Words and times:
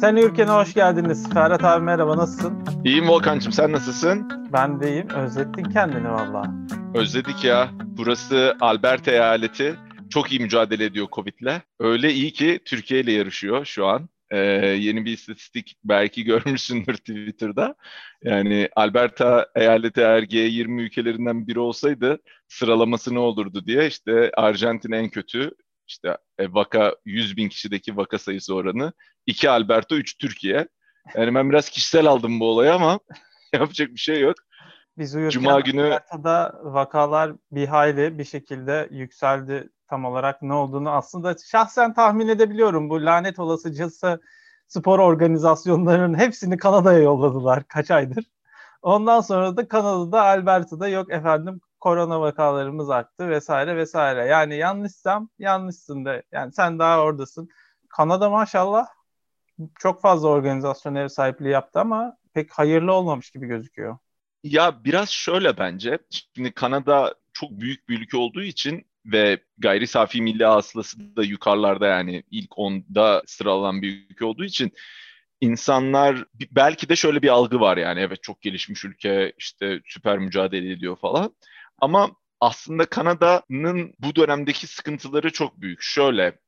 Sen 0.00 0.16
ülkene 0.16 0.50
hoş 0.50 0.74
geldiniz. 0.74 1.30
Ferhat 1.34 1.64
abi 1.64 1.84
merhaba 1.84 2.16
nasılsın? 2.16 2.64
İyiyim 2.84 3.08
Volkan'cığım 3.08 3.52
sen 3.52 3.72
nasılsın? 3.72 4.30
Ben 4.52 4.80
de 4.80 4.90
iyiyim. 4.90 5.08
Özlettin 5.08 5.64
kendini 5.64 6.10
valla. 6.10 6.42
Özledik 6.94 7.44
ya. 7.44 7.70
Burası 7.82 8.56
Alberta 8.60 9.10
eyaleti. 9.10 9.76
Çok 10.10 10.32
iyi 10.32 10.40
mücadele 10.40 10.84
ediyor 10.84 11.06
Covid'le. 11.12 11.60
Öyle 11.80 12.12
iyi 12.12 12.32
ki 12.32 12.60
Türkiye 12.64 13.00
ile 13.00 13.12
yarışıyor 13.12 13.64
şu 13.64 13.86
an. 13.86 14.08
Ee, 14.30 14.38
yeni 14.78 15.04
bir 15.04 15.12
istatistik 15.12 15.76
belki 15.84 16.24
görmüşsündür 16.30 16.94
Twitter'da. 16.94 17.74
Yani 18.24 18.68
Alberta 18.76 19.46
eyaleti 19.56 20.00
eğer 20.00 20.22
G20 20.22 20.80
ülkelerinden 20.80 21.46
biri 21.46 21.58
olsaydı 21.60 22.18
sıralaması 22.48 23.14
ne 23.14 23.18
olurdu 23.18 23.66
diye 23.66 23.86
işte 23.86 24.30
Arjantin 24.36 24.92
en 24.92 25.08
kötü, 25.08 25.50
işte 25.90 26.16
e, 26.38 26.52
vaka 26.54 26.96
100 27.04 27.36
bin 27.36 27.48
kişideki 27.48 27.96
vaka 27.96 28.18
sayısı 28.18 28.54
oranı. 28.54 28.92
2 29.26 29.50
Alberta, 29.50 29.94
3 29.94 30.18
Türkiye. 30.18 30.68
Yani 31.14 31.34
ben 31.34 31.50
biraz 31.50 31.68
kişisel 31.68 32.06
aldım 32.06 32.40
bu 32.40 32.50
olayı 32.50 32.74
ama 32.74 33.00
yapacak 33.52 33.88
bir 33.88 34.00
şey 34.00 34.20
yok. 34.20 34.34
Biz 34.98 35.14
uyurken 35.14 35.30
Cuma 35.30 35.60
günü 35.60 35.82
Alberta'da 35.82 36.60
vakalar 36.62 37.32
bir 37.52 37.66
hayli 37.66 38.18
bir 38.18 38.24
şekilde 38.24 38.88
yükseldi 38.90 39.68
tam 39.88 40.04
olarak 40.04 40.42
ne 40.42 40.54
olduğunu 40.54 40.90
aslında 40.90 41.36
şahsen 41.50 41.94
tahmin 41.94 42.28
edebiliyorum. 42.28 42.90
Bu 42.90 43.04
lanet 43.04 43.38
olasıcası 43.38 44.20
spor 44.66 44.98
organizasyonlarının 44.98 46.18
hepsini 46.18 46.56
Kanada'ya 46.56 46.98
yolladılar 46.98 47.64
kaç 47.68 47.90
aydır. 47.90 48.24
Ondan 48.82 49.20
sonra 49.20 49.56
da 49.56 49.68
Kanada'da 49.68 50.22
Alberta'da 50.22 50.88
yok 50.88 51.12
efendim 51.12 51.60
korona 51.80 52.20
vakalarımız 52.20 52.90
arttı 52.90 53.28
vesaire 53.28 53.76
vesaire. 53.76 54.26
Yani 54.26 54.56
yanlışsam 54.56 55.28
yanlışsın 55.38 56.04
da 56.04 56.22
yani 56.32 56.52
sen 56.52 56.78
daha 56.78 57.00
oradasın. 57.00 57.48
Kanada 57.88 58.30
maşallah 58.30 58.86
çok 59.78 60.02
fazla 60.02 60.28
organizasyon 60.28 60.94
ev 60.94 61.08
sahipliği 61.08 61.48
yaptı 61.48 61.80
ama 61.80 62.16
pek 62.34 62.52
hayırlı 62.52 62.92
olmamış 62.92 63.30
gibi 63.30 63.46
gözüküyor. 63.46 63.98
Ya 64.44 64.84
biraz 64.84 65.08
şöyle 65.10 65.58
bence. 65.58 65.98
Şimdi 66.10 66.52
Kanada 66.52 67.14
çok 67.32 67.50
büyük 67.50 67.88
bir 67.88 68.00
ülke 68.00 68.16
olduğu 68.16 68.42
için 68.42 68.86
ve 69.06 69.40
gayri 69.58 69.86
safi 69.86 70.22
milli 70.22 70.44
hasılası 70.44 71.16
da 71.16 71.22
yukarılarda 71.24 71.86
yani 71.86 72.22
ilk 72.30 72.58
onda 72.58 73.22
sıralanan 73.26 73.82
bir 73.82 74.06
ülke 74.10 74.24
olduğu 74.24 74.44
için 74.44 74.72
insanlar 75.40 76.24
belki 76.50 76.88
de 76.88 76.96
şöyle 76.96 77.22
bir 77.22 77.28
algı 77.28 77.60
var 77.60 77.76
yani 77.76 78.00
evet 78.00 78.22
çok 78.22 78.42
gelişmiş 78.42 78.84
ülke 78.84 79.32
işte 79.38 79.80
süper 79.86 80.18
mücadele 80.18 80.72
ediyor 80.72 80.96
falan 80.96 81.34
ama 81.80 82.10
aslında 82.40 82.86
Kanada'nın 82.86 83.94
bu 83.98 84.16
dönemdeki 84.16 84.66
sıkıntıları 84.66 85.32
çok 85.32 85.60
büyük. 85.60 85.82
Şöyle, 85.82 86.38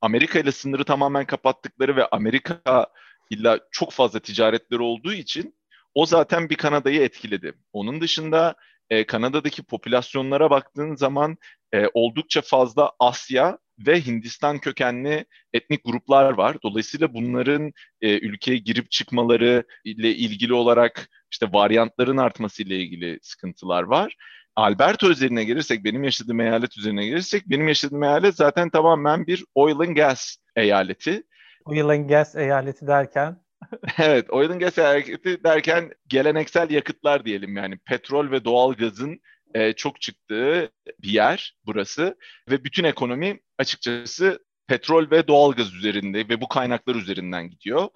Amerika 0.00 0.38
ile 0.38 0.52
sınırı 0.52 0.84
tamamen 0.84 1.24
kapattıkları 1.26 1.96
ve 1.96 2.06
Amerika 2.06 2.86
illa 3.30 3.60
çok 3.70 3.92
fazla 3.92 4.20
ticaretleri 4.20 4.82
olduğu 4.82 5.12
için 5.12 5.54
o 5.94 6.06
zaten 6.06 6.50
bir 6.50 6.54
Kanada'yı 6.54 7.00
etkiledi. 7.00 7.54
Onun 7.72 8.00
dışında 8.00 8.54
e, 8.90 9.06
Kanada'daki 9.06 9.62
popülasyonlara 9.62 10.50
baktığın 10.50 10.96
zaman 10.96 11.36
e, 11.74 11.86
oldukça 11.94 12.40
fazla 12.40 12.92
Asya 12.98 13.58
ve 13.78 14.00
Hindistan 14.00 14.58
kökenli 14.58 15.24
etnik 15.52 15.84
gruplar 15.84 16.32
var. 16.32 16.56
Dolayısıyla 16.62 17.14
bunların 17.14 17.72
e, 18.00 18.18
ülkeye 18.18 18.58
girip 18.58 18.90
çıkmaları 18.90 19.64
ile 19.84 20.14
ilgili 20.14 20.54
olarak 20.54 21.08
işte 21.30 21.46
varyantların 21.52 22.16
artması 22.16 22.62
ile 22.62 22.76
ilgili 22.76 23.18
sıkıntılar 23.22 23.82
var. 23.82 24.16
Alberta 24.56 25.08
üzerine 25.08 25.44
gelirsek, 25.44 25.84
benim 25.84 26.04
yaşadığım 26.04 26.40
eyalet 26.40 26.78
üzerine 26.78 27.06
gelirsek, 27.06 27.50
benim 27.50 27.68
yaşadığım 27.68 28.02
eyalet 28.02 28.36
zaten 28.36 28.70
tamamen 28.70 29.26
bir 29.26 29.44
oil 29.54 29.78
and 29.78 29.96
gas 29.96 30.36
eyaleti. 30.56 31.22
Oil 31.64 31.88
and 31.88 32.08
gas 32.08 32.36
eyaleti 32.36 32.86
derken? 32.86 33.36
evet, 33.98 34.30
oil 34.30 34.50
and 34.50 34.60
gas 34.60 34.78
eyaleti 34.78 35.44
derken 35.44 35.90
geleneksel 36.06 36.70
yakıtlar 36.70 37.24
diyelim 37.24 37.56
yani 37.56 37.78
petrol 37.78 38.30
ve 38.30 38.44
doğal 38.44 38.74
gazın 38.74 39.20
e, 39.54 39.72
çok 39.72 40.00
çıktığı 40.00 40.70
bir 41.02 41.08
yer 41.08 41.56
burası 41.66 42.16
ve 42.50 42.64
bütün 42.64 42.84
ekonomi 42.84 43.40
açıkçası 43.58 44.38
petrol 44.66 45.10
ve 45.10 45.28
doğal 45.28 45.52
gaz 45.52 45.74
üzerinde 45.74 46.28
ve 46.28 46.40
bu 46.40 46.48
kaynaklar 46.48 46.94
üzerinden 46.94 47.50
gidiyor. 47.50 47.88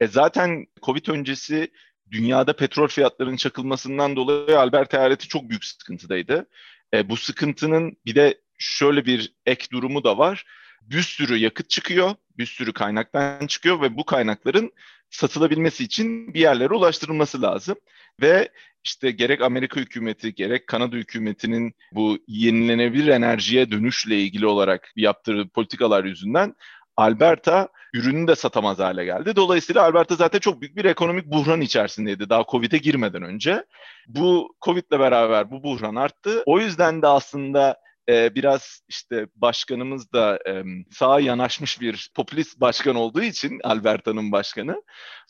E 0.00 0.06
zaten 0.06 0.66
Covid 0.82 1.06
öncesi 1.06 1.72
dünyada 2.10 2.56
petrol 2.56 2.88
fiyatlarının 2.88 3.36
çakılmasından 3.36 4.16
dolayı 4.16 4.58
Alberta 4.58 4.98
eyaleti 4.98 5.28
çok 5.28 5.48
büyük 5.48 5.64
sıkıntıdaydı. 5.64 6.46
E, 6.94 7.08
bu 7.08 7.16
sıkıntının 7.16 7.96
bir 8.06 8.14
de 8.14 8.40
şöyle 8.58 9.06
bir 9.06 9.32
ek 9.46 9.66
durumu 9.72 10.04
da 10.04 10.18
var. 10.18 10.44
Bir 10.82 11.02
sürü 11.02 11.36
yakıt 11.36 11.70
çıkıyor, 11.70 12.14
bir 12.38 12.46
sürü 12.46 12.72
kaynaktan 12.72 13.46
çıkıyor 13.46 13.80
ve 13.80 13.96
bu 13.96 14.04
kaynakların 14.04 14.72
satılabilmesi 15.10 15.84
için 15.84 16.34
bir 16.34 16.40
yerlere 16.40 16.74
ulaştırılması 16.74 17.42
lazım. 17.42 17.76
Ve 18.22 18.48
işte 18.84 19.10
gerek 19.10 19.40
Amerika 19.40 19.80
hükümeti 19.80 20.34
gerek 20.34 20.66
Kanada 20.66 20.96
hükümetinin 20.96 21.74
bu 21.92 22.18
yenilenebilir 22.28 23.08
enerjiye 23.08 23.70
dönüşle 23.70 24.20
ilgili 24.20 24.46
olarak 24.46 24.92
yaptığı 24.96 25.48
politikalar 25.48 26.04
yüzünden 26.04 26.54
Alberta 26.98 27.68
ürünü 27.94 28.28
de 28.28 28.34
satamaz 28.34 28.78
hale 28.78 29.04
geldi. 29.04 29.36
Dolayısıyla 29.36 29.82
Alberta 29.82 30.14
zaten 30.14 30.38
çok 30.38 30.60
büyük 30.60 30.76
bir 30.76 30.84
ekonomik 30.84 31.26
buhran 31.26 31.60
içerisindeydi 31.60 32.30
daha 32.30 32.44
Covid'e 32.50 32.78
girmeden 32.78 33.22
önce. 33.22 33.64
Bu 34.06 34.56
Covid'le 34.64 34.90
beraber 34.98 35.50
bu 35.50 35.62
buhran 35.62 35.94
arttı. 35.94 36.42
O 36.46 36.60
yüzden 36.60 37.02
de 37.02 37.06
aslında 37.06 37.76
e, 38.08 38.34
biraz 38.34 38.80
işte 38.88 39.26
başkanımız 39.36 40.12
da 40.12 40.38
e, 40.48 40.62
sağa 40.90 41.20
yanaşmış 41.20 41.80
bir 41.80 42.10
popülist 42.14 42.60
başkan 42.60 42.96
olduğu 42.96 43.22
için 43.22 43.60
Alberta'nın 43.64 44.32
başkanı. 44.32 44.82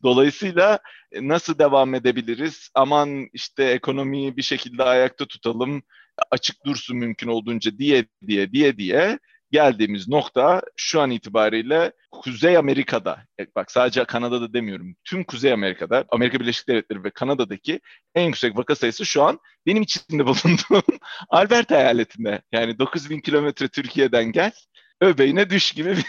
Dolayısıyla 0.03 0.79
e, 1.12 1.29
nasıl 1.29 1.59
devam 1.59 1.95
edebiliriz? 1.95 2.71
Aman 2.75 3.29
işte 3.33 3.65
ekonomiyi 3.65 4.37
bir 4.37 4.43
şekilde 4.43 4.83
ayakta 4.83 5.27
tutalım, 5.27 5.83
açık 6.31 6.67
dursun 6.67 6.97
mümkün 6.97 7.29
olduğunca 7.29 7.79
diye 7.79 8.06
diye 8.27 8.53
diye 8.53 8.77
diye 8.77 9.19
geldiğimiz 9.51 10.09
nokta 10.09 10.63
şu 10.77 11.01
an 11.01 11.11
itibariyle 11.11 11.93
Kuzey 12.11 12.57
Amerika'da, 12.57 13.25
e, 13.41 13.47
bak 13.55 13.71
sadece 13.71 14.05
Kanada'da 14.05 14.53
demiyorum, 14.53 14.97
tüm 15.05 15.25
Kuzey 15.25 15.53
Amerika'da, 15.53 16.05
Amerika 16.09 16.41
Birleşik 16.41 16.69
Devletleri 16.69 17.05
ve 17.05 17.11
Kanada'daki 17.11 17.81
en 18.15 18.27
yüksek 18.27 18.57
vaka 18.57 18.75
sayısı 18.75 19.07
şu 19.07 19.23
an 19.23 19.39
benim 19.67 19.83
içinde 19.83 20.27
bulunduğum 20.27 20.99
Alberta 21.29 21.77
eyaletinde. 21.77 22.43
Yani 22.53 22.79
9000 22.79 23.21
kilometre 23.21 23.69
Türkiye'den 23.69 24.33
gel, 24.33 24.53
öbeğine 25.01 25.51
düş 25.51 25.73
gibi 25.73 25.97
bir, 25.97 26.07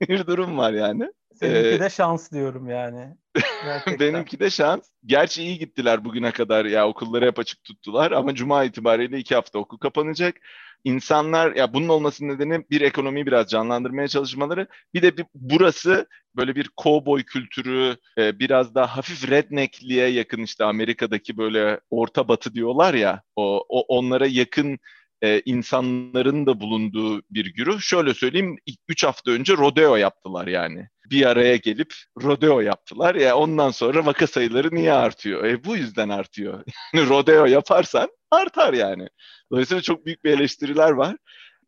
bir 0.08 0.26
durum 0.26 0.58
var 0.58 0.72
yani. 0.72 1.08
Seninki 1.40 1.68
ee, 1.68 1.80
de 1.80 1.90
şans 1.90 2.32
diyorum 2.32 2.68
yani. 2.68 3.16
Benimki 4.00 4.40
de 4.40 4.50
şans. 4.50 4.90
Gerçi 5.06 5.42
iyi 5.42 5.58
gittiler 5.58 6.04
bugüne 6.04 6.30
kadar 6.30 6.64
ya 6.64 6.88
okulları 6.88 7.26
hep 7.26 7.38
açık 7.38 7.64
tuttular 7.64 8.12
ama 8.12 8.34
cuma 8.34 8.64
itibariyle 8.64 9.18
iki 9.18 9.34
hafta 9.34 9.58
okul 9.58 9.78
kapanacak 9.78 10.36
insanlar 10.84 11.56
ya 11.56 11.72
bunun 11.74 11.88
olmasının 11.88 12.34
nedeni 12.34 12.64
bir 12.70 12.80
ekonomiyi 12.80 13.26
biraz 13.26 13.48
canlandırmaya 13.48 14.08
çalışmaları. 14.08 14.66
Bir 14.94 15.02
de 15.02 15.16
bir, 15.16 15.26
burası 15.34 16.06
böyle 16.36 16.56
bir 16.56 16.70
cowboy 16.82 17.22
kültürü, 17.22 17.96
e, 18.18 18.38
biraz 18.38 18.74
daha 18.74 18.96
hafif 18.96 19.30
redneckliğe 19.30 20.08
yakın 20.08 20.42
işte 20.42 20.64
Amerika'daki 20.64 21.36
böyle 21.36 21.80
orta 21.90 22.28
batı 22.28 22.54
diyorlar 22.54 22.94
ya, 22.94 23.22
o, 23.36 23.64
o 23.68 23.80
onlara 23.80 24.26
yakın 24.26 24.78
e, 25.22 25.42
insanların 25.44 26.46
da 26.46 26.60
bulunduğu 26.60 27.22
bir 27.30 27.54
güruh. 27.54 27.80
Şöyle 27.80 28.14
söyleyeyim, 28.14 28.56
3 28.88 29.04
hafta 29.04 29.30
önce 29.30 29.56
rodeo 29.56 29.96
yaptılar 29.96 30.46
yani. 30.46 30.88
Bir 31.10 31.26
araya 31.26 31.56
gelip 31.56 31.94
rodeo 32.22 32.60
yaptılar. 32.60 33.14
Ya 33.14 33.36
ondan 33.36 33.70
sonra 33.70 34.06
vaka 34.06 34.26
sayıları 34.26 34.74
niye 34.74 34.92
artıyor? 34.92 35.44
E 35.44 35.64
bu 35.64 35.76
yüzden 35.76 36.08
artıyor. 36.08 36.64
Yani 36.94 37.08
rodeo 37.08 37.46
yaparsan 37.46 38.08
artar 38.30 38.72
yani. 38.74 39.08
Dolayısıyla 39.52 39.82
çok 39.82 40.06
büyük 40.06 40.24
bir 40.24 40.30
eleştiriler 40.30 40.90
var. 40.90 41.16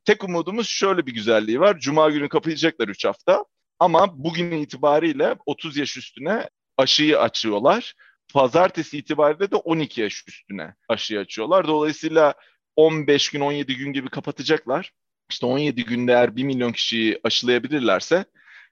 Tek 0.05 0.25
umudumuz 0.25 0.69
şöyle 0.69 1.07
bir 1.07 1.15
güzelliği 1.15 1.61
var. 1.61 1.79
Cuma 1.79 2.11
günü 2.11 2.29
kapayacaklar 2.29 2.89
3 2.89 3.05
hafta. 3.05 3.45
Ama 3.79 4.25
bugün 4.25 4.51
itibariyle 4.53 5.37
30 5.47 5.77
yaş 5.77 5.97
üstüne 5.97 6.49
aşıyı 6.77 7.21
açıyorlar. 7.21 7.95
Pazartesi 8.35 8.99
itibariyle 8.99 9.51
de 9.51 9.57
12 9.57 10.01
yaş 10.01 10.25
üstüne 10.29 10.75
aşıyı 10.89 11.21
açıyorlar. 11.21 11.67
Dolayısıyla 11.67 12.35
15 12.81 13.31
gün 13.31 13.41
17 13.41 13.77
gün 13.77 13.93
gibi 13.93 14.09
kapatacaklar. 14.09 14.93
İşte 15.31 15.47
17 15.47 15.85
günde 15.85 16.13
eğer 16.13 16.37
1 16.37 16.45
milyon 16.45 16.73
kişiyi 16.73 17.21
aşılayabilirlerse 17.25 18.25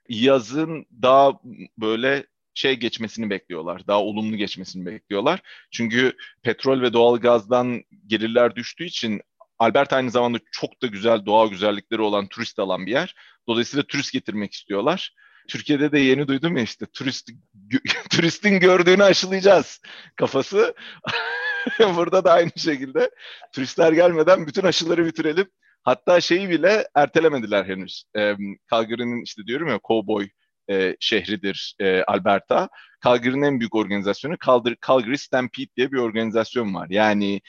yazın 0.08 0.86
daha 1.02 1.40
böyle 1.78 2.26
şey 2.54 2.74
geçmesini 2.74 3.30
bekliyorlar. 3.30 3.86
Daha 3.86 4.02
olumlu 4.02 4.36
geçmesini 4.36 4.86
bekliyorlar. 4.86 5.40
Çünkü 5.70 6.16
petrol 6.42 6.82
ve 6.82 6.92
doğal 6.92 7.16
gazdan 7.16 7.82
gelirler 8.06 8.56
düştüğü 8.56 8.84
için 8.84 9.20
Albert 9.58 9.92
aynı 9.92 10.10
zamanda 10.10 10.38
çok 10.52 10.82
da 10.82 10.86
güzel 10.86 11.26
doğa 11.26 11.46
güzellikleri 11.46 12.00
olan 12.00 12.26
turist 12.26 12.58
alan 12.58 12.86
bir 12.86 12.92
yer. 12.92 13.14
Dolayısıyla 13.48 13.82
turist 13.82 14.12
getirmek 14.12 14.52
istiyorlar. 14.52 15.14
Türkiye'de 15.48 15.92
de 15.92 15.98
yeni 15.98 16.28
duydum 16.28 16.56
ya 16.56 16.62
işte 16.62 16.86
turist 16.86 17.30
turistin 18.10 18.60
gördüğünü 18.60 19.02
aşılayacağız 19.02 19.80
kafası. 20.16 20.74
Burada 21.96 22.24
da 22.24 22.32
aynı 22.32 22.50
şekilde 22.56 23.10
turistler 23.54 23.92
gelmeden 23.92 24.46
bütün 24.46 24.62
aşıları 24.62 25.06
bitirelim. 25.06 25.46
Hatta 25.82 26.20
şeyi 26.20 26.50
bile 26.50 26.88
ertelemediler 26.94 27.64
henüz. 27.64 28.04
Ee, 28.16 28.36
Calgary'nin 28.70 29.24
işte 29.24 29.46
diyorum 29.46 29.68
ya 29.68 29.80
cowboy 29.88 30.28
e, 30.70 30.96
şehridir 31.00 31.74
e, 31.80 32.02
Alberta. 32.02 32.68
Calgary'nin 33.04 33.42
en 33.42 33.60
büyük 33.60 33.74
organizasyonu 33.74 34.36
Calgary, 34.46 34.74
Calgary 34.86 35.16
Stampede 35.16 35.70
diye 35.76 35.92
bir 35.92 35.96
organizasyon 35.98 36.74
var. 36.74 36.86
Yani 36.90 37.40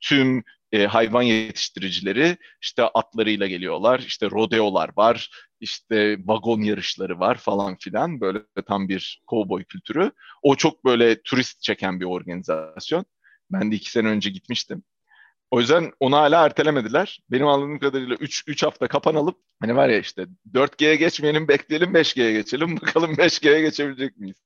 tüm 0.00 0.42
e, 0.72 0.86
hayvan 0.86 1.22
yetiştiricileri 1.22 2.36
işte 2.62 2.82
atlarıyla 2.82 3.46
geliyorlar. 3.46 3.98
İşte 3.98 4.30
rodeolar 4.30 4.90
var, 4.96 5.30
işte 5.60 6.18
vagon 6.24 6.60
yarışları 6.60 7.20
var 7.20 7.36
falan 7.36 7.76
filan. 7.76 8.20
Böyle 8.20 8.38
tam 8.66 8.88
bir 8.88 9.22
kovboy 9.26 9.64
kültürü. 9.64 10.12
O 10.42 10.56
çok 10.56 10.84
böyle 10.84 11.22
turist 11.22 11.62
çeken 11.62 12.00
bir 12.00 12.04
organizasyon. 12.04 13.04
Ben 13.50 13.72
de 13.72 13.76
iki 13.76 13.90
sene 13.90 14.08
önce 14.08 14.30
gitmiştim. 14.30 14.82
O 15.50 15.60
yüzden 15.60 15.92
onu 16.00 16.16
hala 16.16 16.44
ertelemediler. 16.44 17.20
Benim 17.30 17.46
anladığım 17.46 17.78
kadarıyla 17.78 18.16
3 18.16 18.44
3 18.46 18.62
hafta 18.62 18.88
kapanılıp 18.88 19.36
hani 19.60 19.76
var 19.76 19.88
ya 19.88 19.98
işte 19.98 20.26
4G'ye 20.54 20.96
geçmeyelim 20.96 21.48
bekleyelim 21.48 21.94
5G'ye 21.94 22.32
geçelim. 22.32 22.76
Bakalım 22.80 23.12
5G'ye 23.12 23.60
geçebilecek 23.60 24.16
miyiz? 24.16 24.36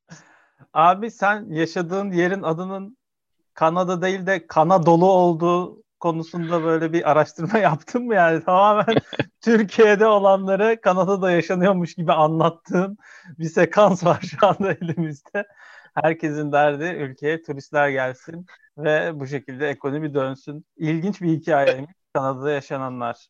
Abi 0.73 1.11
sen 1.11 1.47
yaşadığın 1.51 2.13
yerin 2.13 2.43
adının 2.43 2.97
Kanada 3.55 4.03
değil 4.03 4.27
de 4.27 4.47
kana 4.47 4.87
dolu 4.87 5.11
olduğu 5.11 5.83
konusunda 6.01 6.65
böyle 6.65 6.93
bir 6.93 7.11
araştırma 7.11 7.59
yaptın 7.69 8.07
mı 8.07 8.15
yani 8.15 8.45
tamamen 8.45 8.97
Türkiye'de 9.41 10.07
olanları 10.07 10.81
Kanada'da 10.81 11.31
yaşanıyormuş 11.31 11.95
gibi 11.95 12.13
anlattığın 12.13 12.99
bir 13.39 13.49
sekans 13.49 14.05
var 14.05 14.21
şu 14.21 14.47
anda 14.47 14.73
elimizde. 14.73 15.47
Herkesin 16.03 16.53
derdi 16.53 16.85
ülkeye 16.85 17.43
turistler 17.43 17.89
gelsin 17.89 18.47
ve 18.79 19.11
bu 19.15 19.27
şekilde 19.27 19.69
ekonomi 19.69 20.15
dönsün. 20.15 20.67
İlginç 20.77 21.21
bir 21.21 21.29
hikayeymiş 21.29 21.95
Kanada'da 22.15 22.51
yaşananlar. 22.51 23.27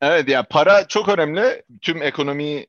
Evet 0.00 0.28
ya 0.28 0.42
para 0.42 0.88
çok 0.88 1.08
önemli. 1.08 1.62
Tüm 1.82 2.02
ekonomiyi 2.02 2.66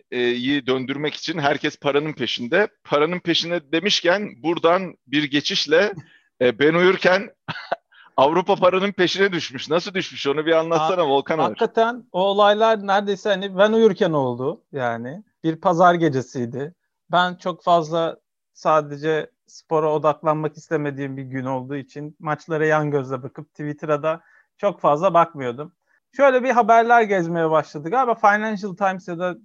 döndürmek 0.67 1.13
için 1.13 1.39
herkes 1.39 1.77
paranın 1.79 2.13
peşinde. 2.13 2.67
Paranın 2.83 3.19
peşinde 3.19 3.71
demişken 3.71 4.29
buradan 4.44 4.95
bir 5.07 5.23
geçişle 5.23 5.94
e, 6.41 6.59
ben 6.59 6.73
uyurken 6.73 7.29
Avrupa 8.18 8.56
paranın 8.56 8.91
peşine 8.91 9.31
düşmüş. 9.31 9.69
Nasıl 9.69 9.94
düşmüş 9.94 10.27
onu 10.27 10.45
bir 10.45 10.51
anlatsana 10.51 11.01
ha, 11.01 11.07
Volkan 11.07 11.35
abi. 11.35 11.44
Hakikaten 11.44 12.03
o 12.11 12.21
olaylar 12.21 12.88
neredeyse 12.88 13.29
hani 13.29 13.57
ben 13.57 13.73
uyurken 13.73 14.11
oldu 14.11 14.63
yani. 14.71 15.23
Bir 15.44 15.56
pazar 15.56 15.94
gecesiydi. 15.94 16.73
Ben 17.11 17.35
çok 17.35 17.63
fazla 17.63 18.18
sadece 18.56 19.31
spora 19.48 19.94
odaklanmak 19.94 20.57
istemediğim 20.57 21.18
bir 21.18 21.24
gün 21.24 21.46
olduğu 21.46 21.75
için 21.75 22.16
maçlara 22.19 22.66
yan 22.66 22.92
gözle 22.92 23.24
bakıp 23.24 23.50
Twitter'a 23.50 24.04
da 24.04 24.22
çok 24.57 24.81
fazla 24.81 25.13
bakmıyordum. 25.13 25.74
Şöyle 26.12 26.44
bir 26.44 26.50
haberler 26.52 27.02
gezmeye 27.02 27.50
başladı. 27.52 27.90
Galiba 27.90 28.16
Financial 28.16 28.75
Times 28.75 29.07
ya 29.07 29.19
da 29.19 29.38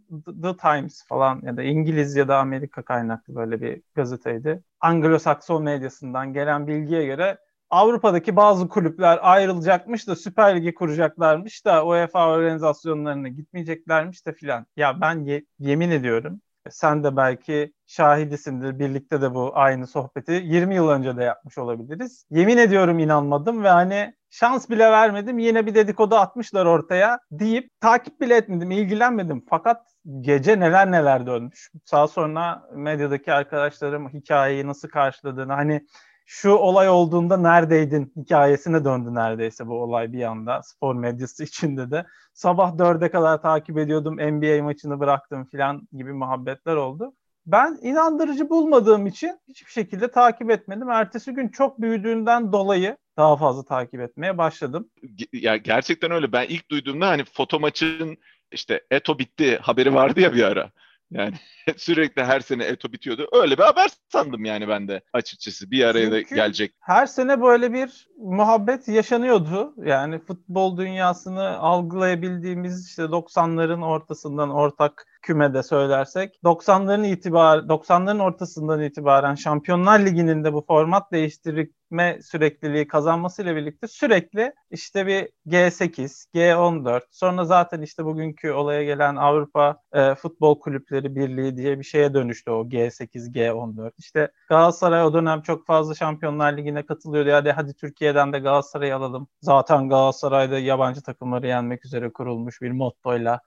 The 0.43 0.57
Times 0.57 1.05
falan 1.07 1.41
ya 1.43 1.57
da 1.57 1.63
İngiliz 1.63 2.17
ya 2.17 2.29
da 2.29 2.39
Amerika 2.39 2.83
kaynaklı 2.83 3.35
böyle 3.35 3.61
bir 3.61 3.83
gazeteydi. 3.95 4.63
Anglo-Sakson 4.81 5.63
medyasından 5.63 6.33
gelen 6.33 6.67
bilgiye 6.67 7.07
göre 7.07 7.39
Avrupa'daki 7.71 8.37
bazı 8.37 8.69
kulüpler 8.69 9.19
ayrılacakmış 9.23 10.09
da 10.09 10.17
Süper 10.17 10.57
Ligi 10.57 10.75
kuracaklarmış 10.75 11.65
da 11.65 11.87
UEFA 11.87 12.29
organizasyonlarına 12.31 13.29
gitmeyeceklermiş 13.29 14.27
de 14.27 14.33
filan. 14.33 14.67
Ya 14.77 15.01
ben 15.01 15.25
ye- 15.25 15.45
yemin 15.59 15.91
ediyorum 15.91 16.41
sen 16.71 17.05
de 17.05 17.17
belki 17.17 17.73
şahidisindir. 17.87 18.79
Birlikte 18.79 19.23
de 19.23 19.35
bu 19.35 19.51
aynı 19.55 19.87
sohbeti 19.87 20.33
20 20.33 20.75
yıl 20.75 20.89
önce 20.89 21.17
de 21.17 21.25
yapmış 21.25 21.59
olabiliriz. 21.59 22.25
Yemin 22.31 22.57
ediyorum 22.57 22.99
inanmadım 22.99 23.65
ve 23.65 23.69
hani 23.69 24.15
şans 24.31 24.71
bile 24.71 24.91
vermedim. 24.91 25.39
Yine 25.39 25.67
bir 25.67 25.75
dedikodu 25.75 26.17
atmışlar 26.17 26.67
ortaya 26.67 27.19
deyip 27.31 27.81
takip 27.81 28.21
bile 28.21 28.37
etmedim, 28.37 28.71
ilgilenmedim. 28.71 29.45
Fakat 29.51 29.87
gece 30.21 30.61
neler 30.61 30.93
neler 30.93 31.27
dönmüş. 31.27 31.71
Sağ 31.85 32.09
sonra 32.09 32.63
medyadaki 32.75 33.33
arkadaşlarım 33.33 34.09
hikayeyi 34.09 34.67
nasıl 34.67 34.89
karşıladığını 34.89 35.53
hani 35.53 35.87
şu 36.33 36.51
olay 36.51 36.89
olduğunda 36.89 37.37
neredeydin 37.37 38.13
hikayesine 38.17 38.85
döndü 38.85 39.15
neredeyse 39.15 39.67
bu 39.67 39.83
olay 39.83 40.13
bir 40.13 40.23
anda 40.23 40.63
spor 40.63 40.95
medyası 40.95 41.45
içinde 41.45 41.91
de. 41.91 42.07
Sabah 42.35 42.79
dörde 42.79 43.11
kadar 43.11 43.43
takip 43.43 43.79
ediyordum 43.79 44.17
NBA 44.17 44.63
maçını 44.63 45.01
bıraktım 45.01 45.45
filan 45.45 45.89
gibi 45.93 46.13
muhabbetler 46.13 46.77
oldu. 46.77 47.13
Ben 47.47 47.79
inandırıcı 47.83 48.51
bulmadığım 48.51 49.07
için 49.07 49.39
hiçbir 49.49 49.71
şekilde 49.71 50.11
takip 50.11 50.51
etmedim. 50.51 50.91
Ertesi 50.91 51.33
gün 51.33 51.49
çok 51.49 51.81
büyüdüğünden 51.81 52.53
dolayı 52.53 52.97
daha 53.17 53.37
fazla 53.37 53.65
takip 53.65 54.01
etmeye 54.01 54.39
başladım. 54.39 54.91
Ya 55.33 55.57
gerçekten 55.57 56.11
öyle. 56.11 56.33
Ben 56.33 56.47
ilk 56.49 56.71
duyduğumda 56.71 57.09
hani 57.09 57.25
foto 57.25 57.61
maçın 57.61 58.17
işte 58.53 58.81
Eto 58.91 59.19
bitti 59.19 59.59
haberi 59.63 59.95
vardı 59.95 60.21
ya 60.21 60.35
bir 60.35 60.43
ara. 60.43 60.71
Yani 61.11 61.35
sürekli 61.77 62.25
her 62.25 62.41
sene 62.41 62.65
Eto 62.65 62.93
bitiyordu. 62.93 63.29
Öyle 63.33 63.59
bir 63.59 63.63
haber 63.63 63.91
sandım 64.09 64.45
yani 64.45 64.69
ben 64.69 64.89
de 64.89 65.03
açıkçası. 65.13 65.71
Bir 65.71 65.85
araya 65.85 66.11
Çünkü 66.11 66.35
gelecek. 66.35 66.75
Her 66.81 67.07
sene 67.07 67.43
böyle 67.43 67.73
bir 67.73 68.09
muhabbet 68.19 68.89
yaşanıyordu. 68.89 69.75
Yani 69.85 70.19
futbol 70.19 70.77
dünyasını 70.77 71.59
algılayabildiğimiz 71.59 72.89
işte 72.89 73.03
90'ların 73.03 73.85
ortasından 73.85 74.51
ortak 74.51 75.07
kümede 75.23 75.63
söylersek 75.63 76.41
90'ların 76.45 77.07
itibar 77.07 77.59
90'ların 77.59 78.23
ortasından 78.23 78.83
itibaren 78.83 79.35
Şampiyonlar 79.35 80.01
Ligi'nin 80.01 80.45
de 80.45 80.53
bu 80.53 80.65
format 80.67 81.13
değiştirme 81.13 82.23
sürekliliği 82.23 82.87
kazanmasıyla 82.87 83.57
birlikte 83.57 83.89
sürekli 83.89 84.53
işte 84.71 85.07
bir 85.07 85.29
G8, 85.47 86.27
G14 86.35 87.01
sonra 87.11 87.45
zaten 87.45 87.83
işte 87.83 88.05
bugünkü 88.05 88.51
olaya 88.51 88.85
gelen 88.85 89.17
Avrupa 89.17 89.77
e, 89.93 90.15
Futbol 90.15 90.61
Kulüpleri 90.61 91.17
Birliği 91.17 91.57
diye 91.57 91.79
bir 91.79 91.85
şeye 91.85 92.15
dönüştü 92.15 92.51
o 92.51 92.69
G8, 92.69 93.33
G14. 93.33 93.93
İşte 93.99 94.33
Galatasaray 94.49 95.05
o 95.05 95.15
dönem 95.15 95.43
çok 95.43 95.67
fazla 95.67 95.95
Şampiyonlar 95.95 96.57
Ligi'ne 96.57 96.87
katılıyordu. 96.87 97.31
Hadi 97.33 97.53
hadi 97.53 97.75
Türkiye'den 97.75 98.33
de 98.33 98.39
Galatasaray'ı 98.39 98.97
alalım. 98.97 99.29
Zaten 99.43 99.89
Galatasaray'da 99.89 100.59
yabancı 100.59 101.03
takımları 101.03 101.47
yenmek 101.47 101.85
üzere 101.85 102.13
kurulmuş 102.13 102.63
bir 102.63 102.71
mottoyla 102.71 103.41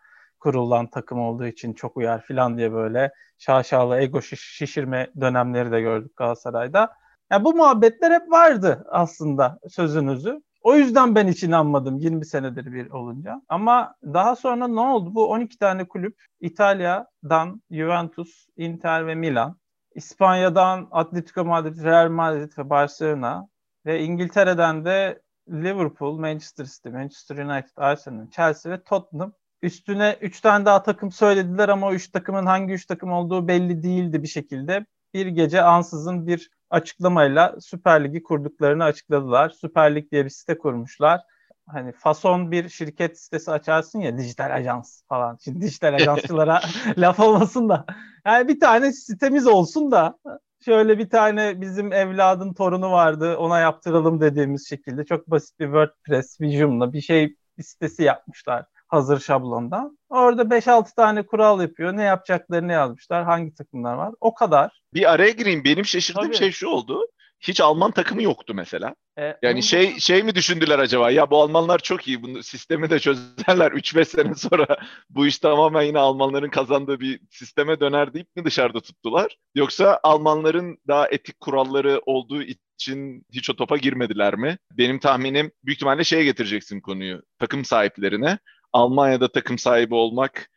kurulan 0.43 0.87
takım 0.87 1.19
olduğu 1.19 1.45
için 1.45 1.73
çok 1.73 1.97
uyar 1.97 2.21
filan 2.21 2.57
diye 2.57 2.73
böyle 2.73 3.11
şaşalı 3.37 4.01
ego 4.01 4.21
şişirme 4.21 5.11
dönemleri 5.21 5.71
de 5.71 5.81
gördük 5.81 6.17
Galatasaray'da. 6.17 6.93
Yani 7.31 7.43
bu 7.43 7.55
muhabbetler 7.55 8.11
hep 8.11 8.31
vardı 8.31 8.85
aslında 8.89 9.59
sözünüzü. 9.69 10.41
O 10.61 10.75
yüzden 10.75 11.15
ben 11.15 11.27
hiç 11.27 11.43
inanmadım 11.43 11.97
20 11.97 12.25
senedir 12.25 12.73
bir 12.73 12.91
olunca. 12.91 13.41
Ama 13.49 13.95
daha 14.03 14.35
sonra 14.35 14.67
ne 14.67 14.79
oldu? 14.79 15.15
Bu 15.15 15.29
12 15.29 15.57
tane 15.57 15.88
kulüp 15.88 16.21
İtalya'dan 16.39 17.62
Juventus, 17.71 18.47
Inter 18.57 19.07
ve 19.07 19.15
Milan, 19.15 19.57
İspanya'dan 19.95 20.88
Atletico 20.91 21.45
Madrid, 21.45 21.83
Real 21.83 22.09
Madrid 22.09 22.57
ve 22.57 22.69
Barcelona 22.69 23.47
ve 23.85 24.03
İngiltere'den 24.03 24.85
de 24.85 25.21
Liverpool, 25.50 26.19
Manchester 26.19 26.65
City, 26.65 26.89
Manchester 26.89 27.38
United, 27.38 27.77
Arsenal, 27.77 28.29
Chelsea 28.29 28.71
ve 28.71 28.83
Tottenham 28.83 29.33
Üstüne 29.63 30.17
3 30.22 30.41
tane 30.41 30.65
daha 30.65 30.84
takım 30.84 31.12
söylediler 31.12 31.70
ama 31.70 31.88
o 31.88 31.93
3 31.93 32.08
takımın 32.12 32.46
hangi 32.46 32.74
3 32.74 32.86
takım 32.86 33.12
olduğu 33.12 33.48
belli 33.48 33.84
değildi 33.84 34.24
bir 34.24 34.27
şekilde. 34.27 34.86
Bir 35.13 35.27
gece 35.27 35.62
ansızın 35.62 36.27
bir 36.27 36.51
açıklamayla 36.70 37.55
Süper 37.62 38.03
Lig'i 38.03 38.24
kurduklarını 38.24 38.84
açıkladılar. 38.84 39.50
Süper 39.50 39.96
Lig 39.96 40.12
diye 40.12 40.25
bir 40.25 40.29
site 40.29 40.58
kurmuşlar. 40.58 41.22
Hani 41.67 41.91
fason 41.91 42.51
bir 42.51 42.70
şirket 42.70 43.20
sitesi 43.20 43.51
açarsın 43.51 44.00
ya 44.00 44.17
dijital 44.17 44.55
ajans 44.55 45.03
falan. 45.10 45.38
Şimdi 45.43 45.62
dijital 45.62 45.93
ajansçılara 45.93 46.62
laf 46.98 47.20
olmasın 47.20 47.70
da. 47.70 47.86
Yani 48.25 48.48
bir 48.48 48.60
tane 48.60 48.93
sitemiz 48.93 49.48
olsun 49.48 49.91
da 49.91 50.17
şöyle 50.65 50.98
bir 50.98 51.10
tane 51.10 51.62
bizim 51.62 51.93
evladın 51.93 52.53
torunu 52.53 52.91
vardı 52.91 53.38
ona 53.38 53.60
yaptıralım 53.60 54.22
dediğimiz 54.22 54.70
şekilde 54.70 55.05
çok 55.05 55.27
basit 55.27 55.60
bir 55.60 55.65
WordPress, 55.65 56.41
Vision'la 56.41 56.93
bir 56.93 57.01
şey 57.01 57.36
sitesi 57.62 58.03
yapmışlar 58.03 58.73
hazır 58.93 59.19
şablondan. 59.19 59.97
Orada 60.09 60.41
5-6 60.41 60.95
tane 60.95 61.25
kural 61.25 61.62
yapıyor. 61.62 61.97
Ne 61.97 62.03
yapacaklarını 62.03 62.71
yazmışlar. 62.71 63.23
Hangi 63.23 63.53
takımlar 63.55 63.93
var. 63.93 64.13
O 64.21 64.33
kadar. 64.33 64.81
Bir 64.93 65.12
araya 65.13 65.31
gireyim. 65.31 65.63
Benim 65.63 65.85
şaşırdığım 65.85 66.23
Tabii. 66.23 66.35
şey 66.35 66.51
şu 66.51 66.67
oldu. 66.67 67.07
Hiç 67.39 67.62
Alman 67.62 67.91
takımı 67.91 68.23
yoktu 68.23 68.53
mesela. 68.55 68.95
E, 69.19 69.38
yani 69.41 69.63
şey 69.63 70.00
şey 70.00 70.23
mi 70.23 70.35
düşündüler 70.35 70.79
acaba? 70.79 71.12
Ya 71.12 71.31
bu 71.31 71.41
Almanlar 71.41 71.79
çok 71.79 72.07
iyi. 72.07 72.23
Bunu 72.23 72.43
sistemi 72.43 72.89
de 72.89 73.00
çözerler 73.00 73.71
3-5 73.75 74.05
sene 74.05 74.35
sonra 74.35 74.67
bu 75.09 75.27
iş 75.27 75.39
tamamen 75.39 75.81
yine 75.81 76.00
Almanların 76.00 76.50
kazandığı 76.50 77.00
bir 77.00 77.19
sisteme 77.29 77.79
döner 77.79 78.13
deyip 78.13 78.35
mi 78.35 78.45
dışarıda 78.45 78.81
tuttular? 78.81 79.38
Yoksa 79.55 80.00
Almanların 80.03 80.77
daha 80.88 81.07
etik 81.07 81.39
kuralları 81.39 82.01
olduğu 82.05 82.43
için 82.43 83.25
hiç 83.33 83.50
o 83.50 83.55
topa 83.55 83.77
girmediler 83.77 84.35
mi? 84.35 84.57
Benim 84.71 85.00
tahminim 85.00 85.51
büyük 85.63 85.77
ihtimalle 85.77 86.03
şeye 86.03 86.23
getireceksin 86.23 86.81
konuyu. 86.81 87.21
Takım 87.39 87.65
sahiplerine. 87.65 88.39
Almanya'da 88.74 89.32
takım 89.32 89.58
sahibi 89.58 89.96
olmak 89.96 90.50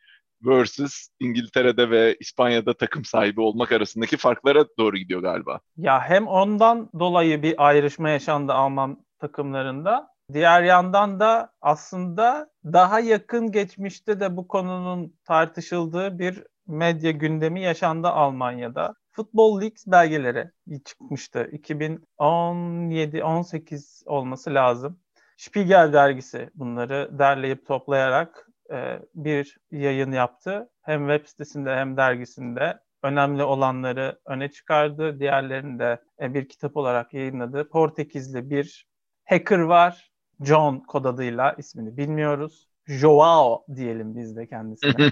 versus 0.45 1.07
İngiltere'de 1.19 1.89
ve 1.89 2.17
İspanya'da 2.19 2.77
takım 2.77 3.05
sahibi 3.05 3.41
olmak 3.41 3.71
arasındaki 3.71 4.17
farklara 4.17 4.65
doğru 4.79 4.97
gidiyor 4.97 5.21
galiba. 5.21 5.59
Ya 5.77 6.01
hem 6.01 6.27
ondan 6.27 6.89
dolayı 6.99 7.43
bir 7.43 7.67
ayrışma 7.67 8.09
yaşandı 8.09 8.53
Alman 8.53 9.05
takımlarında. 9.19 10.07
Diğer 10.33 10.63
yandan 10.63 11.19
da 11.19 11.51
aslında 11.61 12.49
daha 12.65 12.99
yakın 12.99 13.51
geçmişte 13.51 14.19
de 14.19 14.37
bu 14.37 14.47
konunun 14.47 15.17
tartışıldığı 15.25 16.19
bir 16.19 16.43
medya 16.67 17.11
gündemi 17.11 17.61
yaşandı 17.61 18.07
Almanya'da. 18.07 18.93
Futbol 19.11 19.61
Leaks 19.61 19.87
belgeleri 19.87 20.51
çıkmıştı. 20.85 21.49
2017-18 21.53 24.05
olması 24.05 24.53
lazım. 24.53 24.99
Spiegel 25.37 25.93
dergisi 25.93 26.49
bunları 26.55 27.09
derleyip 27.19 27.67
toplayarak 27.67 28.47
e, 28.71 28.99
bir 29.15 29.57
yayın 29.71 30.11
yaptı. 30.11 30.69
Hem 30.81 31.07
web 31.09 31.27
sitesinde 31.27 31.75
hem 31.75 31.97
dergisinde 31.97 32.79
önemli 33.03 33.43
olanları 33.43 34.19
öne 34.25 34.51
çıkardı. 34.51 35.19
Diğerlerini 35.19 35.79
de 35.79 36.01
e, 36.21 36.33
bir 36.33 36.49
kitap 36.49 36.77
olarak 36.77 37.13
yayınladı. 37.13 37.69
Portekizli 37.69 38.49
bir 38.49 38.87
hacker 39.25 39.59
var. 39.59 40.11
John 40.41 40.79
kod 40.79 41.05
adıyla 41.05 41.53
ismini 41.57 41.97
bilmiyoruz. 41.97 42.69
Joao 42.87 43.65
diyelim 43.75 44.15
biz 44.15 44.35
de 44.35 44.47
kendisine. 44.47 45.11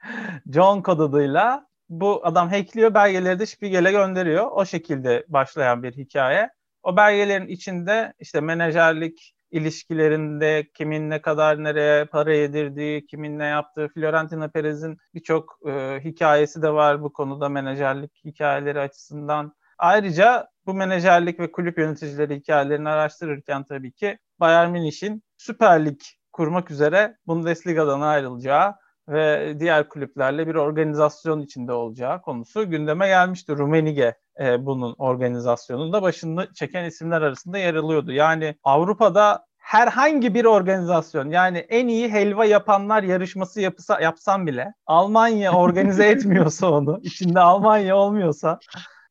John 0.52 0.82
kod 0.82 0.98
adıyla 0.98 1.66
bu 1.88 2.26
adam 2.26 2.48
hackliyor 2.48 2.94
belgeleri 2.94 3.38
de 3.38 3.46
Spiegel'e 3.46 3.90
gönderiyor. 3.90 4.50
O 4.50 4.64
şekilde 4.64 5.24
başlayan 5.28 5.82
bir 5.82 5.92
hikaye. 5.92 6.50
O 6.82 6.96
belgelerin 6.96 7.46
içinde 7.46 8.12
işte 8.18 8.40
menajerlik 8.40 9.34
ilişkilerinde 9.50 10.66
kimin 10.74 11.10
ne 11.10 11.22
kadar 11.22 11.64
nereye 11.64 12.04
para 12.04 12.34
yedirdiği, 12.34 13.06
kimin 13.06 13.38
ne 13.38 13.44
yaptığı, 13.46 13.88
Fiorentina 13.88 14.48
Perez'in 14.48 14.98
birçok 15.14 15.58
e, 15.66 16.00
hikayesi 16.04 16.62
de 16.62 16.72
var 16.72 17.02
bu 17.02 17.12
konuda 17.12 17.48
menajerlik 17.48 18.24
hikayeleri 18.24 18.80
açısından. 18.80 19.52
Ayrıca 19.78 20.48
bu 20.66 20.74
menajerlik 20.74 21.40
ve 21.40 21.52
kulüp 21.52 21.78
yöneticileri 21.78 22.36
hikayelerini 22.36 22.88
araştırırken 22.88 23.64
tabii 23.64 23.92
ki 23.92 24.18
Bayern 24.40 24.70
Münih'in 24.70 25.22
Süper 25.36 25.86
Lig 25.86 26.00
kurmak 26.32 26.70
üzere 26.70 27.16
Bundesliga'dan 27.26 28.00
ayrılacağı 28.00 28.74
ve 29.10 29.56
diğer 29.60 29.88
kulüplerle 29.88 30.46
bir 30.46 30.54
organizasyon 30.54 31.40
içinde 31.40 31.72
olacağı 31.72 32.22
konusu 32.22 32.70
gündeme 32.70 33.06
gelmişti. 33.06 33.56
Rumenige 33.56 34.14
e, 34.40 34.66
bunun 34.66 34.94
organizasyonunda 34.98 36.02
başını 36.02 36.48
çeken 36.54 36.84
isimler 36.84 37.22
arasında 37.22 37.58
yer 37.58 37.74
alıyordu. 37.74 38.12
Yani 38.12 38.54
Avrupa'da 38.64 39.44
herhangi 39.58 40.34
bir 40.34 40.44
organizasyon 40.44 41.30
yani 41.30 41.58
en 41.58 41.88
iyi 41.88 42.08
helva 42.08 42.44
yapanlar 42.44 43.02
yarışması 43.02 43.60
yapısa 43.60 44.00
yapsam 44.00 44.46
bile 44.46 44.74
Almanya 44.86 45.52
organize 45.52 46.06
etmiyorsa 46.10 46.70
onu, 46.70 47.00
içinde 47.02 47.40
Almanya 47.40 47.96
olmuyorsa 47.96 48.58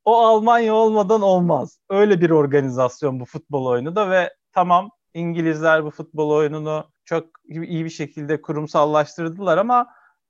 o 0.05 0.17
Almanya 0.17 0.73
olmadan 0.73 1.21
olmaz. 1.21 1.79
Öyle 1.89 2.21
bir 2.21 2.29
organizasyon 2.29 3.19
bu 3.19 3.25
futbol 3.25 3.65
oyunu 3.65 3.95
da 3.95 4.09
ve 4.09 4.33
tamam 4.53 4.89
İngilizler 5.13 5.85
bu 5.85 5.91
futbol 5.91 6.29
oyununu 6.29 6.85
çok 7.09 7.25
iyi 7.45 7.85
bir 7.85 7.89
şekilde 7.89 8.41
kurumsallaştırdılar 8.41 9.57
ama 9.57 9.87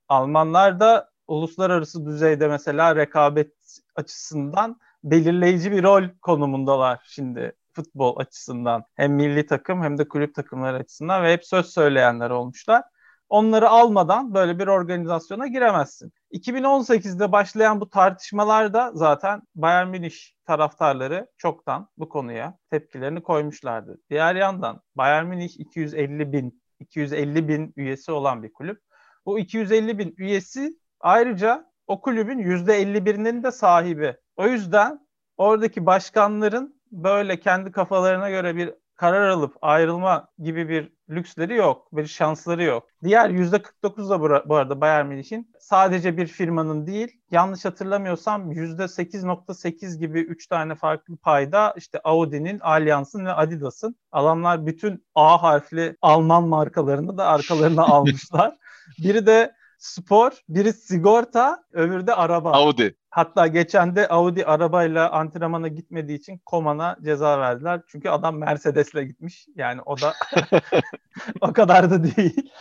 Almanlar 0.07 0.79
da 0.79 1.09
uluslararası 1.27 2.05
düzeyde 2.05 2.47
mesela 2.47 2.95
rekabet 2.95 3.53
açısından 3.95 4.79
belirleyici 5.03 5.71
bir 5.71 5.83
rol 5.83 6.03
konumundalar 6.21 6.99
şimdi 7.05 7.53
futbol 7.73 8.17
açısından. 8.19 8.83
Hem 8.95 9.13
milli 9.13 9.45
takım 9.45 9.83
hem 9.83 9.97
de 9.97 10.07
kulüp 10.07 10.35
takımları 10.35 10.77
açısından 10.77 11.23
ve 11.23 11.33
hep 11.33 11.45
söz 11.45 11.65
söyleyenler 11.65 12.29
olmuşlar. 12.29 12.83
Onları 13.29 13.69
almadan 13.69 14.33
böyle 14.33 14.59
bir 14.59 14.67
organizasyona 14.67 15.47
giremezsin. 15.47 16.13
2018'de 16.31 17.31
başlayan 17.31 17.81
bu 17.81 17.89
tartışmalarda 17.89 18.91
zaten 18.93 19.41
Bayern 19.55 19.87
Münih 19.87 20.15
taraftarları 20.45 21.27
çoktan 21.37 21.89
bu 21.97 22.09
konuya 22.09 22.57
tepkilerini 22.69 23.23
koymuşlardı. 23.23 24.01
Diğer 24.09 24.35
yandan 24.35 24.81
Bayern 24.95 25.25
Münih 25.25 25.59
250 25.59 26.33
bin 26.33 26.61
250 26.79 27.47
bin 27.47 27.73
üyesi 27.75 28.11
olan 28.11 28.43
bir 28.43 28.53
kulüp. 28.53 28.81
Bu 29.25 29.39
250 29.39 29.99
bin 29.99 30.15
üyesi 30.17 30.71
ayrıca 30.99 31.71
o 31.87 32.01
kulübün 32.01 32.39
%51'inin 32.39 33.43
de 33.43 33.51
sahibi. 33.51 34.17
O 34.35 34.47
yüzden 34.47 35.07
oradaki 35.37 35.85
başkanların 35.85 36.81
böyle 36.91 37.39
kendi 37.39 37.71
kafalarına 37.71 38.29
göre 38.29 38.55
bir 38.55 38.73
karar 38.95 39.29
alıp 39.29 39.55
ayrılma 39.61 40.27
gibi 40.39 40.69
bir 40.69 40.91
lüksleri 41.09 41.55
yok, 41.55 41.87
bir 41.91 42.05
şansları 42.05 42.63
yok. 42.63 42.87
Diğer 43.03 43.29
%49 43.29 44.09
da 44.09 44.49
bu 44.49 44.55
arada 44.55 44.81
Bayern 44.81 45.05
Münih'in 45.05 45.51
sadece 45.59 46.17
bir 46.17 46.27
firmanın 46.27 46.87
değil, 46.87 47.21
yanlış 47.31 47.65
hatırlamıyorsam 47.65 48.51
%8.8 48.51 49.99
gibi 49.99 50.19
3 50.19 50.47
tane 50.47 50.75
farklı 50.75 51.17
payda 51.17 51.73
işte 51.77 51.99
Audi'nin, 52.03 52.59
Allianz'ın 52.59 53.25
ve 53.25 53.33
Adidas'ın. 53.33 53.95
Adamlar 54.11 54.65
bütün 54.65 55.05
A 55.15 55.43
harfli 55.43 55.95
Alman 56.01 56.43
markalarını 56.47 57.17
da 57.17 57.25
arkalarına 57.25 57.83
almışlar. 57.87 58.57
Biri 59.03 59.25
de 59.25 59.53
spor, 59.77 60.31
biri 60.49 60.73
sigorta, 60.73 61.63
öbürü 61.73 62.07
de 62.07 62.15
araba. 62.15 62.51
Audi. 62.51 62.95
Hatta 63.09 63.47
geçen 63.47 63.95
de 63.95 64.07
Audi 64.07 64.45
arabayla 64.45 65.11
antrenmana 65.11 65.67
gitmediği 65.67 66.17
için 66.17 66.37
Koman'a 66.45 66.97
ceza 67.03 67.39
verdiler. 67.39 67.81
Çünkü 67.87 68.09
adam 68.09 68.37
Mercedes'le 68.37 69.07
gitmiş. 69.07 69.45
Yani 69.55 69.81
o 69.81 70.01
da 70.01 70.13
o 71.41 71.53
kadar 71.53 71.91
da 71.91 72.03
değil. 72.03 72.51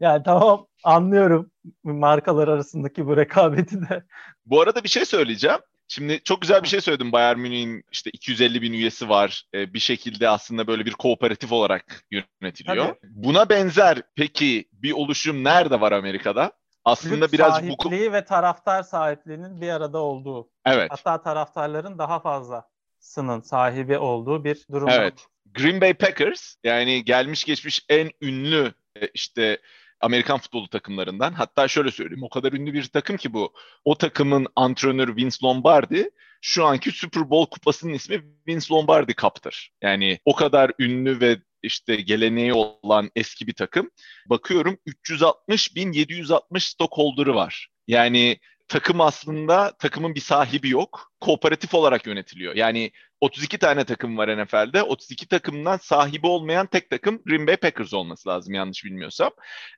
yani 0.00 0.22
tamam 0.22 0.66
anlıyorum 0.84 1.50
markalar 1.84 2.48
arasındaki 2.48 3.06
bu 3.06 3.16
rekabeti 3.16 3.80
de. 3.88 4.04
Bu 4.46 4.60
arada 4.60 4.84
bir 4.84 4.88
şey 4.88 5.04
söyleyeceğim. 5.04 5.58
Şimdi 5.88 6.20
çok 6.24 6.42
güzel 6.42 6.62
bir 6.62 6.68
şey 6.68 6.80
söyledim. 6.80 7.12
Bayern 7.12 7.38
Münih'in 7.38 7.84
işte 7.92 8.10
250 8.10 8.62
bin 8.62 8.72
üyesi 8.72 9.08
var. 9.08 9.44
Ee, 9.54 9.74
bir 9.74 9.78
şekilde 9.78 10.28
aslında 10.28 10.66
böyle 10.66 10.86
bir 10.86 10.92
kooperatif 10.92 11.52
olarak 11.52 12.04
yönetiliyor. 12.10 12.86
Tabii. 12.86 12.98
Buna 13.02 13.48
benzer 13.48 14.02
peki 14.16 14.68
bir 14.72 14.92
oluşum 14.92 15.44
nerede 15.44 15.80
var 15.80 15.92
Amerika'da? 15.92 16.52
Aslında 16.84 17.26
Kulüp 17.26 17.32
biraz 17.32 17.54
sahipliği 17.54 18.08
bu... 18.08 18.12
ve 18.12 18.24
taraftar 18.24 18.82
sahipliğinin 18.82 19.60
bir 19.60 19.68
arada 19.68 19.98
olduğu. 19.98 20.50
Evet. 20.66 20.90
Hatta 20.90 21.22
taraftarların 21.22 21.98
daha 21.98 22.20
fazlasının 22.20 23.40
sahibi 23.40 23.98
olduğu 23.98 24.44
bir 24.44 24.66
durum. 24.72 24.88
Evet. 24.88 25.26
Green 25.54 25.80
Bay 25.80 25.94
Packers 25.94 26.54
yani 26.64 27.04
gelmiş 27.04 27.44
geçmiş 27.44 27.84
en 27.88 28.10
ünlü 28.22 28.72
e, 28.96 29.08
işte 29.14 29.58
Amerikan 30.00 30.38
futbolu 30.38 30.68
takımlarından. 30.68 31.32
Hatta 31.32 31.68
şöyle 31.68 31.90
söyleyeyim 31.90 32.22
o 32.22 32.28
kadar 32.28 32.52
ünlü 32.52 32.72
bir 32.72 32.84
takım 32.84 33.16
ki 33.16 33.32
bu. 33.32 33.52
O 33.84 33.98
takımın 33.98 34.46
antrenörü 34.56 35.16
Vince 35.16 35.36
Lombardi 35.44 36.10
şu 36.40 36.64
anki 36.64 36.90
Super 36.90 37.30
Bowl 37.30 37.50
kupasının 37.50 37.92
ismi 37.92 38.22
Vince 38.48 38.74
Lombardi 38.74 39.14
Cup'tır. 39.14 39.72
Yani 39.82 40.18
o 40.24 40.34
kadar 40.34 40.72
ünlü 40.78 41.20
ve 41.20 41.36
işte 41.62 41.96
geleneği 41.96 42.52
olan 42.54 43.10
eski 43.16 43.46
bir 43.46 43.52
takım. 43.52 43.90
Bakıyorum 44.26 44.78
360 44.86 45.76
bin 45.76 45.92
760 45.92 46.64
stockholder'ı 46.64 47.34
var. 47.34 47.68
Yani 47.88 48.38
takım 48.70 49.00
aslında 49.00 49.72
takımın 49.78 50.14
bir 50.14 50.20
sahibi 50.20 50.68
yok. 50.68 51.12
Kooperatif 51.20 51.74
olarak 51.74 52.06
yönetiliyor. 52.06 52.56
Yani 52.56 52.92
32 53.20 53.58
tane 53.58 53.84
takım 53.84 54.18
var 54.18 54.44
NFL'de. 54.44 54.82
32 54.82 55.28
takımdan 55.28 55.76
sahibi 55.76 56.26
olmayan 56.26 56.66
tek 56.66 56.90
takım 56.90 57.22
Green 57.26 57.46
Bay 57.46 57.56
Packers 57.56 57.94
olması 57.94 58.28
lazım 58.28 58.54
yanlış 58.54 58.84
bilmiyorsam. 58.84 59.30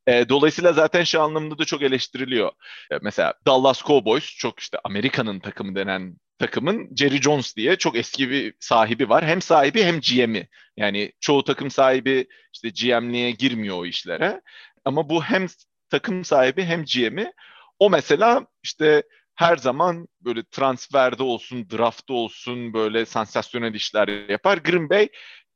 E, 0.07 0.29
dolayısıyla 0.29 0.73
zaten 0.73 1.05
şu 1.05 1.23
anlamda 1.23 1.59
da 1.59 1.65
çok 1.65 1.83
eleştiriliyor. 1.83 2.53
E, 2.93 2.99
mesela 3.03 3.35
Dallas 3.47 3.83
Cowboys 3.83 4.25
çok 4.25 4.61
işte 4.61 4.79
Amerika'nın 4.85 5.41
takımı 5.41 5.75
denen 5.75 6.17
takımın 6.43 6.97
Jerry 6.97 7.23
Jones 7.23 7.57
diye 7.57 7.77
çok 7.77 7.97
eski 7.97 8.31
bir 8.31 8.55
sahibi 8.61 9.09
var. 9.09 9.27
Hem 9.27 9.43
sahibi 9.43 9.83
hem 9.83 10.01
GM'i. 10.01 10.49
Yani 10.77 11.13
çoğu 11.21 11.45
takım 11.45 11.71
sahibi 11.71 12.27
işte 12.55 12.69
GM'liğe 12.69 13.31
girmiyor 13.31 13.79
o 13.79 13.87
işlere. 13.87 14.41
Ama 14.85 15.09
bu 15.09 15.23
hem 15.23 15.47
takım 15.91 16.25
sahibi 16.25 16.65
hem 16.65 16.85
GM'i. 16.85 17.33
O 17.79 17.91
mesela 17.91 18.47
işte 18.63 19.03
her 19.35 19.57
zaman 19.57 20.09
böyle 20.21 20.43
transferde 20.51 21.23
olsun, 21.23 21.71
draftta 21.71 22.15
olsun 22.15 22.73
böyle 22.73 23.07
sansasyonel 23.07 23.75
işler 23.75 24.29
yapar. 24.29 24.59
Green 24.59 24.91
Bay 24.91 25.09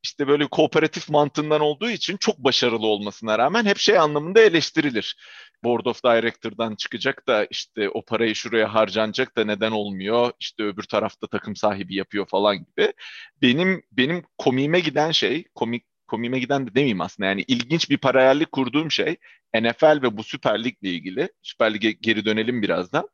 işte 0.03 0.27
böyle 0.27 0.47
kooperatif 0.47 1.09
mantığından 1.09 1.61
olduğu 1.61 1.89
için 1.89 2.17
çok 2.17 2.37
başarılı 2.37 2.87
olmasına 2.87 3.39
rağmen 3.39 3.65
hep 3.65 3.77
şey 3.77 3.97
anlamında 3.97 4.41
eleştirilir. 4.41 5.17
Board 5.63 5.85
of 5.85 6.03
Director'dan 6.03 6.75
çıkacak 6.75 7.27
da 7.27 7.45
işte 7.45 7.89
o 7.89 8.05
parayı 8.05 8.35
şuraya 8.35 8.73
harcanacak 8.73 9.37
da 9.37 9.45
neden 9.45 9.71
olmuyor? 9.71 10.31
İşte 10.39 10.63
öbür 10.63 10.83
tarafta 10.83 11.27
takım 11.27 11.55
sahibi 11.55 11.95
yapıyor 11.95 12.25
falan 12.25 12.57
gibi. 12.57 12.93
Benim 13.41 13.83
benim 13.91 14.23
komiğime 14.37 14.79
giden 14.79 15.11
şey, 15.11 15.43
komik 15.55 15.83
komiğime 16.07 16.39
giden 16.39 16.67
de 16.67 16.75
demeyeyim 16.75 17.01
aslında 17.01 17.29
yani 17.29 17.45
ilginç 17.47 17.89
bir 17.89 17.97
paralellik 17.97 18.51
kurduğum 18.51 18.91
şey 18.91 19.17
NFL 19.55 20.01
ve 20.01 20.17
bu 20.17 20.23
Süper 20.23 20.63
Lig'le 20.63 20.83
ilgili. 20.83 21.29
Süper 21.41 21.73
Lig'e 21.73 21.91
geri 21.91 22.25
dönelim 22.25 22.61
birazdan. 22.61 23.09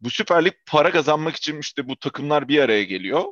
Bu 0.00 0.10
Süper 0.10 0.44
Lig 0.44 0.54
para 0.66 0.90
kazanmak 0.90 1.36
için 1.36 1.58
işte 1.58 1.88
bu 1.88 1.96
takımlar 1.96 2.48
bir 2.48 2.58
araya 2.58 2.84
geliyor. 2.84 3.24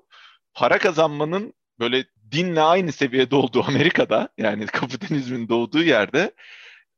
Para 0.54 0.78
kazanmanın 0.78 1.54
böyle 1.80 2.04
dinle 2.30 2.60
aynı 2.60 2.92
seviyede 2.92 3.36
olduğu 3.36 3.64
Amerika'da 3.64 4.28
yani 4.38 4.66
kapitalizmin 4.66 5.48
doğduğu 5.48 5.82
yerde 5.82 6.32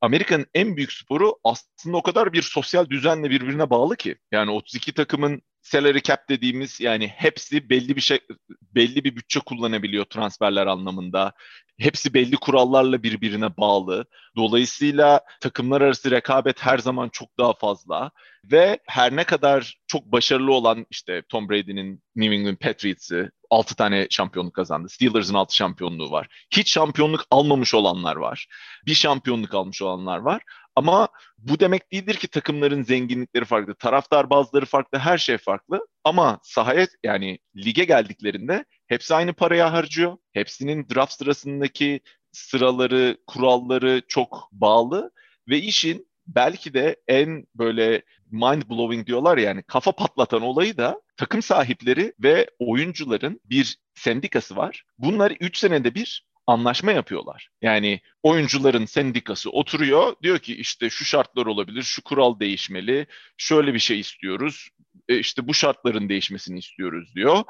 Amerika'nın 0.04 0.46
en 0.54 0.76
büyük 0.76 0.92
sporu 0.92 1.36
aslında 1.44 1.96
o 1.96 2.02
kadar 2.02 2.32
bir 2.32 2.42
sosyal 2.42 2.90
düzenle 2.90 3.30
birbirine 3.30 3.70
bağlı 3.70 3.96
ki. 3.96 4.16
Yani 4.32 4.50
32 4.50 4.92
takımın 4.94 5.42
salary 5.62 6.00
cap 6.00 6.28
dediğimiz 6.28 6.80
yani 6.80 7.08
hepsi 7.08 7.70
belli 7.70 7.96
bir 7.96 8.00
şey 8.00 8.18
belli 8.62 9.04
bir 9.04 9.16
bütçe 9.16 9.40
kullanabiliyor 9.40 10.04
transferler 10.04 10.66
anlamında. 10.66 11.32
Hepsi 11.78 12.14
belli 12.14 12.36
kurallarla 12.36 13.02
birbirine 13.02 13.56
bağlı. 13.56 14.04
Dolayısıyla 14.36 15.20
takımlar 15.40 15.80
arası 15.80 16.10
rekabet 16.10 16.62
her 16.62 16.78
zaman 16.78 17.08
çok 17.08 17.38
daha 17.38 17.52
fazla 17.52 18.10
ve 18.52 18.78
her 18.86 19.16
ne 19.16 19.24
kadar 19.24 19.78
çok 19.86 20.04
başarılı 20.04 20.54
olan 20.54 20.86
işte 20.90 21.22
Tom 21.28 21.48
Brady'nin 21.48 22.02
New 22.16 22.34
England 22.34 22.56
Patriots'ı 22.56 23.30
6 23.50 23.76
tane 23.76 24.06
şampiyonluk 24.10 24.54
kazandı. 24.54 24.88
Steelers'ın 24.88 25.34
6 25.34 25.56
şampiyonluğu 25.56 26.10
var. 26.10 26.26
Hiç 26.56 26.72
şampiyonluk 26.72 27.24
almamış 27.30 27.74
olanlar 27.74 28.16
var. 28.16 28.46
Bir 28.86 28.94
şampiyonluk 28.94 29.54
almış 29.54 29.82
olanlar 29.82 30.18
var. 30.18 30.42
Ama 30.76 31.08
bu 31.38 31.60
demek 31.60 31.92
değildir 31.92 32.14
ki 32.14 32.28
takımların 32.28 32.82
zenginlikleri 32.82 33.44
farklı. 33.44 33.74
Taraftar 33.74 34.30
bazıları 34.30 34.66
farklı, 34.66 34.98
her 34.98 35.18
şey 35.18 35.38
farklı. 35.38 35.86
Ama 36.04 36.38
sahaya 36.42 36.86
yani 37.04 37.38
lige 37.56 37.84
geldiklerinde 37.84 38.64
hepsi 38.94 39.14
aynı 39.14 39.32
paraya 39.32 39.72
harcıyor. 39.72 40.16
Hepsinin 40.32 40.86
draft 40.94 41.12
sırasındaki 41.12 42.00
sıraları, 42.32 43.16
kuralları 43.26 44.02
çok 44.08 44.48
bağlı 44.52 45.10
ve 45.48 45.58
işin 45.58 46.08
belki 46.26 46.74
de 46.74 46.96
en 47.08 47.46
böyle 47.54 48.02
mind 48.30 48.62
blowing 48.70 49.06
diyorlar 49.06 49.38
yani 49.38 49.62
kafa 49.62 49.92
patlatan 49.92 50.42
olayı 50.42 50.76
da 50.76 51.00
takım 51.16 51.42
sahipleri 51.42 52.12
ve 52.22 52.50
oyuncuların 52.58 53.40
bir 53.44 53.76
sendikası 53.94 54.56
var. 54.56 54.84
Bunlar 54.98 55.30
3 55.40 55.58
senede 55.58 55.94
bir 55.94 56.26
anlaşma 56.46 56.92
yapıyorlar. 56.92 57.48
Yani 57.62 58.00
oyuncuların 58.22 58.84
sendikası 58.84 59.50
oturuyor 59.50 60.16
diyor 60.22 60.38
ki 60.38 60.56
işte 60.56 60.90
şu 60.90 61.04
şartlar 61.04 61.46
olabilir, 61.46 61.82
şu 61.82 62.02
kural 62.02 62.40
değişmeli, 62.40 63.06
şöyle 63.36 63.74
bir 63.74 63.78
şey 63.78 64.00
istiyoruz, 64.00 64.68
e 65.08 65.18
işte 65.18 65.48
bu 65.48 65.54
şartların 65.54 66.08
değişmesini 66.08 66.58
istiyoruz 66.58 67.14
diyor. 67.14 67.44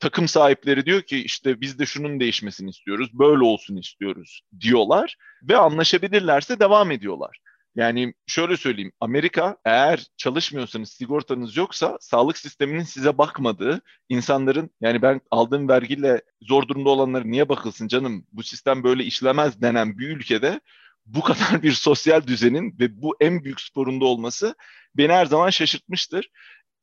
Takım 0.00 0.28
sahipleri 0.28 0.86
diyor 0.86 1.02
ki 1.02 1.24
işte 1.24 1.60
biz 1.60 1.78
de 1.78 1.86
şunun 1.86 2.20
değişmesini 2.20 2.70
istiyoruz, 2.70 3.10
böyle 3.12 3.44
olsun 3.44 3.76
istiyoruz 3.76 4.42
diyorlar 4.60 5.16
ve 5.42 5.56
anlaşabilirlerse 5.56 6.60
devam 6.60 6.90
ediyorlar. 6.90 7.38
Yani 7.76 8.14
şöyle 8.26 8.56
söyleyeyim, 8.56 8.92
Amerika 9.00 9.56
eğer 9.64 10.06
çalışmıyorsanız, 10.16 10.90
sigortanız 10.90 11.56
yoksa 11.56 11.98
sağlık 12.00 12.38
sisteminin 12.38 12.82
size 12.82 13.18
bakmadığı, 13.18 13.80
insanların 14.08 14.70
yani 14.80 15.02
ben 15.02 15.20
aldığım 15.30 15.68
vergiyle 15.68 16.22
zor 16.42 16.68
durumda 16.68 16.90
olanları 16.90 17.30
niye 17.30 17.48
bakılsın 17.48 17.88
canım, 17.88 18.26
bu 18.32 18.42
sistem 18.42 18.84
böyle 18.84 19.04
işlemez 19.04 19.62
denen 19.62 19.98
bir 19.98 20.08
ülkede 20.08 20.60
bu 21.06 21.20
kadar 21.20 21.62
bir 21.62 21.72
sosyal 21.72 22.26
düzenin 22.26 22.78
ve 22.78 23.02
bu 23.02 23.16
en 23.20 23.44
büyük 23.44 23.60
sporunda 23.60 24.04
olması 24.04 24.54
beni 24.96 25.12
her 25.12 25.26
zaman 25.26 25.50
şaşırtmıştır. 25.50 26.30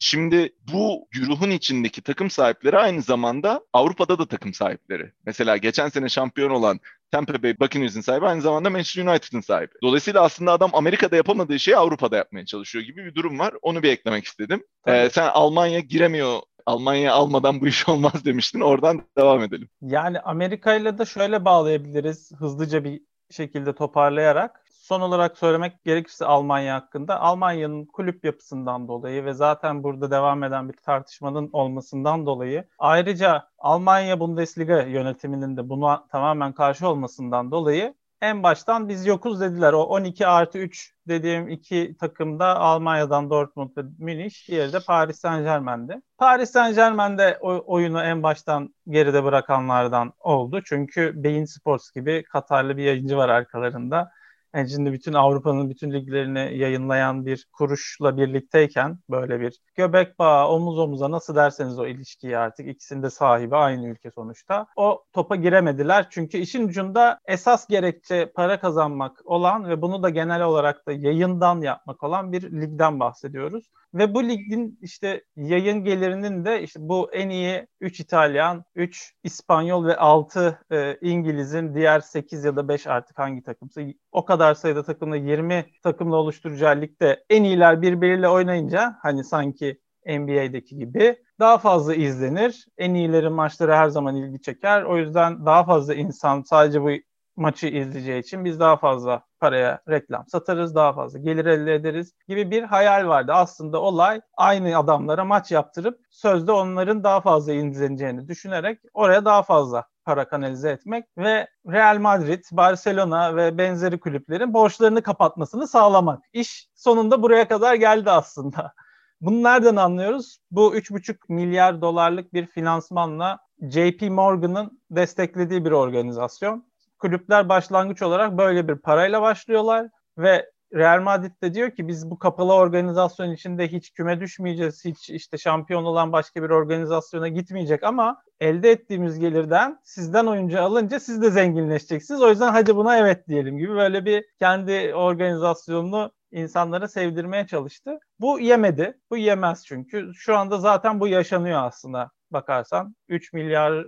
Şimdi 0.04 0.54
bu 0.74 1.08
güruhun 1.12 1.50
içindeki 1.50 2.02
takım 2.02 2.30
sahipleri 2.30 2.78
aynı 2.78 3.02
zamanda 3.02 3.62
Avrupa'da 3.74 4.20
da 4.20 4.28
takım 4.28 4.54
sahipleri. 4.54 5.12
Mesela 5.26 5.58
geçen 5.58 5.90
sene 5.90 6.10
şampiyon 6.10 6.50
olan 6.50 6.80
Tampa 7.12 7.44
Bay 7.44 7.60
Buccaneers'ın 7.60 8.02
sahibi 8.02 8.26
aynı 8.26 8.42
zamanda 8.42 8.70
Manchester 8.70 9.06
United'ın 9.06 9.42
sahibi. 9.42 9.72
Dolayısıyla 9.84 10.22
aslında 10.22 10.52
adam 10.52 10.70
Amerika'da 10.74 11.16
yapamadığı 11.16 11.60
şeyi 11.60 11.78
Avrupa'da 11.78 12.18
yapmaya 12.18 12.46
çalışıyor 12.46 12.86
gibi 12.86 13.06
bir 13.06 13.16
durum 13.16 13.40
var. 13.40 13.54
Onu 13.62 13.84
bir 13.84 13.90
eklemek 13.90 14.26
istedim. 14.26 14.64
Ee, 14.88 15.10
sen 15.10 15.28
Almanya 15.28 15.80
giremiyor 15.80 16.40
Almanya 16.66 17.14
almadan 17.14 17.62
bu 17.62 17.68
iş 17.68 17.90
olmaz 17.90 18.26
demiştin. 18.26 18.62
Oradan 18.62 19.02
devam 19.18 19.44
edelim. 19.44 19.70
Yani 19.82 20.20
Amerika 20.20 20.76
ile 20.76 20.98
de 20.98 21.06
şöyle 21.06 21.46
bağlayabiliriz 21.46 22.32
hızlıca 22.40 22.84
bir 22.84 23.02
şekilde 23.30 23.76
toparlayarak. 23.76 24.66
Son 24.92 25.02
olarak 25.02 25.38
söylemek 25.38 25.84
gerekirse 25.84 26.26
Almanya 26.26 26.76
hakkında. 26.76 27.20
Almanya'nın 27.20 27.86
kulüp 27.86 28.26
yapısından 28.26 28.88
dolayı 28.88 29.26
ve 29.26 29.34
zaten 29.34 29.84
burada 29.84 30.12
devam 30.12 30.44
eden 30.44 30.70
bir 30.70 30.78
tartışmanın 30.78 31.50
olmasından 31.54 32.26
dolayı 32.26 32.68
ayrıca 32.80 33.48
Almanya 33.58 34.20
Bundesliga 34.20 34.82
yönetiminin 34.82 35.58
de 35.58 35.70
buna 35.70 36.08
tamamen 36.08 36.54
karşı 36.54 36.88
olmasından 36.88 37.52
dolayı 37.52 37.94
en 38.22 38.44
baştan 38.44 38.90
biz 38.90 39.06
yokuz 39.06 39.42
dediler. 39.42 39.74
O 39.74 39.84
12 39.84 40.28
artı 40.28 40.58
3 40.58 40.94
dediğim 41.08 41.50
iki 41.50 41.96
takımda 42.00 42.60
Almanya'dan 42.60 43.30
Dortmund 43.30 43.70
ve 43.78 43.82
Münih, 43.98 44.48
diğeri 44.48 44.74
de 44.74 44.80
Paris 44.88 45.20
Saint 45.20 45.46
Germain'di. 45.46 46.02
Paris 46.18 46.52
Saint 46.52 46.76
Germain'de 46.76 47.38
oyunu 47.42 48.04
en 48.04 48.24
baştan 48.24 48.76
geride 48.88 49.24
bırakanlardan 49.24 50.14
oldu. 50.20 50.62
Çünkü 50.66 51.12
Bein 51.16 51.46
Sports 51.46 51.92
gibi 51.92 52.24
Katarlı 52.24 52.78
bir 52.78 52.84
yayıncı 52.84 53.18
var 53.18 53.30
arkalarında 53.30 54.12
yani 54.56 54.70
şimdi 54.70 54.92
bütün 54.94 55.14
Avrupa'nın 55.14 55.70
bütün 55.70 55.92
liglerini 55.94 56.58
yayınlayan 56.58 57.26
bir 57.26 57.48
kuruşla 57.52 58.18
birlikteyken 58.18 59.00
böyle 59.10 59.40
bir 59.40 59.60
göbek 59.76 60.20
bağı 60.20 60.48
omuz 60.48 60.80
omuza 60.80 61.12
nasıl 61.12 61.36
derseniz 61.36 61.80
o 61.80 61.88
ilişkiyi 61.88 62.38
artık 62.38 62.68
ikisinde 62.68 63.10
sahibi 63.10 63.56
aynı 63.56 63.88
ülke 63.88 64.12
sonuçta. 64.12 64.68
O 64.76 65.04
topa 65.14 65.36
giremediler 65.36 66.08
çünkü 66.10 66.38
işin 66.38 66.68
ucunda 66.68 67.20
esas 67.26 67.68
gerekçe 67.68 68.32
para 68.36 68.60
kazanmak 68.60 69.22
olan 69.26 69.70
ve 69.70 69.82
bunu 69.82 70.04
da 70.04 70.10
genel 70.10 70.44
olarak 70.44 70.88
da 70.88 70.92
yayından 70.92 71.62
yapmak 71.62 72.04
olan 72.04 72.32
bir 72.32 72.62
ligden 72.62 73.00
bahsediyoruz. 73.00 73.66
Ve 73.94 74.14
bu 74.14 74.24
ligin 74.24 74.80
işte 74.82 75.24
yayın 75.36 75.84
gelirinin 75.84 76.46
de 76.46 76.64
işte 76.64 76.80
bu 76.84 77.12
en 77.14 77.30
iyi 77.30 77.68
3 77.82 78.00
İtalyan, 78.00 78.66
3 78.76 79.14
İspanyol 79.24 79.86
ve 79.86 79.98
6 79.98 80.60
e, 80.72 80.98
İngiliz'in 81.02 81.76
diğer 81.76 82.00
8 82.00 82.44
ya 82.44 82.56
da 82.56 82.68
5 82.68 82.88
artık 82.88 83.20
hangi 83.20 83.44
takımsa 83.44 83.82
o 84.12 84.26
kadar 84.26 84.54
sayıda 84.54 84.84
takımla 84.84 85.16
20 85.16 85.66
takımla 85.84 86.16
oluşturacağı 86.16 86.82
ligde 86.82 87.24
en 87.30 87.44
iyiler 87.44 87.82
birbiriyle 87.82 88.30
oynayınca 88.30 88.98
hani 89.02 89.24
sanki 89.24 89.80
NBA'deki 90.06 90.78
gibi 90.78 91.18
daha 91.40 91.58
fazla 91.58 91.96
izlenir. 91.96 92.68
En 92.78 92.94
iyilerin 92.94 93.34
maçları 93.34 93.74
her 93.76 93.88
zaman 93.88 94.16
ilgi 94.16 94.42
çeker. 94.42 94.84
O 94.84 94.98
yüzden 94.98 95.46
daha 95.46 95.64
fazla 95.64 95.94
insan 95.94 96.42
sadece 96.42 96.82
bu 96.82 96.92
maçı 97.36 97.68
izleyeceği 97.68 98.22
için 98.22 98.46
biz 98.46 98.60
daha 98.60 98.78
fazla 98.78 99.24
paraya 99.40 99.82
reklam 99.90 100.28
satarız, 100.28 100.76
daha 100.76 100.94
fazla 100.94 101.20
gelir 101.20 101.46
elde 101.46 101.76
ederiz 101.76 102.14
gibi 102.28 102.52
bir 102.52 102.64
hayal 102.64 103.08
vardı. 103.08 103.32
Aslında 103.34 103.82
olay 103.82 104.22
aynı 104.38 104.78
adamlara 104.78 105.26
maç 105.26 105.52
yaptırıp 105.52 106.00
sözde 106.10 106.52
onların 106.52 107.04
daha 107.04 107.22
fazla 107.22 107.54
izleneceğini 107.54 108.28
düşünerek 108.28 108.80
oraya 108.94 109.26
daha 109.26 109.44
fazla 109.44 109.86
para 110.06 110.28
kanalize 110.28 110.70
etmek 110.70 111.06
ve 111.18 111.48
Real 111.68 112.00
Madrid, 112.00 112.44
Barcelona 112.52 113.36
ve 113.36 113.58
benzeri 113.58 114.00
kulüplerin 114.00 114.54
borçlarını 114.54 115.02
kapatmasını 115.02 115.68
sağlamak. 115.68 116.24
İş 116.34 116.70
sonunda 116.76 117.22
buraya 117.22 117.48
kadar 117.48 117.76
geldi 117.76 118.12
aslında. 118.12 118.74
Bunu 119.22 119.44
nereden 119.44 119.76
anlıyoruz? 119.76 120.38
Bu 120.52 120.76
3,5 120.76 121.16
milyar 121.30 121.82
dolarlık 121.82 122.34
bir 122.34 122.48
finansmanla 122.48 123.40
JP 123.62 124.02
Morgan'ın 124.02 124.82
desteklediği 124.92 125.66
bir 125.66 125.72
organizasyon 125.72 126.71
kulüpler 127.02 127.50
başlangıç 127.50 128.02
olarak 128.02 128.38
böyle 128.38 128.68
bir 128.68 128.76
parayla 128.76 129.22
başlıyorlar 129.22 129.88
ve 130.18 130.52
Real 130.74 131.02
Madrid 131.02 131.42
de 131.44 131.54
diyor 131.54 131.72
ki 131.72 131.88
biz 131.88 132.10
bu 132.12 132.20
kapalı 132.20 132.54
organizasyon 132.54 133.32
içinde 133.32 133.68
hiç 133.68 133.92
küme 133.94 134.20
düşmeyeceğiz, 134.20 134.86
hiç 134.86 135.10
işte 135.10 135.38
şampiyon 135.38 135.84
olan 135.84 136.12
başka 136.12 136.44
bir 136.44 136.50
organizasyona 136.50 137.28
gitmeyecek 137.28 137.84
ama 137.84 138.24
elde 138.40 138.72
ettiğimiz 138.72 139.20
gelirden 139.20 139.80
sizden 139.84 140.26
oyuncu 140.26 140.62
alınca 140.62 141.00
siz 141.00 141.22
de 141.22 141.32
zenginleşeceksiniz. 141.32 142.22
O 142.22 142.30
yüzden 142.30 142.52
hadi 142.52 142.76
buna 142.76 142.98
evet 142.98 143.28
diyelim 143.28 143.58
gibi 143.58 143.74
böyle 143.76 144.06
bir 144.06 144.26
kendi 144.40 144.96
organizasyonunu 144.96 146.12
insanlara 146.32 146.88
sevdirmeye 146.88 147.48
çalıştı. 147.48 148.00
Bu 148.20 148.40
yemedi. 148.40 149.00
Bu 149.10 149.18
yemez 149.18 149.66
çünkü. 149.66 150.12
Şu 150.16 150.38
anda 150.38 150.58
zaten 150.58 151.00
bu 151.00 151.08
yaşanıyor 151.08 151.64
aslında 151.64 152.12
bakarsan. 152.32 152.96
3 153.08 153.34
milyar 153.34 153.88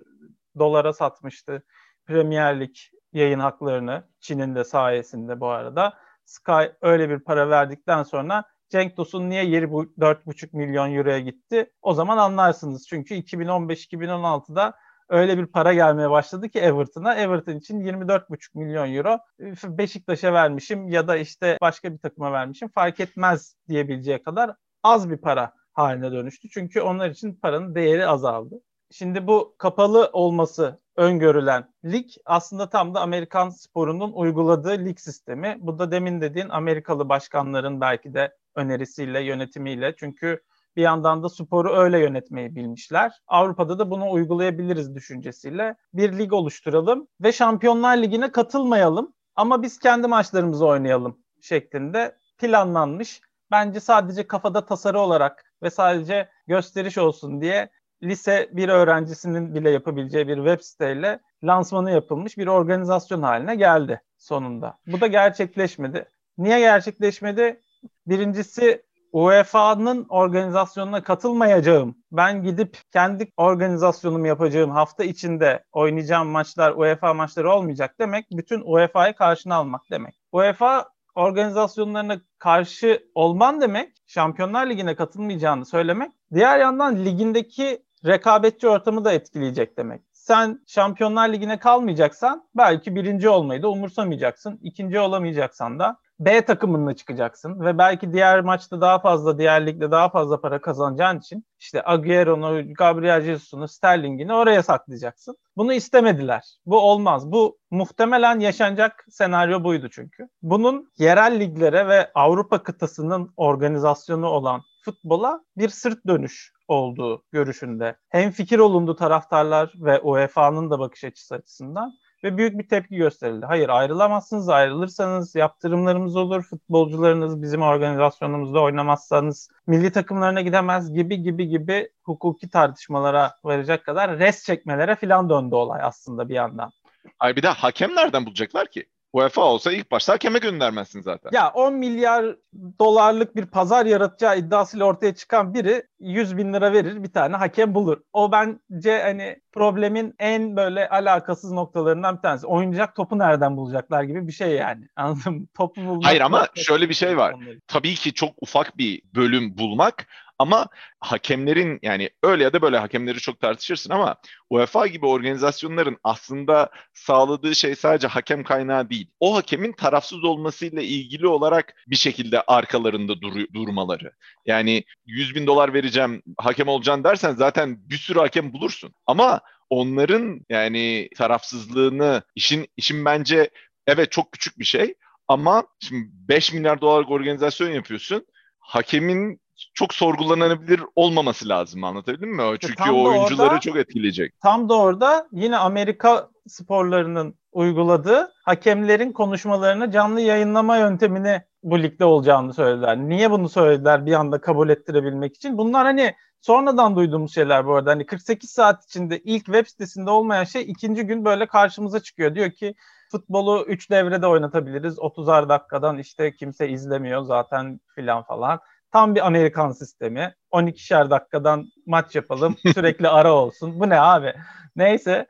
dolara 0.59 0.93
satmıştı 0.93 1.63
Premier 2.05 2.59
Lig 2.59 2.75
yayın 3.13 3.39
haklarını 3.39 4.03
Çin'in 4.19 4.55
de 4.55 4.63
sayesinde 4.63 5.39
bu 5.39 5.47
arada. 5.47 5.93
Sky 6.25 6.63
öyle 6.81 7.09
bir 7.09 7.19
para 7.19 7.49
verdikten 7.49 8.03
sonra 8.03 8.43
Cenk 8.69 8.95
Tosun 8.95 9.29
niye 9.29 9.45
yeri 9.45 9.71
bu 9.71 9.83
4,5 9.83 10.49
milyon 10.53 10.95
euroya 10.95 11.19
gitti? 11.19 11.71
O 11.81 11.93
zaman 11.93 12.17
anlarsınız. 12.17 12.87
Çünkü 12.87 13.15
2015-2016'da 13.15 14.73
öyle 15.09 15.37
bir 15.37 15.45
para 15.45 15.73
gelmeye 15.73 16.09
başladı 16.09 16.49
ki 16.49 16.59
Everton'a. 16.59 17.15
Everton 17.15 17.53
için 17.53 17.79
24,5 17.79 18.57
milyon 18.57 18.93
euro 18.93 19.19
Beşiktaş'a 19.63 20.33
vermişim 20.33 20.87
ya 20.87 21.07
da 21.07 21.17
işte 21.17 21.57
başka 21.61 21.93
bir 21.93 21.97
takıma 21.97 22.31
vermişim 22.31 22.67
fark 22.69 22.99
etmez 22.99 23.55
diyebileceği 23.67 24.23
kadar 24.23 24.55
az 24.83 25.09
bir 25.09 25.17
para 25.17 25.53
haline 25.73 26.11
dönüştü. 26.11 26.49
Çünkü 26.49 26.81
onlar 26.81 27.09
için 27.09 27.35
paranın 27.35 27.75
değeri 27.75 28.07
azaldı. 28.07 28.61
Şimdi 28.91 29.27
bu 29.27 29.55
kapalı 29.57 30.09
olması 30.13 30.82
öngörülen 30.95 31.73
lig 31.85 32.09
aslında 32.25 32.69
tam 32.69 32.93
da 32.93 33.01
Amerikan 33.01 33.49
sporunun 33.49 34.11
uyguladığı 34.11 34.85
lig 34.85 34.99
sistemi. 34.99 35.57
Bu 35.59 35.79
da 35.79 35.91
demin 35.91 36.21
dediğin 36.21 36.49
Amerikalı 36.49 37.09
başkanların 37.09 37.81
belki 37.81 38.13
de 38.13 38.35
önerisiyle, 38.55 39.23
yönetimiyle. 39.23 39.95
Çünkü 39.97 40.41
bir 40.75 40.81
yandan 40.81 41.23
da 41.23 41.29
sporu 41.29 41.75
öyle 41.75 41.99
yönetmeyi 41.99 42.55
bilmişler. 42.55 43.11
Avrupa'da 43.27 43.79
da 43.79 43.91
bunu 43.91 44.11
uygulayabiliriz 44.11 44.95
düşüncesiyle 44.95 45.75
bir 45.93 46.17
lig 46.17 46.33
oluşturalım 46.33 47.07
ve 47.21 47.31
Şampiyonlar 47.31 47.97
Ligi'ne 47.97 48.31
katılmayalım 48.31 49.13
ama 49.35 49.61
biz 49.61 49.79
kendi 49.79 50.07
maçlarımızı 50.07 50.65
oynayalım 50.65 51.19
şeklinde 51.41 52.17
planlanmış. 52.37 53.21
Bence 53.51 53.79
sadece 53.79 54.27
kafada 54.27 54.65
tasarı 54.65 54.99
olarak 54.99 55.53
ve 55.63 55.69
sadece 55.69 56.29
gösteriş 56.47 56.97
olsun 56.97 57.41
diye 57.41 57.69
lise 58.03 58.49
bir 58.51 58.69
öğrencisinin 58.69 59.55
bile 59.55 59.69
yapabileceği 59.69 60.27
bir 60.27 60.35
web 60.35 60.61
siteyle 60.61 61.19
lansmanı 61.43 61.91
yapılmış 61.91 62.37
bir 62.37 62.47
organizasyon 62.47 63.21
haline 63.21 63.55
geldi 63.55 64.01
sonunda. 64.17 64.77
Bu 64.87 65.01
da 65.01 65.07
gerçekleşmedi. 65.07 66.05
Niye 66.37 66.59
gerçekleşmedi? 66.59 67.61
Birincisi 68.07 68.83
UEFA'nın 69.11 70.05
organizasyonuna 70.09 71.03
katılmayacağım. 71.03 71.95
Ben 72.11 72.43
gidip 72.43 72.77
kendi 72.91 73.31
organizasyonumu 73.37 74.27
yapacağım 74.27 74.71
hafta 74.71 75.03
içinde 75.03 75.63
oynayacağım 75.71 76.27
maçlar 76.27 76.71
UEFA 76.71 77.13
maçları 77.13 77.51
olmayacak 77.51 77.95
demek 77.99 78.25
bütün 78.31 78.61
UEFA'yı 78.65 79.13
karşına 79.13 79.55
almak 79.55 79.81
demek. 79.91 80.19
UEFA 80.31 80.89
organizasyonlarına 81.15 82.21
karşı 82.39 83.03
olman 83.15 83.61
demek, 83.61 83.89
Şampiyonlar 84.07 84.69
Ligi'ne 84.69 84.95
katılmayacağını 84.95 85.65
söylemek, 85.65 86.11
diğer 86.33 86.59
yandan 86.59 87.05
ligindeki 87.05 87.83
rekabetçi 88.05 88.67
ortamı 88.67 89.05
da 89.05 89.13
etkileyecek 89.13 89.77
demek. 89.77 90.01
Sen 90.13 90.61
Şampiyonlar 90.67 91.29
Ligi'ne 91.29 91.59
kalmayacaksan 91.59 92.47
belki 92.55 92.95
birinci 92.95 93.29
olmayı 93.29 93.63
da 93.63 93.69
umursamayacaksın. 93.69 94.59
İkinci 94.63 94.99
olamayacaksan 94.99 95.79
da 95.79 95.97
B 96.19 96.45
takımına 96.45 96.95
çıkacaksın 96.95 97.59
ve 97.59 97.77
belki 97.77 98.13
diğer 98.13 98.41
maçta 98.41 98.81
daha 98.81 98.99
fazla, 98.99 99.37
diğer 99.37 99.65
ligde 99.65 99.91
daha 99.91 100.09
fazla 100.09 100.41
para 100.41 100.61
kazanacağın 100.61 101.19
için 101.19 101.45
işte 101.59 101.81
Agüero'nu, 101.85 102.73
Gabriel 102.73 103.21
Jesus'unu, 103.21 103.67
Sterling'ini 103.67 104.33
oraya 104.33 104.63
saklayacaksın. 104.63 105.37
Bunu 105.57 105.73
istemediler. 105.73 106.43
Bu 106.65 106.79
olmaz. 106.79 107.31
Bu 107.31 107.57
muhtemelen 107.71 108.39
yaşanacak 108.39 109.05
senaryo 109.09 109.63
buydu 109.63 109.89
çünkü. 109.89 110.27
Bunun 110.41 110.91
yerel 110.97 111.39
liglere 111.39 111.87
ve 111.87 112.11
Avrupa 112.15 112.63
kıtasının 112.63 113.33
organizasyonu 113.37 114.27
olan 114.27 114.61
futbola 114.85 115.43
bir 115.57 115.69
sırt 115.69 116.07
dönüş 116.07 116.53
olduğu 116.67 117.23
görüşünde. 117.31 117.95
Hem 118.09 118.31
fikir 118.31 118.59
olundu 118.59 118.95
taraftarlar 118.95 119.73
ve 119.75 119.99
UEFA'nın 119.99 120.71
da 120.71 120.79
bakış 120.79 121.03
açısı 121.03 121.35
açısından 121.35 121.93
ve 122.23 122.37
büyük 122.37 122.59
bir 122.59 122.67
tepki 122.67 122.95
gösterildi. 122.95 123.45
Hayır 123.45 123.69
ayrılamazsınız, 123.69 124.49
ayrılırsanız 124.49 125.35
yaptırımlarımız 125.35 126.15
olur, 126.15 126.43
futbolcularınız 126.43 127.41
bizim 127.41 127.61
organizasyonumuzda 127.61 128.61
oynamazsanız 128.61 129.49
milli 129.67 129.91
takımlarına 129.91 130.41
gidemez 130.41 130.93
gibi 130.93 131.21
gibi 131.21 131.47
gibi 131.47 131.89
hukuki 132.03 132.49
tartışmalara 132.49 133.31
varacak 133.43 133.85
kadar 133.85 134.19
res 134.19 134.45
çekmelere 134.45 134.95
filan 134.95 135.29
döndü 135.29 135.55
olay 135.55 135.81
aslında 135.83 136.29
bir 136.29 136.35
yandan. 136.35 136.71
Ay 137.19 137.35
bir 137.35 137.43
de 137.43 137.47
hakem 137.47 137.95
nereden 137.95 138.25
bulacaklar 138.25 138.67
ki? 138.67 138.85
UEFA 139.13 139.41
olsa 139.41 139.71
ilk 139.71 139.91
başta 139.91 140.13
hakeme 140.13 140.39
göndermezsin 140.39 141.01
zaten. 141.01 141.29
Ya 141.33 141.51
10 141.51 141.73
milyar 141.73 142.35
dolarlık 142.79 143.35
bir 143.35 143.45
pazar 143.45 143.85
yaratacağı 143.85 144.37
iddiasıyla 144.37 144.85
ortaya 144.85 145.15
çıkan 145.15 145.53
biri 145.53 145.83
100 145.99 146.37
bin 146.37 146.53
lira 146.53 146.73
verir 146.73 147.03
bir 147.03 147.11
tane 147.13 147.35
hakem 147.35 147.75
bulur. 147.75 147.97
O 148.13 148.31
bence 148.31 149.01
hani 149.01 149.41
problemin 149.51 150.15
en 150.19 150.55
böyle 150.55 150.89
alakasız 150.89 151.51
noktalarından 151.51 152.17
bir 152.17 152.21
tanesi. 152.21 152.47
Oynayacak 152.47 152.95
topu 152.95 153.19
nereden 153.19 153.57
bulacaklar 153.57 154.03
gibi 154.03 154.27
bir 154.27 154.33
şey 154.33 154.49
yani. 154.51 154.87
Anladın 154.95 155.33
mı? 155.33 155.47
Topu 155.57 155.81
bulmak. 155.85 156.05
Hayır 156.05 156.21
ama 156.21 156.47
şöyle 156.55 156.89
bir 156.89 156.93
şey 156.93 157.17
var. 157.17 157.35
Tabii 157.67 157.95
ki 157.95 158.13
çok 158.13 158.29
ufak 158.41 158.77
bir 158.77 159.01
bölüm 159.15 159.57
bulmak 159.57 160.07
ama 160.43 160.67
hakemlerin 160.99 161.79
yani 161.81 162.09
öyle 162.23 162.43
ya 162.43 162.53
da 162.53 162.61
böyle 162.61 162.77
hakemleri 162.77 163.19
çok 163.19 163.39
tartışırsın 163.39 163.89
ama 163.93 164.15
UEFA 164.49 164.87
gibi 164.87 165.05
organizasyonların 165.05 165.97
aslında 166.03 166.69
sağladığı 166.93 167.55
şey 167.55 167.75
sadece 167.75 168.07
hakem 168.07 168.43
kaynağı 168.43 168.89
değil. 168.89 169.11
O 169.19 169.35
hakemin 169.35 169.71
tarafsız 169.71 170.23
olmasıyla 170.23 170.81
ilgili 170.81 171.27
olarak 171.27 171.73
bir 171.87 171.95
şekilde 171.95 172.41
arkalarında 172.41 173.21
dur- 173.21 173.53
durmaları. 173.53 174.11
Yani 174.45 174.83
100 175.05 175.35
bin 175.35 175.47
dolar 175.47 175.73
vereceğim 175.73 176.23
hakem 176.37 176.67
olacaksın 176.67 177.03
dersen 177.03 177.33
zaten 177.33 177.89
bir 177.89 177.97
sürü 177.97 178.19
hakem 178.19 178.53
bulursun. 178.53 178.93
Ama 179.07 179.41
onların 179.69 180.45
yani 180.49 181.09
tarafsızlığını 181.17 182.21
işin 182.35 182.67
işin 182.77 183.05
bence 183.05 183.49
evet 183.87 184.11
çok 184.11 184.31
küçük 184.31 184.59
bir 184.59 184.65
şey 184.65 184.95
ama 185.27 185.63
şimdi 185.79 186.09
5 186.13 186.53
milyar 186.53 186.81
dolarlık 186.81 187.11
organizasyon 187.11 187.69
yapıyorsun. 187.69 188.25
Hakemin 188.59 189.42
çok 189.73 189.93
sorgulanabilir 189.93 190.81
olmaması 190.95 191.49
lazım 191.49 191.83
anlatabildim 191.83 192.35
mi? 192.35 192.43
Çünkü 192.59 192.91
o 192.91 193.03
oyuncuları 193.03 193.47
orada, 193.47 193.59
çok 193.59 193.77
etkileyecek. 193.77 194.33
Tam 194.41 194.69
da 194.69 194.77
orada 194.77 195.27
yine 195.31 195.57
Amerika 195.57 196.29
sporlarının 196.47 197.35
uyguladığı 197.51 198.31
hakemlerin 198.45 199.11
konuşmalarını 199.11 199.91
canlı 199.91 200.21
yayınlama 200.21 200.77
yöntemini 200.77 201.41
bu 201.63 201.83
ligde 201.83 202.05
olacağını 202.05 202.53
söylediler. 202.53 202.97
Niye 202.97 203.31
bunu 203.31 203.49
söylediler 203.49 204.05
bir 204.05 204.13
anda 204.13 204.41
kabul 204.41 204.69
ettirebilmek 204.69 205.35
için? 205.35 205.57
Bunlar 205.57 205.85
hani 205.85 206.13
sonradan 206.41 206.95
duyduğumuz 206.95 207.33
şeyler 207.33 207.65
bu 207.65 207.75
arada. 207.75 207.91
Hani 207.91 208.05
48 208.05 208.49
saat 208.49 208.83
içinde 208.83 209.19
ilk 209.19 209.45
web 209.45 209.67
sitesinde 209.67 210.09
olmayan 210.09 210.43
şey 210.43 210.61
ikinci 210.61 211.03
gün 211.03 211.25
böyle 211.25 211.47
karşımıza 211.47 211.99
çıkıyor. 211.99 212.35
Diyor 212.35 212.51
ki 212.51 212.75
futbolu 213.11 213.65
3 213.67 213.91
devrede 213.91 214.27
oynatabiliriz. 214.27 214.97
30'ar 214.97 215.49
dakikadan 215.49 215.97
işte 215.97 216.35
kimse 216.35 216.69
izlemiyor 216.69 217.21
zaten 217.21 217.79
filan 217.95 218.23
falan. 218.23 218.59
Tam 218.93 219.15
bir 219.15 219.27
Amerikan 219.27 219.71
sistemi. 219.71 220.35
12'şer 220.51 221.09
dakikadan 221.09 221.65
maç 221.85 222.15
yapalım. 222.15 222.55
Sürekli 222.73 223.09
ara 223.09 223.33
olsun. 223.33 223.79
Bu 223.79 223.89
ne 223.89 223.99
abi? 223.99 224.33
Neyse. 224.75 225.27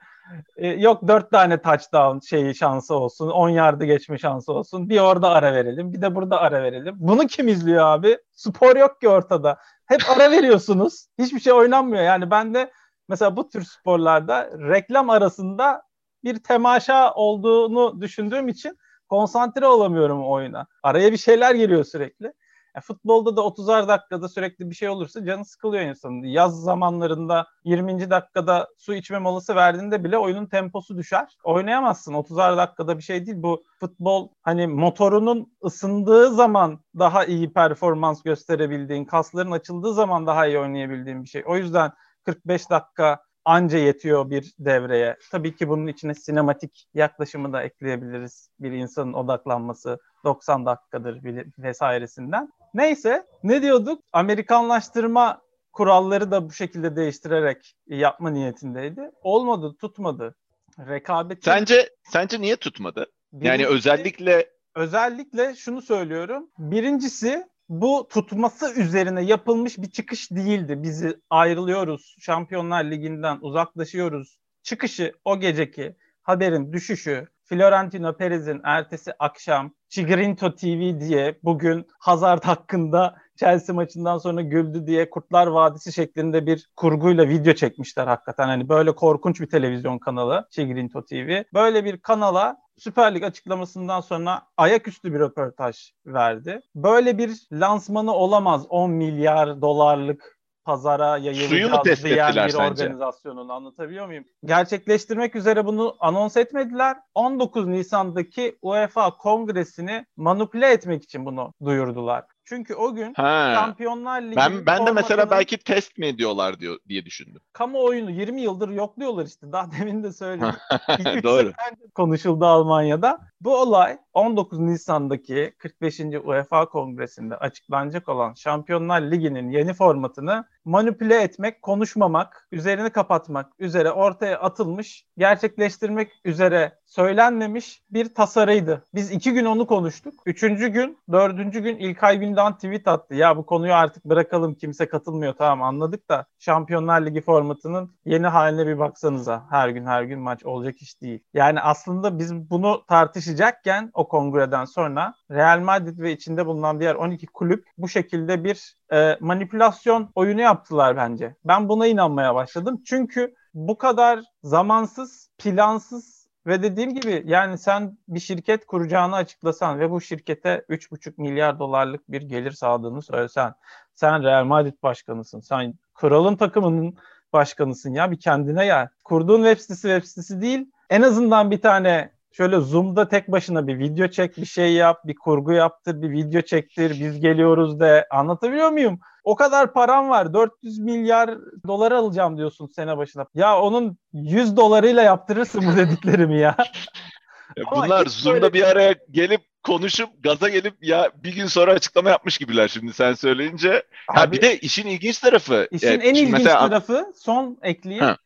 Ee, 0.58 0.68
yok 0.68 1.08
dört 1.08 1.32
tane 1.32 1.62
touchdown 1.62 2.20
şeyi 2.20 2.56
şansı 2.56 2.96
olsun. 2.96 3.30
10 3.30 3.50
yardı 3.50 3.86
geçme 3.86 4.18
şansı 4.18 4.54
olsun. 4.54 4.90
Bir 4.90 5.00
orada 5.00 5.30
ara 5.30 5.54
verelim. 5.54 5.94
Bir 5.94 6.02
de 6.02 6.16
burada 6.16 6.40
ara 6.40 6.64
verelim. 6.64 6.96
Bunu 6.98 7.28
kim 7.28 7.48
izliyor 7.48 7.86
abi? 7.86 8.18
Spor 8.32 8.76
yok 8.76 9.02
ki 9.02 9.10
ortada. 9.10 9.58
Hep 9.86 10.02
ara 10.10 10.32
veriyorsunuz. 10.32 11.08
Hiçbir 11.20 11.40
şey 11.40 11.54
oynanmıyor. 11.54 12.04
Yani 12.04 12.32
ben 12.32 12.54
de 12.54 12.72
mesela 13.10 13.36
bu 13.36 13.50
tür 13.50 13.64
sporlarda 13.64 14.50
reklam 14.70 15.10
arasında 15.10 15.82
bir 16.24 16.44
temaşa 16.44 17.14
olduğunu 17.14 18.02
düşündüğüm 18.02 18.48
için 18.48 18.78
konsantre 19.10 19.68
olamıyorum 19.68 20.30
oyuna. 20.30 20.68
Araya 20.84 21.12
bir 21.12 21.18
şeyler 21.18 21.56
geliyor 21.56 21.84
sürekli. 21.84 22.34
Ya 22.76 22.82
futbolda 22.82 23.38
da 23.38 23.42
30'ar 23.42 23.88
dakikada 23.88 24.30
sürekli 24.30 24.70
bir 24.70 24.76
şey 24.76 24.90
olursa 24.90 25.26
canı 25.26 25.46
sıkılıyor 25.46 25.84
insanın. 25.84 26.24
Yaz 26.24 26.62
zamanlarında 26.62 27.48
20. 27.64 28.10
dakikada 28.10 28.68
su 28.78 28.94
içme 28.94 29.20
molası 29.20 29.56
verdiğinde 29.56 30.04
bile 30.04 30.18
oyunun 30.18 30.46
temposu 30.46 30.98
düşer. 30.98 31.38
Oynayamazsın. 31.44 32.14
30'ar 32.14 32.58
dakikada 32.58 32.98
bir 32.98 33.04
şey 33.04 33.26
değil. 33.26 33.38
Bu 33.44 33.64
futbol 33.80 34.30
hani 34.42 34.68
motorunun 34.68 35.54
ısındığı 35.66 36.34
zaman 36.34 36.80
daha 37.00 37.26
iyi 37.26 37.54
performans 37.54 38.24
gösterebildiğin, 38.24 39.06
kasların 39.06 39.52
açıldığı 39.52 39.94
zaman 39.94 40.28
daha 40.28 40.48
iyi 40.48 40.60
oynayabildiğin 40.60 41.24
bir 41.24 41.30
şey. 41.30 41.44
O 41.46 41.58
yüzden 41.58 41.92
45 42.26 42.70
dakika 42.70 43.20
anca 43.46 43.78
yetiyor 43.78 44.30
bir 44.30 44.54
devreye. 44.60 45.18
Tabii 45.32 45.56
ki 45.56 45.70
bunun 45.70 45.88
içine 45.88 46.16
sinematik 46.16 46.88
yaklaşımı 46.94 47.54
da 47.54 47.64
ekleyebiliriz. 47.64 48.50
Bir 48.60 48.72
insanın 48.72 49.14
odaklanması 49.14 50.00
90 50.24 50.66
dakikadır 50.66 51.20
vesairesinden. 51.58 52.50
Neyse 52.74 53.26
ne 53.44 53.62
diyorduk? 53.62 54.04
Amerikanlaştırma 54.14 55.42
kuralları 55.72 56.32
da 56.32 56.50
bu 56.50 56.52
şekilde 56.52 56.96
değiştirerek 56.96 57.76
yapma 57.88 58.30
niyetindeydi. 58.30 59.12
Olmadı, 59.22 59.76
tutmadı. 59.82 60.36
Rekabet. 60.80 61.44
Sence 61.44 61.90
sence 62.04 62.42
niye 62.42 62.56
tutmadı? 62.56 63.06
Birincisi, 63.34 63.48
yani 63.48 63.68
özellikle 63.68 64.50
özellikle 64.76 65.56
şunu 65.56 65.82
söylüyorum. 65.82 66.50
Birincisi 66.58 67.48
bu 67.70 68.08
tutması 68.12 68.74
üzerine 68.74 69.24
yapılmış 69.24 69.78
bir 69.78 69.92
çıkış 69.92 70.32
değildi. 70.32 70.84
Bizi 70.84 71.20
ayrılıyoruz, 71.30 72.16
Şampiyonlar 72.20 72.84
Ligi'nden 72.84 73.38
uzaklaşıyoruz. 73.42 74.38
Çıkışı 74.64 75.14
o 75.26 75.40
geceki 75.40 75.96
haberin 76.22 76.74
düşüşü, 76.74 77.28
Florentino 77.54 78.18
Perez'in 78.18 78.62
ertesi 78.64 79.14
akşam 79.20 79.74
Chigrinto 79.90 80.56
TV 80.56 81.00
diye 81.00 81.40
bugün 81.44 81.88
Hazard 82.00 82.44
hakkında 82.44 83.16
Chelsea 83.36 83.76
maçından 83.76 84.18
sonra 84.18 84.42
güldü 84.42 84.88
diye 84.88 85.10
Kurtlar 85.10 85.48
Vadisi 85.48 85.94
şeklinde 85.94 86.46
bir 86.46 86.70
kurguyla 86.76 87.28
video 87.28 87.54
çekmişler 87.54 88.08
hakikaten. 88.08 88.48
Hani 88.48 88.70
böyle 88.70 88.96
korkunç 88.96 89.42
bir 89.42 89.50
televizyon 89.50 90.00
kanalı 90.00 90.48
Chigrinto 90.52 91.06
TV. 91.06 91.44
Böyle 91.54 91.86
bir 91.86 91.98
kanala 91.98 92.58
Süper 92.78 93.16
Lig 93.16 93.24
açıklamasından 93.24 94.02
sonra 94.02 94.42
ayaküstü 94.58 95.14
bir 95.14 95.20
röportaj 95.20 95.92
verdi. 96.06 96.62
Böyle 96.76 97.18
bir 97.18 97.48
lansmanı 97.52 98.14
olamaz 98.14 98.66
10 98.70 98.92
milyar 98.92 99.62
dolarlık 99.62 100.33
pazara 100.66 101.18
yayılacağız 101.18 102.04
diyen 102.04 102.36
bir 102.36 102.50
sence? 102.50 102.58
organizasyonun 102.58 103.50
anlatabiliyor 103.50 104.08
muyum? 104.08 104.26
Gerçekleştirmek 104.46 105.36
üzere 105.36 105.66
bunu 105.66 105.96
anons 106.00 106.38
etmediler. 106.38 106.98
19 107.16 107.68
Nisan'daki 107.68 108.58
UEFA 108.62 109.18
kongresini 109.18 110.06
manipüle 110.18 110.72
etmek 110.72 111.04
için 111.04 111.26
bunu 111.26 111.54
duyurdular. 111.66 112.24
Çünkü 112.46 112.76
o 112.76 112.94
gün 112.94 113.14
ha. 113.14 113.54
Şampiyonlar 113.56 114.22
Ligi 114.22 114.36
Ben 114.36 114.66
ben 114.66 114.86
de 114.86 114.92
mesela 114.92 115.30
belki 115.32 115.58
test 115.58 115.98
mi 115.98 116.08
ediyorlar 116.08 116.60
diyor 116.60 116.80
diye 116.90 117.06
düşündüm. 117.06 117.42
Kamuoyunu 117.54 118.12
20 118.12 118.42
yıldır 118.42 118.70
yokluyorlar 118.70 119.26
işte. 119.26 119.52
Daha 119.52 119.72
demin 119.72 120.04
de 120.04 120.14
söyledim. 120.14 120.56
Doğru. 121.24 121.52
Konuşuldu 121.96 122.46
Almanya'da. 122.46 123.20
Bu 123.44 123.58
olay 123.58 123.98
19 124.14 124.60
Nisan'daki 124.60 125.54
45. 125.58 126.00
UEFA 126.00 126.70
Kongresi'nde 126.70 127.38
açıklanacak 127.38 128.10
olan 128.10 128.34
Şampiyonlar 128.34 129.02
Ligi'nin 129.02 129.50
yeni 129.50 129.74
formatını 129.74 130.46
manipüle 130.66 131.22
etmek, 131.22 131.62
konuşmamak, 131.62 132.48
üzerini 132.52 132.90
kapatmak 132.90 133.52
üzere 133.60 133.92
ortaya 133.92 134.40
atılmış, 134.40 135.06
gerçekleştirmek 135.18 136.12
üzere 136.26 136.80
söylenmemiş 136.86 137.82
bir 137.90 138.14
tasarıydı. 138.14 138.84
Biz 138.94 139.12
iki 139.12 139.34
gün 139.34 139.46
onu 139.46 139.68
konuştuk. 139.68 140.14
Üçüncü 140.26 140.68
gün, 140.68 140.98
dördüncü 141.12 141.60
gün 141.60 141.78
İlkay 141.78 142.20
Gündoğan 142.20 142.56
tweet 142.56 142.88
attı. 142.88 143.16
Ya 143.16 143.38
bu 143.38 143.46
konuyu 143.46 143.74
artık 143.74 144.06
bırakalım 144.06 144.56
kimse 144.56 144.88
katılmıyor 144.88 145.34
tamam 145.34 145.62
anladık 145.62 146.10
da 146.10 146.26
Şampiyonlar 146.40 147.06
Ligi 147.06 147.22
formatının 147.22 147.96
yeni 148.06 148.28
haline 148.28 148.68
bir 148.68 148.80
baksanıza. 148.80 149.46
Her 149.50 149.70
gün 149.70 149.86
her 149.86 150.04
gün 150.04 150.20
maç 150.20 150.46
olacak 150.46 150.82
iş 150.82 151.02
değil. 151.02 151.24
Yani 151.34 151.62
aslında 151.62 152.20
biz 152.20 152.50
bunu 152.50 152.84
tartışacakken 153.34 153.92
o 153.94 154.08
kongreden 154.08 154.66
sonra 154.66 155.14
Real 155.32 155.60
Madrid 155.60 156.00
ve 156.00 156.12
içinde 156.12 156.46
bulunan 156.46 156.80
diğer 156.80 156.96
12 156.96 157.28
kulüp 157.28 157.66
bu 157.78 157.90
şekilde 157.90 158.44
bir 158.44 158.76
e, 158.94 159.18
manipülasyon 159.20 160.12
oyunu 160.16 160.42
yaptılar 160.42 160.98
bence. 160.98 161.36
Ben 161.46 161.70
buna 161.70 161.88
inanmaya 161.88 162.36
başladım. 162.36 162.82
Çünkü 162.86 163.34
bu 163.54 163.78
kadar 163.78 164.20
zamansız, 164.44 165.30
plansız 165.38 166.28
ve 166.48 166.64
dediğim 166.64 166.94
gibi 166.94 167.24
yani 167.26 167.58
sen 167.58 167.98
bir 168.08 168.20
şirket 168.20 168.66
kuracağını 168.66 169.16
açıklasan 169.16 169.80
ve 169.80 169.92
bu 169.92 170.02
şirkete 170.02 170.66
3,5 170.70 171.14
milyar 171.18 171.60
dolarlık 171.60 172.12
bir 172.12 172.22
gelir 172.22 172.52
sağladığını 172.52 173.02
söylesen, 173.02 173.54
sen 173.96 174.24
Real 174.24 174.46
Madrid 174.46 174.84
başkanısın, 174.84 175.40
sen 175.40 175.74
kralın 175.94 176.36
takımının 176.36 176.98
başkanısın 177.34 177.94
ya 177.94 178.12
bir 178.12 178.20
kendine 178.20 178.66
gel. 178.66 178.88
Kurduğun 179.04 179.44
web 179.44 179.62
sitesi 179.62 179.82
web 179.82 180.04
sitesi 180.04 180.42
değil. 180.42 180.72
En 180.90 181.02
azından 181.02 181.52
bir 181.52 181.62
tane 181.62 182.14
şöyle 182.34 182.60
Zoom'da 182.60 183.08
tek 183.08 183.32
başına 183.32 183.68
bir 183.68 183.80
video 183.80 184.08
çek, 184.08 184.38
bir 184.38 184.46
şey 184.46 184.74
yap, 184.74 185.00
bir 185.06 185.16
kurgu 185.16 185.52
yaptır, 185.52 186.02
bir 186.02 186.10
video 186.10 186.42
çektir, 186.42 186.90
biz 187.00 187.20
geliyoruz 187.20 187.80
de. 187.80 188.08
Anlatabiliyor 188.12 188.70
muyum? 188.70 189.00
O 189.24 189.36
kadar 189.36 189.74
param 189.74 190.10
var. 190.10 190.34
400 190.34 190.80
milyar 190.80 191.38
dolar 191.68 191.92
alacağım 191.92 192.38
diyorsun 192.38 192.68
sene 192.68 192.98
başına. 192.98 193.26
Ya 193.36 193.60
onun 193.60 193.98
100 194.14 194.58
dolarıyla 194.58 195.02
yaptırırsın 195.02 195.64
bu 195.72 195.78
dediklerimi 195.78 196.40
ya. 196.40 196.56
ya 197.58 197.64
bunlar 197.72 198.06
Zoom'da 198.06 198.54
bir 198.54 198.64
araya 198.64 198.96
gelip 199.12 199.42
konuşup 199.64 200.10
gaza 200.24 200.50
gelip 200.50 200.74
ya 200.82 201.12
bir 201.16 201.36
gün 201.36 201.46
sonra 201.46 201.72
açıklama 201.72 202.10
yapmış 202.10 202.38
gibiler 202.38 202.68
şimdi 202.68 202.94
sen 202.94 203.14
söyleyince. 203.14 203.84
Abi, 204.08 204.20
ha 204.20 204.32
bir 204.32 204.42
de 204.42 204.60
işin 204.60 204.88
ilginç 204.88 205.20
tarafı. 205.20 205.68
İşin 205.72 205.88
e, 205.88 205.94
en 205.94 206.14
ilginç 206.14 206.32
mesela... 206.32 206.60
tarafı 206.60 207.14
son 207.16 207.58
ekleyeyim. 207.62 208.06
Ha. 208.06 208.18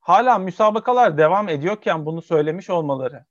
Hala 0.00 0.38
müsabakalar 0.38 1.18
devam 1.18 1.48
ediyorken 1.48 2.06
bunu 2.06 2.22
söylemiş 2.22 2.70
olmaları. 2.70 3.24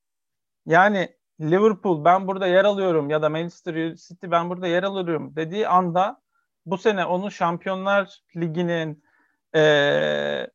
Yani 0.66 1.16
Liverpool 1.42 2.06
ben 2.06 2.28
burada 2.28 2.48
yer 2.48 2.66
alıyorum 2.66 3.10
ya 3.10 3.22
da 3.22 3.30
Manchester 3.30 3.96
City 3.96 4.28
ben 4.32 4.50
burada 4.50 4.68
yer 4.68 4.84
alıyorum 4.84 5.36
dediği 5.36 5.68
anda 5.68 6.22
bu 6.66 6.78
sene 6.78 7.06
onu 7.06 7.32
Şampiyonlar 7.32 8.20
Ligi'nin 8.36 9.04
ee, 9.56 10.48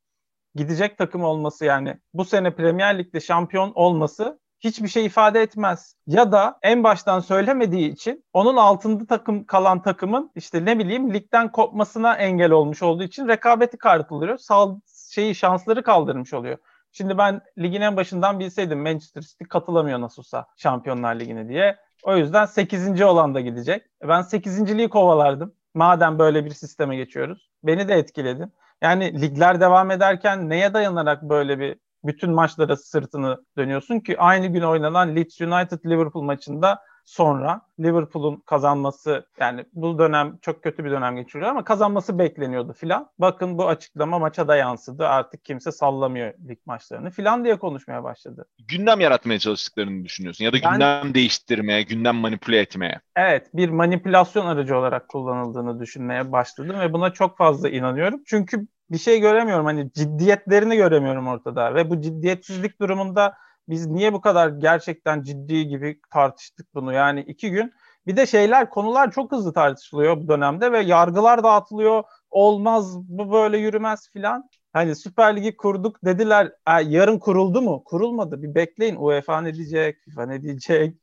gidecek 0.55 0.99
takım 0.99 1.25
olması 1.25 1.65
yani 1.65 2.01
bu 2.15 2.25
sene 2.25 2.55
Premier 2.55 2.99
Lig'de 2.99 3.21
şampiyon 3.21 3.73
olması 3.75 4.41
hiçbir 4.61 4.89
şey 4.89 5.07
ifade 5.07 5.43
etmez. 5.43 5.97
Ya 6.07 6.33
da 6.33 6.59
en 6.63 6.85
baştan 6.85 7.21
söylemediği 7.21 7.93
için 7.93 8.25
onun 8.33 8.57
altında 8.57 9.07
takım 9.07 9.45
kalan 9.45 9.83
takımın 9.83 10.31
işte 10.35 10.65
ne 10.65 10.79
bileyim 10.79 11.15
ligden 11.15 11.53
kopmasına 11.53 12.17
engel 12.17 12.51
olmuş 12.51 12.83
olduğu 12.83 13.03
için 13.03 13.29
rekabeti 13.29 13.79
kartılıyor. 13.79 14.39
Sal 14.39 14.81
şeyi 15.11 15.35
şansları 15.35 15.83
kaldırmış 15.83 16.35
oluyor. 16.35 16.59
Şimdi 16.97 17.19
ben 17.19 17.41
ligin 17.59 17.81
en 17.81 17.97
başından 17.97 18.41
bilseydim 18.41 18.83
Manchester 18.83 19.21
City 19.21 19.45
katılamıyor 19.45 20.01
nasılsa 20.01 20.47
Şampiyonlar 20.57 21.21
Ligi'ne 21.21 21.49
diye. 21.49 21.77
O 22.05 22.17
yüzden 22.17 22.45
8. 22.45 23.03
olan 23.03 23.35
da 23.35 23.41
gidecek. 23.41 23.83
Ben 24.03 24.21
8.liği 24.23 24.89
kovalardım. 24.89 25.55
Madem 25.75 26.19
böyle 26.19 26.45
bir 26.45 26.51
sisteme 26.51 26.97
geçiyoruz. 26.97 27.51
Beni 27.63 27.89
de 27.89 27.95
etkiledi. 27.95 28.49
Yani 28.83 29.21
ligler 29.21 29.61
devam 29.61 29.91
ederken 29.91 30.51
neye 30.51 30.75
dayanarak 30.75 31.23
böyle 31.23 31.59
bir 31.59 31.77
bütün 32.05 32.31
maçlara 32.31 32.77
sırtını 32.77 33.45
dönüyorsun 33.57 34.01
ki 34.01 34.19
aynı 34.19 34.47
gün 34.47 34.63
oynanan 34.63 35.17
Leeds 35.17 35.41
United 35.41 35.85
Liverpool 35.87 36.23
maçında 36.23 36.83
sonra 37.07 37.61
Liverpool'un 37.81 38.37
kazanması 38.37 39.27
yani 39.41 39.65
bu 39.73 39.99
dönem 39.99 40.39
çok 40.43 40.63
kötü 40.63 40.85
bir 40.85 40.91
dönem 40.91 41.17
geçiriyor 41.17 41.51
ama 41.51 41.65
kazanması 41.65 42.19
bekleniyordu 42.19 42.73
filan. 42.73 43.11
Bakın 43.19 43.59
bu 43.59 43.69
açıklama 43.69 44.19
maça 44.19 44.49
da 44.49 44.57
yansıdı. 44.57 45.09
Artık 45.09 45.45
kimse 45.45 45.73
sallamıyor 45.73 46.35
lig 46.49 46.59
maçlarını 46.67 47.11
filan 47.11 47.45
diye 47.45 47.59
konuşmaya 47.59 48.05
başladı. 48.05 48.45
Gündem 48.69 49.01
yaratmaya 49.01 49.39
çalıştıklarını 49.39 50.05
düşünüyorsun 50.05 50.45
ya 50.45 50.53
da 50.53 50.59
gündem 50.59 51.15
değiştirmeye, 51.15 51.83
gündem 51.83 52.17
manipüle 52.17 52.59
etmeye. 52.59 53.01
Evet, 53.17 53.47
bir 53.55 53.69
manipülasyon 53.69 54.47
aracı 54.47 54.77
olarak 54.77 55.09
kullanıldığını 55.09 55.81
düşünmeye 55.81 56.33
başladım 56.33 56.81
ve 56.81 56.93
buna 56.93 57.11
çok 57.11 57.39
fazla 57.39 57.69
inanıyorum. 57.69 58.23
Çünkü 58.27 58.67
bir 58.91 58.99
şey 58.99 59.21
göremiyorum 59.21 59.67
hani 59.67 59.93
ciddiyetlerini 59.93 60.77
göremiyorum 60.77 61.29
ortada 61.29 61.75
ve 61.75 61.91
bu 61.91 62.01
ciddiyetsizlik 62.01 62.81
durumunda 62.81 63.35
biz 63.69 63.87
niye 63.87 64.13
bu 64.13 64.21
kadar 64.21 64.49
gerçekten 64.49 65.23
ciddi 65.23 65.67
gibi 65.69 66.01
tartıştık 66.13 66.75
bunu 66.75 66.93
yani 66.93 67.21
iki 67.21 67.51
gün. 67.51 67.73
Bir 68.07 68.17
de 68.17 68.27
şeyler 68.27 68.71
konular 68.71 69.11
çok 69.11 69.33
hızlı 69.33 69.53
tartışılıyor 69.53 70.17
bu 70.17 70.29
dönemde 70.29 70.73
ve 70.73 70.81
yargılar 70.81 71.45
dağıtılıyor. 71.45 72.05
Olmaz 72.31 72.97
bu 73.09 73.33
böyle 73.33 73.59
yürümez 73.59 74.11
filan. 74.13 74.49
Hani 74.73 74.97
Süper 74.97 75.37
Ligi 75.37 75.57
kurduk 75.57 76.05
dediler. 76.05 76.47
E, 76.47 76.73
yarın 76.83 77.19
kuruldu 77.19 77.63
mu? 77.63 77.83
Kurulmadı. 77.85 78.43
Bir 78.43 78.55
bekleyin. 78.55 78.97
UEFA 78.97 79.41
ne 79.41 79.55
diyecek? 79.55 79.97
FIFA 80.05 80.27
ne 80.27 80.43
diyecek? 80.43 80.97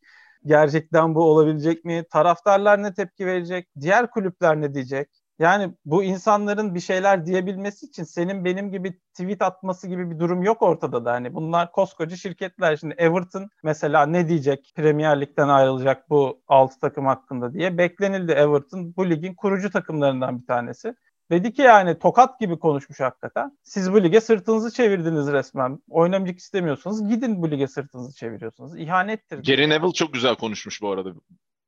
Gerçekten 0.45 1.15
bu 1.15 1.23
olabilecek 1.23 1.85
mi? 1.85 2.03
Taraftarlar 2.11 2.83
ne 2.83 2.93
tepki 2.93 3.25
verecek? 3.25 3.67
Diğer 3.79 4.09
kulüpler 4.11 4.61
ne 4.61 4.73
diyecek? 4.73 5.22
Yani 5.39 5.73
bu 5.85 6.03
insanların 6.03 6.75
bir 6.75 6.79
şeyler 6.79 7.25
diyebilmesi 7.25 7.85
için 7.85 8.03
senin 8.03 8.45
benim 8.45 8.71
gibi 8.71 8.99
tweet 9.13 9.41
atması 9.41 9.87
gibi 9.87 10.11
bir 10.11 10.19
durum 10.19 10.43
yok 10.43 10.61
ortada 10.61 11.05
da. 11.05 11.11
Hani 11.11 11.33
bunlar 11.33 11.71
koskoca 11.71 12.15
şirketler. 12.15 12.77
Şimdi 12.77 12.95
Everton 12.97 13.49
mesela 13.63 14.05
ne 14.05 14.29
diyecek 14.29 14.73
Premier 14.75 15.21
Lig'den 15.21 15.47
ayrılacak 15.47 16.09
bu 16.09 16.41
6 16.47 16.79
takım 16.79 17.05
hakkında 17.05 17.53
diye 17.53 17.77
beklenildi. 17.77 18.31
Everton 18.31 18.95
bu 18.97 19.09
ligin 19.09 19.33
kurucu 19.33 19.69
takımlarından 19.69 20.41
bir 20.41 20.45
tanesi. 20.45 20.95
Dedi 21.31 21.53
ki 21.53 21.61
yani 21.61 21.99
tokat 21.99 22.39
gibi 22.39 22.59
konuşmuş 22.59 22.99
hakikaten. 22.99 23.57
Siz 23.63 23.93
bu 23.93 24.03
lige 24.03 24.21
sırtınızı 24.21 24.71
çevirdiniz 24.71 25.27
resmen. 25.27 25.79
Oynamayacak 25.89 26.39
istemiyorsanız 26.39 27.09
gidin 27.09 27.41
bu 27.41 27.51
lige 27.51 27.67
sırtınızı 27.67 28.15
çeviriyorsunuz. 28.15 28.79
İhanettir. 28.79 29.43
Gary 29.43 29.69
Neville 29.69 29.91
çok 29.93 30.13
güzel 30.13 30.35
konuşmuş 30.35 30.81
bu 30.81 30.91
arada 30.91 31.13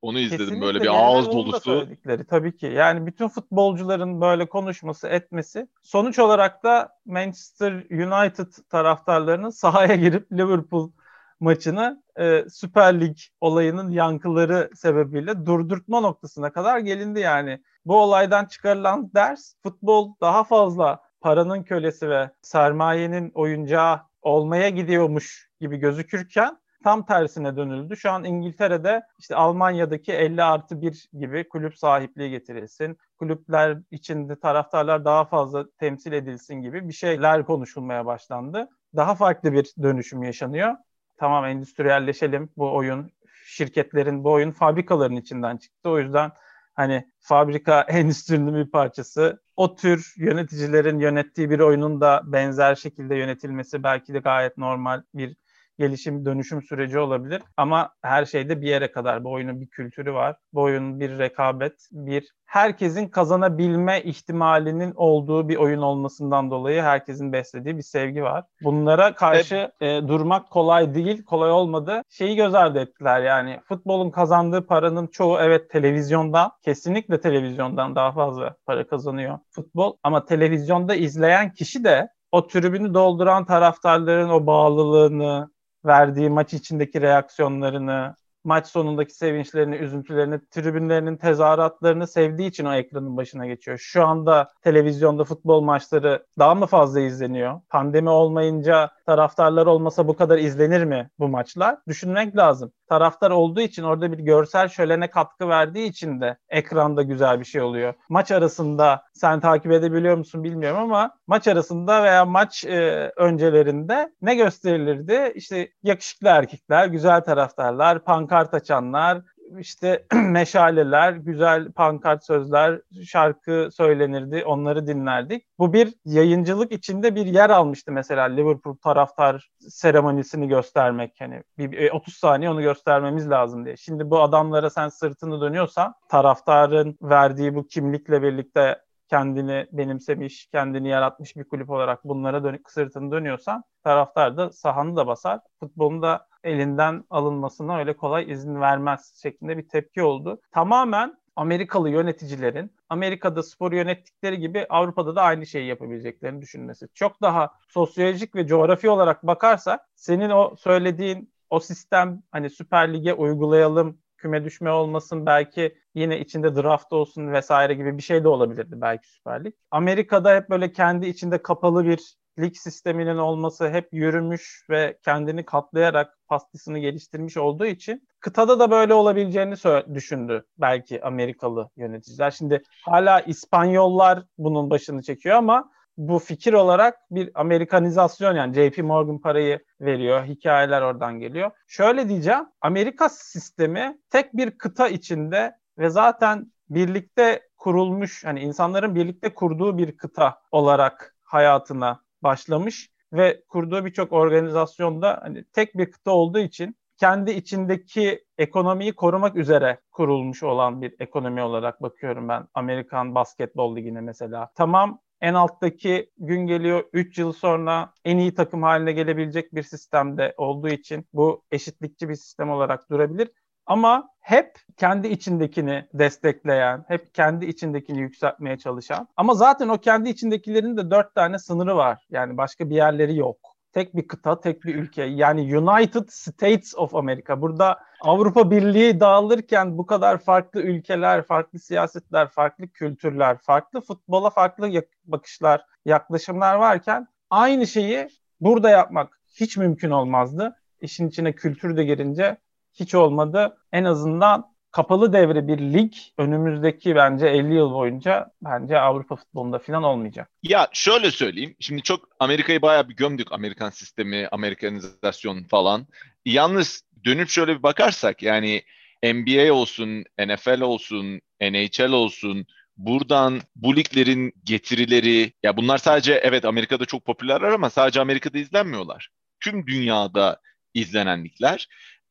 onu 0.02 0.20
izledim 0.20 0.46
Kesinlikle 0.46 0.66
böyle 0.66 0.82
bir 0.82 0.90
ağız 0.94 1.32
dolusu. 1.32 1.88
Tabii 2.30 2.58
ki. 2.58 2.66
Yani 2.66 3.06
bütün 3.06 3.28
futbolcuların 3.28 4.22
böyle 4.22 4.50
konuşması, 4.50 5.08
etmesi. 5.08 5.68
Sonuç 5.84 6.20
olarak 6.20 6.64
da 6.64 6.90
Manchester 7.06 7.72
United 7.92 8.48
taraftarlarının 8.70 9.50
sahaya 9.50 9.96
girip 10.06 10.32
Liverpool 10.32 10.92
maçını 11.40 12.04
e, 12.20 12.46
Süper 12.50 13.02
Lig 13.02 13.18
olayının 13.42 13.92
yankıları 13.92 14.70
sebebiyle 14.76 15.46
durdurtma 15.46 16.00
noktasına 16.00 16.52
kadar 16.52 16.80
gelindi 16.80 17.20
yani. 17.20 17.62
Bu 17.86 18.02
olaydan 18.02 18.46
çıkarılan 18.46 19.12
ders 19.16 19.56
futbol 19.64 20.16
daha 20.22 20.44
fazla 20.44 21.02
paranın 21.22 21.64
kölesi 21.64 22.10
ve 22.10 22.32
sermayenin 22.42 23.32
oyuncağı 23.34 24.02
olmaya 24.22 24.70
gidiyormuş 24.70 25.50
gibi 25.62 25.78
gözükürken 25.78 26.58
tam 26.86 27.06
tersine 27.06 27.58
dönüldü. 27.58 27.98
Şu 27.98 28.12
an 28.12 28.24
İngiltere'de 28.24 29.02
işte 29.19 29.36
Almanya'daki 29.36 30.13
50 30.13 30.43
artı 30.43 30.82
1 30.82 31.10
gibi 31.13 31.50
kulüp 31.50 31.78
sahipliği 31.78 32.30
getirilsin. 32.30 32.98
Kulüpler 33.19 33.78
içinde 33.91 34.39
taraftarlar 34.39 35.06
daha 35.06 35.26
fazla 35.26 35.65
temsil 35.80 36.12
edilsin 36.12 36.56
gibi 36.56 36.88
bir 36.88 36.93
şeyler 36.93 37.45
konuşulmaya 37.45 38.06
başlandı. 38.06 38.69
Daha 38.95 39.15
farklı 39.15 39.54
bir 39.54 39.74
dönüşüm 39.82 40.24
yaşanıyor. 40.24 40.76
Tamam 41.17 41.45
endüstriyelleşelim 41.45 42.50
bu 42.58 42.76
oyun. 42.76 43.12
Şirketlerin 43.45 44.24
bu 44.24 44.32
oyun 44.32 44.52
fabrikaların 44.52 45.15
içinden 45.15 45.58
çıktı. 45.58 45.89
O 45.89 46.00
yüzden 46.00 46.32
hani 46.74 47.12
fabrika 47.19 47.82
endüstrinin 47.88 48.56
bir 48.56 48.71
parçası. 48.71 49.41
O 49.56 49.76
tür 49.76 50.13
yöneticilerin 50.17 51.00
yönettiği 51.00 51.50
bir 51.50 51.60
oyunun 51.60 52.02
da 52.02 52.21
benzer 52.26 52.76
şekilde 52.76 53.15
yönetilmesi 53.15 53.84
belki 53.84 54.13
de 54.13 54.19
gayet 54.19 54.58
normal 54.58 55.04
bir 55.13 55.36
gelişim, 55.80 56.26
dönüşüm 56.26 56.62
süreci 56.62 57.00
olabilir. 57.00 57.42
Ama 57.58 57.90
her 58.02 58.26
şeyde 58.26 58.62
bir 58.62 58.68
yere 58.68 58.92
kadar. 58.92 59.24
Bu 59.24 59.32
oyunun 59.32 59.62
bir 59.62 59.68
kültürü 59.68 60.14
var. 60.14 60.36
Bu 60.54 60.62
oyunun 60.62 61.00
bir 61.00 61.18
rekabet, 61.20 61.74
bir 61.92 62.32
herkesin 62.46 63.08
kazanabilme 63.08 64.02
ihtimalinin 64.02 64.94
olduğu 64.96 65.50
bir 65.50 65.56
oyun 65.56 65.82
olmasından 65.82 66.52
dolayı 66.52 66.82
herkesin 66.82 67.34
beslediği 67.34 67.78
bir 67.78 67.82
sevgi 67.82 68.24
var. 68.24 68.44
Bunlara 68.62 69.16
karşı 69.16 69.72
e, 69.82 69.88
durmak 70.08 70.50
kolay 70.50 70.96
değil, 70.96 71.24
kolay 71.24 71.52
olmadı. 71.52 72.02
Şeyi 72.10 72.36
göz 72.36 72.56
ardı 72.56 72.80
ettiler 72.80 73.22
yani 73.22 73.60
futbolun 73.68 74.10
kazandığı 74.10 74.66
paranın 74.68 75.08
çoğu 75.08 75.38
evet 75.40 75.70
televizyondan, 75.70 76.52
kesinlikle 76.62 77.22
televizyondan 77.22 77.96
daha 77.96 78.12
fazla 78.12 78.56
para 78.66 78.88
kazanıyor 78.88 79.40
futbol. 79.52 79.94
Ama 80.04 80.26
televizyonda 80.26 80.96
izleyen 80.96 81.54
kişi 81.54 81.84
de 81.84 82.10
o 82.32 82.48
tribünü 82.48 82.94
dolduran 82.94 83.46
taraftarların 83.46 84.30
o 84.30 84.46
bağlılığını, 84.48 85.50
verdiği 85.86 86.30
maç 86.30 86.54
içindeki 86.54 87.02
reaksiyonlarını, 87.02 88.15
maç 88.43 88.67
sonundaki 88.67 89.13
sevinçlerini, 89.13 89.76
üzüntülerini, 89.76 90.39
tribünlerinin 90.52 91.17
tezahüratlarını 91.17 92.08
sevdiği 92.08 92.50
için 92.50 92.65
o 92.65 92.74
ekranın 92.74 93.17
başına 93.17 93.45
geçiyor. 93.48 93.78
Şu 93.78 94.08
anda 94.08 94.50
televizyonda 94.62 95.24
futbol 95.24 95.62
maçları 95.62 96.26
daha 96.39 96.56
mı 96.56 96.65
fazla 96.65 97.00
izleniyor? 97.00 97.62
Pandemi 97.69 98.10
olmayınca 98.10 98.89
taraftarlar 99.06 99.65
olmasa 99.65 100.08
bu 100.08 100.15
kadar 100.15 100.38
izlenir 100.38 100.84
mi 100.84 101.10
bu 101.20 101.28
maçlar? 101.28 101.78
Düşünmek 101.88 102.38
lazım. 102.38 102.72
Taraftar 102.89 103.32
olduğu 103.32 103.62
için 103.62 103.84
orada 103.84 104.12
bir 104.12 104.20
görsel 104.20 104.68
şölene 104.68 105.10
katkı 105.10 105.50
verdiği 105.50 105.88
için 105.89 106.22
de 106.22 106.38
ekranda 106.50 107.02
güzel 107.02 107.39
bir 107.39 107.46
şey 107.46 107.62
oluyor. 107.62 107.94
Maç 108.10 108.32
arasında 108.32 109.04
sen 109.13 109.39
takip 109.39 109.72
edebiliyor 109.72 110.18
musun 110.18 110.44
bilmiyorum 110.44 110.80
ama 110.80 111.12
maç 111.28 111.48
arasında 111.48 112.04
veya 112.04 112.26
maç 112.26 112.65
e, 112.65 113.12
öncelerinde 113.18 114.13
ne 114.22 114.36
gösterilirdi? 114.36 115.32
İşte 115.36 115.70
yakışıklı 115.84 116.28
erkekler, 116.28 116.88
güzel 116.88 117.22
taraftarlar, 117.22 118.04
pankart 118.04 118.54
açanlar, 118.54 119.22
işte 119.60 120.06
meşaleler, 120.14 121.14
güzel 121.14 121.72
pankart 121.72 122.26
sözler, 122.26 122.82
şarkı 123.06 123.70
söylenirdi, 123.72 124.44
onları 124.46 124.88
dinlerdik. 124.88 125.46
Bu 125.60 125.74
bir 125.74 125.94
yayıncılık 126.06 126.72
içinde 126.72 127.16
bir 127.16 127.26
yer 127.26 127.50
almıştı 127.50 127.92
mesela 127.92 128.24
Liverpool 128.24 128.76
taraftar 128.76 129.50
seremonisini 129.60 130.48
göstermek. 130.48 131.16
Hani 131.20 131.44
bir 131.58 131.92
30 131.92 132.14
e, 132.14 132.18
saniye 132.18 132.50
onu 132.50 132.62
göstermemiz 132.62 133.30
lazım 133.30 133.66
diye. 133.66 133.78
Şimdi 133.78 134.10
bu 134.10 134.22
adamlara 134.22 134.70
sen 134.70 134.90
sırtını 134.90 135.42
dönüyorsan 135.42 135.94
taraftarın 136.10 136.98
verdiği 137.02 137.56
bu 137.56 137.68
kimlikle 137.68 138.22
birlikte 138.22 138.86
kendini 139.10 139.68
benimsemiş, 139.72 140.48
kendini 140.48 140.88
yaratmış 140.88 141.36
bir 141.36 141.44
kulüp 141.44 141.70
olarak 141.70 142.04
bunlara 142.04 142.44
dönük 142.44 142.72
sırtını 142.72 143.12
dönüyorsan 143.12 143.64
taraftar 143.84 144.38
da 144.38 144.52
sahanı 144.52 144.96
da 144.96 145.08
basar. 145.08 145.40
Futbolun 145.60 146.02
da 146.02 146.28
elinden 146.46 147.04
alınmasına 147.10 147.78
öyle 147.78 147.98
kolay 147.98 148.32
izin 148.32 148.62
vermez 148.62 149.20
şeklinde 149.22 149.58
bir 149.58 149.70
tepki 149.70 150.04
oldu. 150.04 150.42
Tamamen 150.52 151.18
Amerikalı 151.36 151.90
yöneticilerin 151.90 152.72
Amerika'da 152.90 153.44
spor 153.44 153.72
yönettikleri 153.72 154.40
gibi 154.40 154.66
Avrupa'da 154.70 155.16
da 155.16 155.22
aynı 155.22 155.46
şeyi 155.46 155.68
yapabileceklerini 155.68 156.42
düşünmesi. 156.42 156.88
Çok 156.94 157.22
daha 157.22 157.52
sosyolojik 157.68 158.36
ve 158.36 158.48
coğrafi 158.48 158.90
olarak 158.90 159.28
bakarsak 159.28 159.82
senin 159.96 160.30
o 160.30 160.56
söylediğin 160.58 161.34
o 161.50 161.60
sistem 161.60 162.24
hani 162.32 162.50
Süper 162.50 162.94
Lig'e 162.94 163.14
uygulayalım 163.14 163.98
küme 164.18 164.44
düşme 164.44 164.72
olmasın 164.72 165.26
belki 165.26 165.78
yine 165.96 166.20
içinde 166.20 166.56
draft 166.56 166.94
olsun 166.94 167.34
vesaire 167.34 167.74
gibi 167.74 167.98
bir 167.98 168.04
şey 168.04 168.24
de 168.24 168.28
olabilirdi 168.28 168.82
belki 168.82 169.10
Süper 169.10 169.44
Lig. 169.44 169.54
Amerika'da 169.72 170.36
hep 170.36 170.50
böyle 170.50 170.72
kendi 170.72 171.08
içinde 171.08 171.42
kapalı 171.42 171.86
bir 171.86 172.16
lig 172.39 172.56
sisteminin 172.56 173.17
olması 173.17 173.69
hep 173.69 173.89
yürümüş 173.91 174.65
ve 174.69 174.98
kendini 175.02 175.45
katlayarak 175.45 176.17
pastasını 176.28 176.80
geliştirmiş 176.80 177.38
olduğu 177.38 177.65
için 177.65 178.08
kıtada 178.19 178.60
da 178.60 178.71
böyle 178.71 178.93
olabileceğini 178.93 179.56
düşündü 179.93 180.45
belki 180.58 181.04
Amerikalı 181.04 181.69
yöneticiler. 181.78 182.32
Şimdi 182.32 182.63
hala 182.86 183.21
İspanyollar 183.21 184.24
bunun 184.38 184.69
başını 184.69 185.02
çekiyor 185.02 185.36
ama 185.36 185.71
bu 185.98 186.19
fikir 186.19 186.54
olarak 186.54 186.98
bir 187.12 187.32
Amerikanizasyon 187.36 188.36
yani 188.36 188.54
JP 188.54 188.78
Morgan 188.78 189.17
parayı 189.17 189.60
veriyor. 189.82 190.26
Hikayeler 190.26 190.82
oradan 190.82 191.19
geliyor. 191.19 191.52
Şöyle 191.67 192.10
diyeceğim. 192.10 192.45
Amerika 192.62 193.10
sistemi 193.10 193.98
tek 194.10 194.38
bir 194.38 194.58
kıta 194.58 194.88
içinde 194.88 195.56
ve 195.78 195.89
zaten 195.89 196.52
birlikte 196.69 197.41
kurulmuş 197.58 198.26
hani 198.26 198.39
insanların 198.39 198.95
birlikte 198.95 199.34
kurduğu 199.34 199.78
bir 199.78 199.98
kıta 199.98 200.41
olarak 200.52 201.15
hayatına 201.24 202.05
başlamış 202.26 202.90
ve 203.14 203.44
kurduğu 203.48 203.86
birçok 203.86 204.14
organizasyonda 204.14 205.20
hani 205.24 205.44
tek 205.44 205.78
bir 205.78 205.92
kıta 205.92 206.12
olduğu 206.12 206.40
için 206.40 206.76
kendi 206.98 207.32
içindeki 207.32 208.26
ekonomiyi 208.38 208.94
korumak 208.94 209.36
üzere 209.36 209.80
kurulmuş 209.92 210.44
olan 210.44 210.82
bir 210.82 210.96
ekonomi 211.00 211.42
olarak 211.42 211.82
bakıyorum 211.82 212.30
ben 212.30 212.48
Amerikan 212.54 213.16
Basketbol 213.16 213.76
Ligi'ne 213.76 214.02
mesela. 214.02 214.52
Tamam 214.56 215.00
en 215.22 215.34
alttaki 215.34 216.12
gün 216.18 216.48
geliyor 216.48 216.84
3 216.94 217.18
yıl 217.18 217.34
sonra 217.34 217.94
en 218.06 218.18
iyi 218.18 218.34
takım 218.34 218.64
haline 218.64 218.92
gelebilecek 218.92 219.56
bir 219.56 219.64
sistemde 219.64 220.34
olduğu 220.38 220.70
için 220.70 221.06
bu 221.14 221.44
eşitlikçi 221.52 222.10
bir 222.10 222.16
sistem 222.16 222.50
olarak 222.50 222.90
durabilir. 222.90 223.32
Ama 223.66 224.10
hep 224.26 224.60
kendi 224.78 225.08
içindekini 225.08 225.86
destekleyen, 225.94 226.86
hep 226.88 227.14
kendi 227.14 227.46
içindekini 227.46 228.00
yükseltmeye 228.00 228.58
çalışan. 228.58 229.08
Ama 229.18 229.34
zaten 229.34 229.70
o 229.70 229.78
kendi 229.78 230.10
içindekilerin 230.10 230.78
de 230.78 230.92
dört 230.92 231.16
tane 231.16 231.40
sınırı 231.40 231.76
var. 231.76 232.06
Yani 232.10 232.38
başka 232.38 232.70
bir 232.70 232.76
yerleri 232.76 233.18
yok 233.18 233.38
tek 233.74 233.96
bir 233.96 234.08
kıta, 234.08 234.40
tek 234.40 234.64
bir 234.64 234.76
ülke. 234.76 235.04
Yani 235.04 235.58
United 235.58 236.08
States 236.10 236.76
of 236.76 236.96
America. 236.96 237.42
Burada 237.42 237.80
Avrupa 238.02 238.52
Birliği 238.52 239.00
dağılırken 239.00 239.78
bu 239.78 239.86
kadar 239.86 240.18
farklı 240.18 240.62
ülkeler, 240.62 241.24
farklı 241.26 241.60
siyasetler, 241.60 242.28
farklı 242.28 242.68
kültürler, 242.68 243.38
farklı 243.42 243.82
futbola 243.82 244.30
farklı 244.30 244.84
bakışlar, 245.06 245.66
yaklaşımlar 245.86 246.56
varken 246.56 247.08
aynı 247.30 247.68
şeyi 247.68 248.08
burada 248.42 248.70
yapmak 248.70 249.20
hiç 249.40 249.58
mümkün 249.58 249.92
olmazdı. 249.92 250.56
İşin 250.82 251.08
içine 251.08 251.34
kültür 251.34 251.78
de 251.78 251.84
girince 251.84 252.38
hiç 252.80 252.96
olmadı. 252.96 253.58
En 253.72 253.84
azından 253.84 254.56
kapalı 254.72 255.14
devre 255.14 255.48
bir 255.48 255.60
lig 255.60 255.94
önümüzdeki 256.18 256.96
bence 256.96 257.28
50 257.28 257.54
yıl 257.54 257.72
boyunca 257.72 258.32
bence 258.42 258.80
Avrupa 258.80 259.16
futbolunda 259.16 259.60
falan 259.60 259.84
olmayacak. 259.84 260.30
Ya 260.44 260.68
şöyle 260.74 261.12
söyleyeyim. 261.12 261.56
Şimdi 261.60 261.82
çok 261.82 262.10
Amerika'yı 262.20 262.62
bayağı 262.62 262.90
bir 262.90 262.96
gömdük. 262.96 263.32
Amerikan 263.32 263.70
sistemi, 263.70 264.28
Amerikanizasyon 264.32 265.44
falan. 265.44 265.88
Yalnız 266.26 266.84
dönüp 267.06 267.30
şöyle 267.30 267.58
bir 267.58 267.64
bakarsak 267.64 268.24
yani 268.24 268.62
NBA 269.04 269.54
olsun, 269.54 270.04
NFL 270.20 270.62
olsun, 270.62 271.22
NHL 271.42 271.92
olsun 271.92 272.46
buradan 272.78 273.42
bu 273.56 273.76
liglerin 273.76 274.34
getirileri 274.44 275.34
ya 275.44 275.58
bunlar 275.58 275.78
sadece 275.78 276.14
evet 276.14 276.46
Amerika'da 276.46 276.86
çok 276.86 277.06
popülerler 277.06 277.50
ama 277.50 277.70
sadece 277.70 278.02
Amerika'da 278.02 278.38
izlenmiyorlar. 278.38 279.10
Tüm 279.40 279.68
dünyada 279.68 280.42
izlenen 280.74 281.24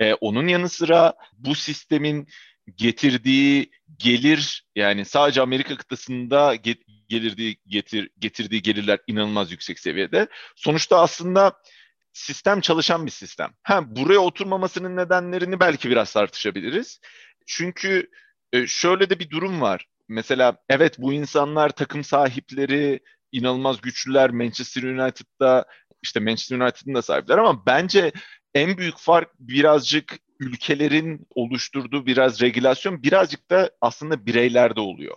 Ee, 0.01 0.15
onun 0.15 0.49
yanı 0.49 0.69
sıra 0.69 1.15
bu 1.39 1.55
sistemin 1.55 2.29
getirdiği 2.77 3.71
gelir 3.99 4.67
yani 4.77 5.05
sadece 5.05 5.41
Amerika 5.41 5.77
kıtasında 5.77 6.55
get, 6.55 6.83
gelirdiği 7.09 7.57
getir 7.67 8.11
getirdiği 8.19 8.63
gelirler 8.63 8.99
inanılmaz 9.07 9.53
yüksek 9.53 9.79
seviyede. 9.79 10.29
Sonuçta 10.57 11.01
aslında 11.01 11.53
sistem 12.13 12.61
çalışan 12.61 13.07
bir 13.07 13.11
sistem. 13.11 13.51
Ha 13.63 13.97
buraya 13.97 14.19
oturmamasının 14.19 14.97
nedenlerini 14.97 15.61
belki 15.61 15.91
biraz 15.91 16.13
tartışabiliriz. 16.13 17.01
Çünkü 17.47 18.11
e, 18.53 18.67
şöyle 18.67 19.11
de 19.11 19.19
bir 19.19 19.31
durum 19.31 19.61
var. 19.61 19.87
Mesela 20.09 20.57
evet 20.69 20.99
bu 20.99 21.13
insanlar 21.13 21.71
takım 21.71 22.05
sahipleri 22.05 23.01
inanılmaz 23.33 23.81
güçlüler 23.81 24.31
Manchester 24.31 24.83
United'da 24.83 25.65
işte 26.03 26.21
Manchester 26.21 26.59
United'ın 26.59 26.95
da 26.95 27.03
sahipler 27.03 27.39
ama 27.39 27.67
bence 27.67 28.13
en 28.55 28.79
büyük 28.79 28.99
fark 28.99 29.31
birazcık 29.41 30.19
ülkelerin 30.41 31.27
oluşturduğu 31.35 32.07
biraz 32.07 32.41
regülasyon 32.41 33.03
birazcık 33.03 33.51
da 33.51 33.71
aslında 33.81 34.27
bireylerde 34.27 34.81
oluyor. 34.81 35.17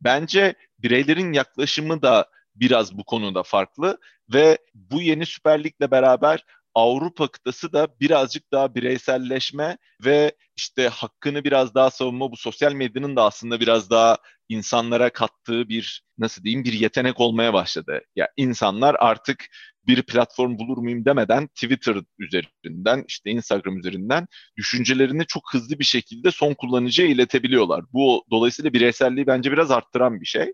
Bence 0.00 0.54
bireylerin 0.78 1.32
yaklaşımı 1.32 2.02
da 2.02 2.30
biraz 2.54 2.98
bu 2.98 3.04
konuda 3.04 3.42
farklı 3.42 3.98
ve 4.32 4.58
bu 4.74 5.02
yeni 5.02 5.26
Süper 5.26 5.64
Lig'le 5.64 5.90
beraber 5.90 6.44
Avrupa 6.76 7.28
kıtası 7.28 7.72
da 7.72 7.88
birazcık 8.00 8.52
daha 8.52 8.74
bireyselleşme 8.74 9.78
ve 10.04 10.32
işte 10.56 10.88
hakkını 10.88 11.44
biraz 11.44 11.74
daha 11.74 11.90
savunma 11.90 12.32
bu 12.32 12.36
sosyal 12.36 12.72
medyanın 12.72 13.16
da 13.16 13.24
aslında 13.24 13.60
biraz 13.60 13.90
daha 13.90 14.16
insanlara 14.48 15.10
kattığı 15.10 15.68
bir 15.68 16.02
nasıl 16.18 16.44
diyeyim 16.44 16.64
bir 16.64 16.72
yetenek 16.72 17.20
olmaya 17.20 17.52
başladı. 17.54 18.00
Ya 18.16 18.28
insanlar 18.36 18.96
artık 18.98 19.46
bir 19.86 20.02
platform 20.02 20.58
bulur 20.58 20.78
muyum 20.78 21.04
demeden 21.04 21.46
Twitter 21.46 21.96
üzerinden 22.18 23.04
işte 23.08 23.30
Instagram 23.30 23.78
üzerinden 23.78 24.26
düşüncelerini 24.56 25.26
çok 25.26 25.42
hızlı 25.54 25.78
bir 25.78 25.84
şekilde 25.84 26.30
son 26.30 26.54
kullanıcıya 26.54 27.08
iletebiliyorlar. 27.08 27.84
Bu 27.92 28.24
dolayısıyla 28.30 28.72
bireyselliği 28.72 29.26
bence 29.26 29.52
biraz 29.52 29.70
arttıran 29.70 30.20
bir 30.20 30.26
şey. 30.26 30.52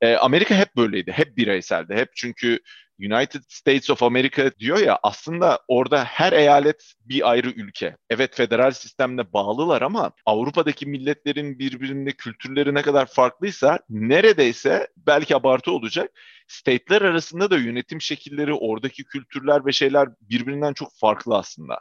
Ee, 0.00 0.14
Amerika 0.14 0.54
hep 0.54 0.76
böyleydi. 0.76 1.12
Hep 1.12 1.36
bireyseldi. 1.36 1.94
Hep 1.94 2.08
çünkü 2.16 2.58
United 3.00 3.42
States 3.48 3.90
of 3.90 4.02
America 4.02 4.50
diyor 4.58 4.78
ya 4.78 4.98
aslında 5.02 5.60
orada 5.68 6.04
her 6.04 6.32
eyalet 6.32 6.92
bir 7.00 7.30
ayrı 7.30 7.48
ülke. 7.48 7.96
Evet 8.10 8.36
federal 8.36 8.70
sistemle 8.70 9.32
bağlılar 9.32 9.82
ama 9.82 10.12
Avrupa'daki 10.26 10.86
milletlerin 10.86 11.58
birbirinde 11.58 12.12
kültürleri 12.12 12.74
ne 12.74 12.82
kadar 12.82 13.06
farklıysa 13.06 13.78
neredeyse 13.88 14.88
belki 14.96 15.36
abartı 15.36 15.72
olacak 15.72 16.10
state'ler 16.48 17.02
arasında 17.02 17.50
da 17.50 17.56
yönetim 17.56 18.00
şekilleri, 18.00 18.52
oradaki 18.52 19.04
kültürler 19.04 19.66
ve 19.66 19.72
şeyler 19.72 20.08
birbirinden 20.20 20.72
çok 20.72 20.88
farklı 20.98 21.36
aslında 21.36 21.78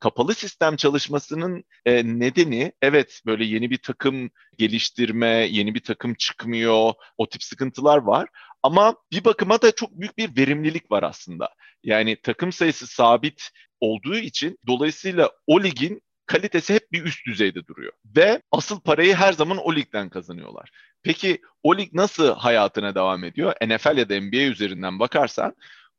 kapalı 0.00 0.34
sistem 0.34 0.76
çalışmasının 0.76 1.64
e, 1.86 2.18
nedeni 2.18 2.72
evet 2.82 3.20
böyle 3.26 3.44
yeni 3.44 3.70
bir 3.70 3.78
takım 3.78 4.30
geliştirme, 4.58 5.28
yeni 5.50 5.74
bir 5.74 5.80
takım 5.80 6.14
çıkmıyor, 6.14 6.92
o 7.18 7.28
tip 7.28 7.42
sıkıntılar 7.42 7.98
var. 7.98 8.28
Ama 8.62 8.96
bir 9.12 9.24
bakıma 9.24 9.62
da 9.62 9.74
çok 9.74 10.00
büyük 10.00 10.18
bir 10.18 10.36
verimlilik 10.36 10.90
var 10.90 11.02
aslında. 11.02 11.48
Yani 11.84 12.16
takım 12.22 12.52
sayısı 12.52 12.86
sabit 12.86 13.50
olduğu 13.80 14.16
için 14.16 14.58
dolayısıyla 14.66 15.30
o 15.46 15.62
ligin 15.62 16.02
kalitesi 16.26 16.74
hep 16.74 16.92
bir 16.92 17.04
üst 17.04 17.26
düzeyde 17.26 17.66
duruyor. 17.66 17.92
Ve 18.16 18.42
asıl 18.52 18.80
parayı 18.80 19.14
her 19.14 19.32
zaman 19.32 19.58
o 19.58 19.74
ligden 19.74 20.08
kazanıyorlar. 20.08 20.70
Peki 21.02 21.40
o 21.62 21.76
lig 21.76 21.92
nasıl 21.92 22.34
hayatına 22.34 22.94
devam 22.94 23.24
ediyor? 23.24 23.54
NFL 23.66 23.96
ya 23.96 24.08
da 24.08 24.20
NBA 24.20 24.36
üzerinden 24.36 24.98
bakarsan 24.98 25.54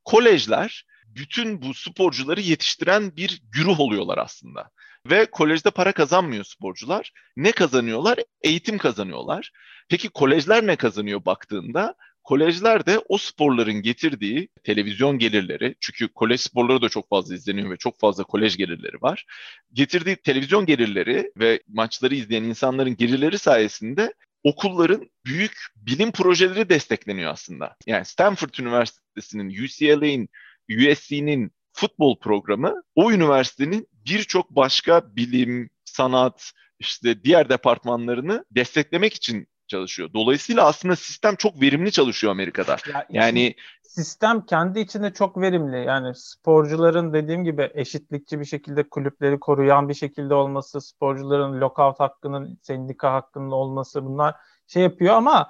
kolejler 0.06 0.86
bütün 1.08 1.62
bu 1.62 1.74
sporcuları 1.74 2.42
yetiştiren 2.42 3.16
bir 3.16 3.42
güruh 3.52 3.80
oluyorlar 3.80 4.18
aslında. 4.18 4.70
Ve 5.06 5.26
kolejde 5.26 5.72
para 5.72 5.92
kazanmıyor 5.92 6.44
sporcular. 6.44 7.12
Ne 7.38 7.52
kazanıyorlar? 7.52 8.20
Eğitim 8.42 8.78
kazanıyorlar. 8.78 9.52
Peki 9.90 10.10
kolejler 10.10 10.68
ne 10.68 10.76
kazanıyor 10.76 11.26
baktığında? 11.26 11.96
Kolejler 12.28 12.86
de 12.86 13.00
o 13.10 13.18
sporların 13.18 13.82
getirdiği 13.82 14.50
televizyon 14.64 15.20
gelirleri, 15.20 15.76
çünkü 15.80 16.08
kolej 16.14 16.42
sporları 16.42 16.82
da 16.82 16.90
çok 16.90 17.10
fazla 17.10 17.36
izleniyor 17.36 17.70
ve 17.70 17.78
çok 17.78 18.00
fazla 18.00 18.24
kolej 18.24 18.58
gelirleri 18.58 19.02
var. 19.02 19.26
Getirdiği 19.74 20.16
televizyon 20.16 20.66
gelirleri 20.66 21.32
ve 21.38 21.64
maçları 21.68 22.16
izleyen 22.16 22.44
insanların 22.44 22.96
gelirleri 22.96 23.40
sayesinde 23.40 24.14
okulların 24.44 25.10
büyük 25.26 25.58
bilim 25.76 26.12
projeleri 26.12 26.70
destekleniyor 26.70 27.32
aslında. 27.32 27.76
Yani 27.86 28.06
Stanford 28.06 28.54
Üniversitesi'nin, 28.60 29.50
UCLA'in, 29.50 30.30
USC'nin 30.70 31.52
futbol 31.74 32.20
programı 32.20 32.84
o 32.96 33.12
üniversitenin 33.12 33.88
birçok 34.06 34.50
başka 34.50 35.16
bilim, 35.16 35.70
sanat, 35.86 36.52
işte 36.80 37.24
diğer 37.24 37.50
departmanlarını 37.50 38.46
desteklemek 38.52 39.14
için 39.14 39.48
çalışıyor. 39.68 40.10
Dolayısıyla 40.14 40.66
aslında 40.66 40.96
sistem 40.96 41.36
çok 41.36 41.62
verimli 41.62 41.92
çalışıyor 41.92 42.32
Amerika'da. 42.32 42.78
Ya 42.94 43.06
yani 43.10 43.56
sistem 43.82 44.46
kendi 44.46 44.80
içinde 44.80 45.14
çok 45.14 45.42
verimli. 45.42 45.86
Yani 45.86 46.16
sporcuların 46.16 47.14
dediğim 47.14 47.44
gibi 47.44 47.72
eşitlikçi 47.74 48.40
bir 48.40 48.46
şekilde 48.46 48.90
kulüpleri 48.90 49.40
koruyan 49.40 49.90
bir 49.90 49.94
şekilde 49.94 50.34
olması, 50.34 50.82
sporcuların 50.82 51.62
lockout 51.62 52.00
hakkının, 52.00 52.60
sendika 52.62 53.14
hakkının 53.14 53.52
olması 53.52 54.06
bunlar 54.06 54.36
şey 54.68 54.84
yapıyor 54.84 55.16
ama 55.16 55.50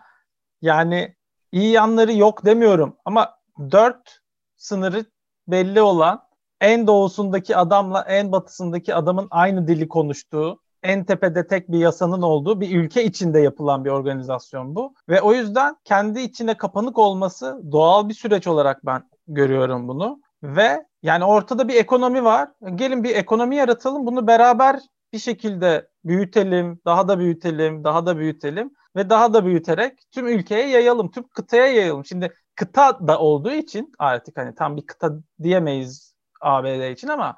yani 0.61 1.15
iyi 1.51 1.72
yanları 1.72 2.13
yok 2.13 2.45
demiyorum 2.45 2.95
ama 3.05 3.38
dört 3.72 4.20
sınırı 4.55 5.05
belli 5.47 5.82
olan 5.82 6.28
en 6.61 6.88
doğusundaki 6.88 7.55
adamla 7.55 8.01
en 8.01 8.32
batısındaki 8.32 8.95
adamın 8.95 9.28
aynı 9.32 9.68
dili 9.68 9.88
konuştuğu 9.88 10.59
en 10.84 11.03
tepede 11.03 11.47
tek 11.47 11.71
bir 11.71 11.80
yasanın 11.80 12.21
olduğu 12.21 12.61
bir 12.61 12.75
ülke 12.75 13.03
içinde 13.03 13.39
yapılan 13.39 13.86
bir 13.86 13.89
organizasyon 13.89 14.75
bu. 14.75 14.93
Ve 15.09 15.21
o 15.21 15.34
yüzden 15.34 15.75
kendi 15.84 16.19
içine 16.19 16.57
kapanık 16.57 16.97
olması 16.97 17.61
doğal 17.71 18.09
bir 18.09 18.13
süreç 18.13 18.47
olarak 18.47 18.86
ben 18.86 19.03
görüyorum 19.28 19.88
bunu. 19.88 20.21
Ve 20.43 20.86
yani 21.03 21.25
ortada 21.25 21.67
bir 21.67 21.75
ekonomi 21.75 22.23
var. 22.23 22.49
Gelin 22.75 23.03
bir 23.03 23.15
ekonomi 23.15 23.55
yaratalım. 23.55 24.05
Bunu 24.05 24.28
beraber 24.28 24.80
bir 25.13 25.19
şekilde 25.19 25.88
büyütelim, 26.05 26.82
daha 26.86 27.07
da 27.07 27.19
büyütelim, 27.19 27.84
daha 27.84 28.05
da 28.05 28.17
büyütelim 28.17 28.71
ve 28.95 29.09
daha 29.09 29.34
da 29.34 29.45
büyüterek 29.45 29.99
tüm 30.11 30.28
ülkeye 30.28 30.67
yayalım, 30.69 31.11
tüm 31.11 31.28
kıtaya 31.28 31.65
yayalım. 31.65 32.05
Şimdi 32.05 32.34
kıta 32.55 33.07
da 33.07 33.19
olduğu 33.19 33.51
için 33.51 33.91
artık 33.99 34.38
hani 34.38 34.55
tam 34.55 34.78
bir 34.78 34.86
kıta 34.86 35.13
diyemeyiz 35.43 36.15
ABD 36.41 36.91
için 36.91 37.07
ama 37.07 37.36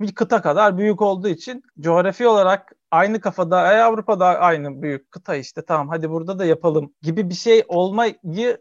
bir 0.00 0.14
kıta 0.14 0.42
kadar 0.42 0.78
büyük 0.78 1.02
olduğu 1.02 1.28
için 1.28 1.62
coğrafi 1.80 2.26
olarak 2.26 2.72
aynı 2.90 3.20
kafada 3.20 3.72
e, 3.72 3.82
Avrupa'da 3.82 4.26
aynı 4.26 4.82
büyük 4.82 5.10
kıta 5.10 5.36
işte 5.36 5.62
tamam 5.64 5.88
hadi 5.88 6.10
burada 6.10 6.38
da 6.38 6.44
yapalım 6.44 6.94
gibi 7.02 7.30
bir 7.30 7.34
şey 7.34 7.62
olmayı 7.68 8.14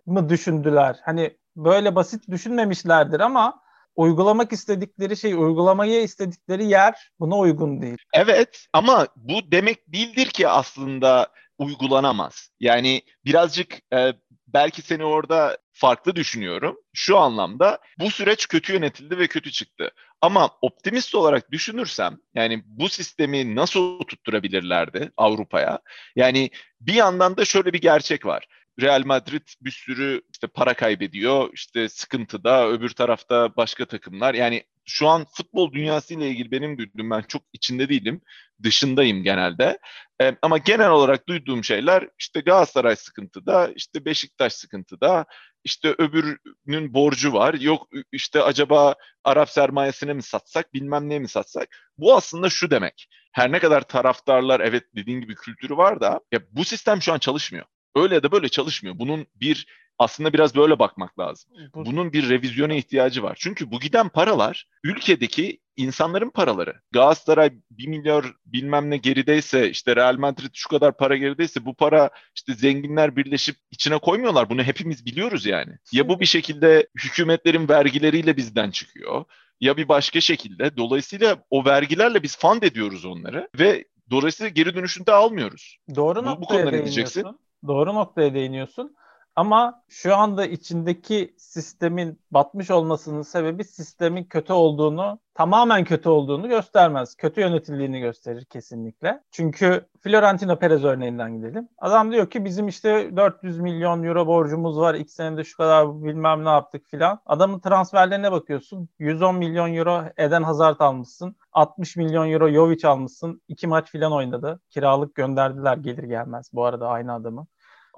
mı 0.06 0.30
düşündüler? 0.30 0.98
Hani 1.06 1.38
böyle 1.56 1.96
basit 1.96 2.30
düşünmemişlerdir 2.30 3.20
ama 3.20 3.62
uygulamak 3.96 4.54
istedikleri 4.54 5.18
şey, 5.18 5.34
uygulamayı 5.34 6.04
istedikleri 6.04 6.66
yer 6.66 7.12
buna 7.20 7.38
uygun 7.38 7.82
değil. 7.82 7.98
Evet 8.14 8.66
ama 8.74 9.08
bu 9.16 9.52
demek 9.52 9.94
değildir 9.94 10.26
ki 10.26 10.48
aslında 10.48 11.28
uygulanamaz. 11.58 12.50
Yani 12.60 13.02
birazcık 13.26 13.94
e, 13.94 14.14
belki 14.48 14.82
seni 14.82 15.04
orada 15.04 15.58
farklı 15.74 16.16
düşünüyorum. 16.16 16.78
Şu 16.94 17.18
anlamda 17.18 17.80
bu 18.00 18.12
süreç 18.12 18.48
kötü 18.48 18.74
yönetildi 18.74 19.18
ve 19.18 19.28
kötü 19.28 19.52
çıktı. 19.52 19.92
Ama 20.22 20.50
optimist 20.62 21.16
olarak 21.16 21.52
düşünürsem 21.52 22.18
yani 22.36 22.64
bu 22.66 22.90
sistemi 22.90 23.56
nasıl 23.56 24.00
tutturabilirlerdi 24.00 25.12
Avrupa'ya? 25.18 25.80
Yani 26.16 26.50
bir 26.82 26.94
yandan 26.94 27.38
da 27.38 27.46
şöyle 27.46 27.74
bir 27.74 27.82
gerçek 27.82 28.26
var. 28.26 28.48
Real 28.82 29.04
Madrid 29.06 29.48
bir 29.62 29.72
sürü 29.72 30.22
işte 30.34 30.48
para 30.48 30.74
kaybediyor, 30.74 31.50
işte 31.54 31.90
sıkıntıda, 31.90 32.70
öbür 32.70 32.90
tarafta 32.90 33.56
başka 33.58 33.86
takımlar. 33.86 34.34
Yani 34.34 34.64
şu 34.88 35.08
an 35.08 35.26
futbol 35.34 35.72
dünyası 35.72 36.14
ile 36.14 36.30
ilgili 36.30 36.52
benim 36.52 36.78
duyduğum 36.78 37.10
ben 37.10 37.22
çok 37.22 37.42
içinde 37.54 37.90
değilim, 37.90 38.22
dışındayım 38.64 39.24
genelde. 39.24 39.80
E, 40.22 40.36
ama 40.42 40.58
genel 40.58 40.90
olarak 40.90 41.28
duyduğum 41.30 41.64
şeyler 41.64 42.10
işte 42.20 42.40
Galatasaray 42.40 42.96
sıkıntıda, 42.96 43.72
işte 43.76 44.06
Beşiktaş 44.06 44.54
sıkıntıda, 44.54 45.26
işte 45.64 45.96
öbürünün 45.98 46.94
borcu 46.94 47.34
var. 47.34 47.54
Yok 47.54 47.88
işte 48.12 48.44
acaba 48.44 48.96
Arap 49.24 49.50
sermayesine 49.50 50.14
mi 50.14 50.24
satsak, 50.24 50.74
bilmem 50.74 51.10
neye 51.10 51.20
mi 51.20 51.28
satsak. 51.28 51.70
Bu 51.98 52.16
aslında 52.16 52.50
şu 52.50 52.72
demek. 52.72 53.08
Her 53.32 53.52
ne 53.52 53.60
kadar 53.60 53.82
taraftarlar 53.82 54.60
evet 54.60 54.84
dediğin 54.96 55.22
gibi 55.22 55.36
kültürü 55.36 55.78
var 55.78 56.02
da 56.02 56.20
ya 56.32 56.40
bu 56.52 56.66
sistem 56.66 57.02
şu 57.02 57.14
an 57.14 57.20
çalışmıyor. 57.20 57.66
Öyle 57.96 58.16
ya 58.16 58.24
da 58.24 58.32
böyle 58.32 58.50
çalışmıyor. 58.50 59.00
Bunun 59.00 59.28
bir 59.36 59.68
aslında 60.00 60.34
biraz 60.34 60.56
böyle 60.56 60.80
bakmak 60.80 61.20
lazım. 61.20 61.52
Bunun 61.76 62.14
bir 62.14 62.30
revizyona 62.30 62.74
ihtiyacı 62.74 63.24
var. 63.24 63.38
Çünkü 63.40 63.72
bu 63.72 63.80
giden 63.80 64.10
paralar 64.10 64.68
ülkedeki 64.84 65.60
insanların 65.78 66.30
paraları. 66.30 66.76
Galatasaray 66.92 67.54
1 67.72 67.88
milyar 67.88 68.26
bilmem 68.46 68.90
ne 68.90 68.98
gerideyse 68.98 69.70
işte 69.70 69.96
Real 69.96 70.18
Madrid 70.18 70.50
şu 70.54 70.70
kadar 70.70 70.98
para 70.98 71.18
gerideyse 71.18 71.66
bu 71.66 71.74
para 71.74 72.10
işte 72.36 72.54
zenginler 72.54 73.16
birleşip 73.16 73.56
içine 73.72 73.98
koymuyorlar. 73.98 74.50
Bunu 74.50 74.64
hepimiz 74.64 75.06
biliyoruz 75.06 75.46
yani. 75.46 75.74
Ya 75.92 76.10
bu 76.10 76.20
bir 76.20 76.26
şekilde 76.26 76.88
hükümetlerin 76.96 77.70
vergileriyle 77.70 78.38
bizden 78.38 78.72
çıkıyor 78.72 79.26
ya 79.62 79.78
bir 79.78 79.88
başka 79.88 80.22
şekilde. 80.22 80.78
Dolayısıyla 80.78 81.38
o 81.50 81.66
vergilerle 81.66 82.24
biz 82.24 82.40
fund 82.40 82.64
ediyoruz 82.64 83.06
onları 83.06 83.50
ve 83.60 83.86
dolayısıyla 84.10 84.50
geri 84.50 84.76
dönüşünü 84.76 85.06
de 85.06 85.12
almıyoruz. 85.12 85.78
Doğru 85.96 86.20
bu, 86.20 86.26
noktaya 86.26 86.42
bu 86.42 86.46
konuda 86.46 86.72
ne 86.72 86.84
diyeceksin? 86.84 87.26
Doğru 87.68 87.96
noktaya 87.96 88.34
değiniyorsun. 88.34 88.96
Ama 89.38 89.84
şu 89.88 90.16
anda 90.16 90.46
içindeki 90.46 91.36
sistemin 91.38 92.22
batmış 92.32 92.72
olmasının 92.72 93.22
sebebi 93.22 93.64
sistemin 93.64 94.24
kötü 94.24 94.54
olduğunu, 94.54 95.20
tamamen 95.34 95.84
kötü 95.84 96.10
olduğunu 96.10 96.50
göstermez. 96.50 97.16
Kötü 97.16 97.42
yönetildiğini 97.42 98.00
gösterir 98.00 98.46
kesinlikle. 98.46 99.24
Çünkü 99.32 99.88
Florentino 100.00 100.60
Perez 100.60 100.84
örneğinden 100.84 101.38
gidelim. 101.38 101.70
Adam 101.78 102.12
diyor 102.12 102.30
ki 102.30 102.46
bizim 102.46 102.68
işte 102.68 103.18
400 103.18 103.60
milyon 103.60 104.04
euro 104.04 104.28
borcumuz 104.28 104.78
var. 104.78 104.96
İlk 104.96 105.12
senede 105.12 105.44
şu 105.44 105.58
kadar 105.58 106.04
bilmem 106.04 106.46
ne 106.46 106.50
yaptık 106.50 106.86
filan. 106.86 107.20
Adamın 107.26 107.60
transferlerine 107.60 108.32
bakıyorsun. 108.32 108.90
110 109.00 109.36
milyon 109.36 109.74
euro 109.74 110.04
Eden 110.18 110.44
Hazard 110.44 110.80
almışsın. 110.80 111.36
60 111.52 111.96
milyon 111.96 112.32
euro 112.32 112.50
Jovic 112.50 112.88
almışsın. 112.88 113.42
İki 113.48 113.68
maç 113.68 113.92
filan 113.92 114.14
oynadı. 114.14 114.60
Kiralık 114.70 115.16
gönderdiler 115.16 115.78
gelir 115.78 116.04
gelmez 116.04 116.50
bu 116.54 116.66
arada 116.66 116.88
aynı 116.88 117.14
adamı 117.14 117.48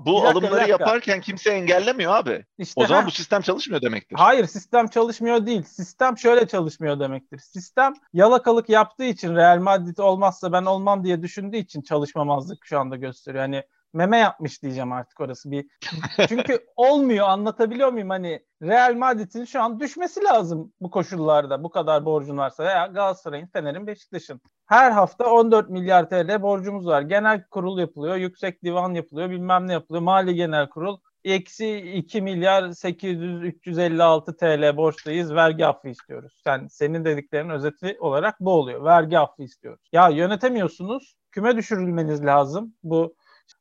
bu 0.06 0.14
dakika, 0.14 0.30
alımları 0.30 0.70
yaparken 0.70 1.22
kimse 1.22 1.50
engellemiyor 1.50 2.16
abi. 2.16 2.46
İşte, 2.58 2.82
o 2.82 2.86
zaman 2.86 3.02
ha. 3.02 3.08
bu 3.08 3.12
sistem 3.12 3.42
çalışmıyor 3.42 3.82
demektir. 3.82 4.16
Hayır 4.16 4.46
sistem 4.46 4.88
çalışmıyor 4.88 5.46
değil. 5.46 5.64
Sistem 5.64 6.18
şöyle 6.18 6.48
çalışmıyor 6.48 7.00
demektir. 7.00 7.40
Sistem 7.40 7.94
yalakalık 8.14 8.70
yaptığı 8.70 9.04
için 9.04 9.36
Real 9.36 9.60
Madrid 9.60 9.98
olmazsa 9.98 10.52
ben 10.52 10.66
olmam 10.66 11.04
diye 11.04 11.22
düşündüğü 11.22 11.58
için 11.58 11.82
çalışmamazlık 11.82 12.66
şu 12.66 12.80
anda 12.80 12.96
gösteriyor. 12.96 13.44
Hani 13.44 13.64
meme 13.94 14.18
yapmış 14.18 14.64
diyeceğim 14.64 14.92
artık 14.92 15.20
orası 15.20 15.52
bir. 15.52 15.66
Çünkü 16.30 16.66
olmuyor 16.76 17.28
anlatabiliyor 17.28 17.92
muyum? 17.92 18.10
Hani 18.10 18.46
Real 18.62 18.96
Madrid'in 18.96 19.46
şu 19.46 19.62
an 19.62 19.80
düşmesi 19.80 20.24
lazım 20.24 20.74
bu 20.82 20.92
koşullarda 20.92 21.64
bu 21.64 21.70
kadar 21.70 22.06
borcun 22.06 22.38
varsa 22.38 22.64
veya 22.64 22.88
Galatasaray'ın, 22.88 23.48
Fener'in, 23.48 23.88
Beşiktaş'ın. 23.88 24.42
Her 24.70 24.92
hafta 24.92 25.26
14 25.26 25.70
milyar 25.70 26.10
TL 26.10 26.42
borcumuz 26.42 26.88
var. 26.88 27.02
Genel 27.02 27.44
kurul 27.44 27.80
yapılıyor, 27.80 28.16
yüksek 28.16 28.64
divan 28.64 28.94
yapılıyor, 28.94 29.30
bilmem 29.30 29.68
ne 29.68 29.74
yapılıyor. 29.74 30.04
Mali 30.04 30.36
genel 30.36 30.70
kurul 30.70 30.98
eksi 31.24 31.78
2 31.78 32.22
milyar 32.22 32.72
800 32.72 33.44
356 33.44 34.38
TL 34.38 34.78
borçluyuz 34.78 35.34
vergi 35.34 35.66
affı 35.66 35.90
istiyoruz. 35.90 36.42
Yani 36.46 36.70
senin 36.70 37.06
dediklerinin 37.06 37.50
özeti 37.50 37.98
olarak 38.00 38.40
bu 38.40 38.52
oluyor. 38.52 38.84
Vergi 38.84 39.20
affı 39.20 39.44
istiyoruz. 39.44 39.90
Ya 39.92 40.10
yönetemiyorsunuz. 40.10 41.16
Küme 41.32 41.58
düşürülmeniz 41.58 42.26
lazım. 42.26 42.74
Bu 42.84 43.16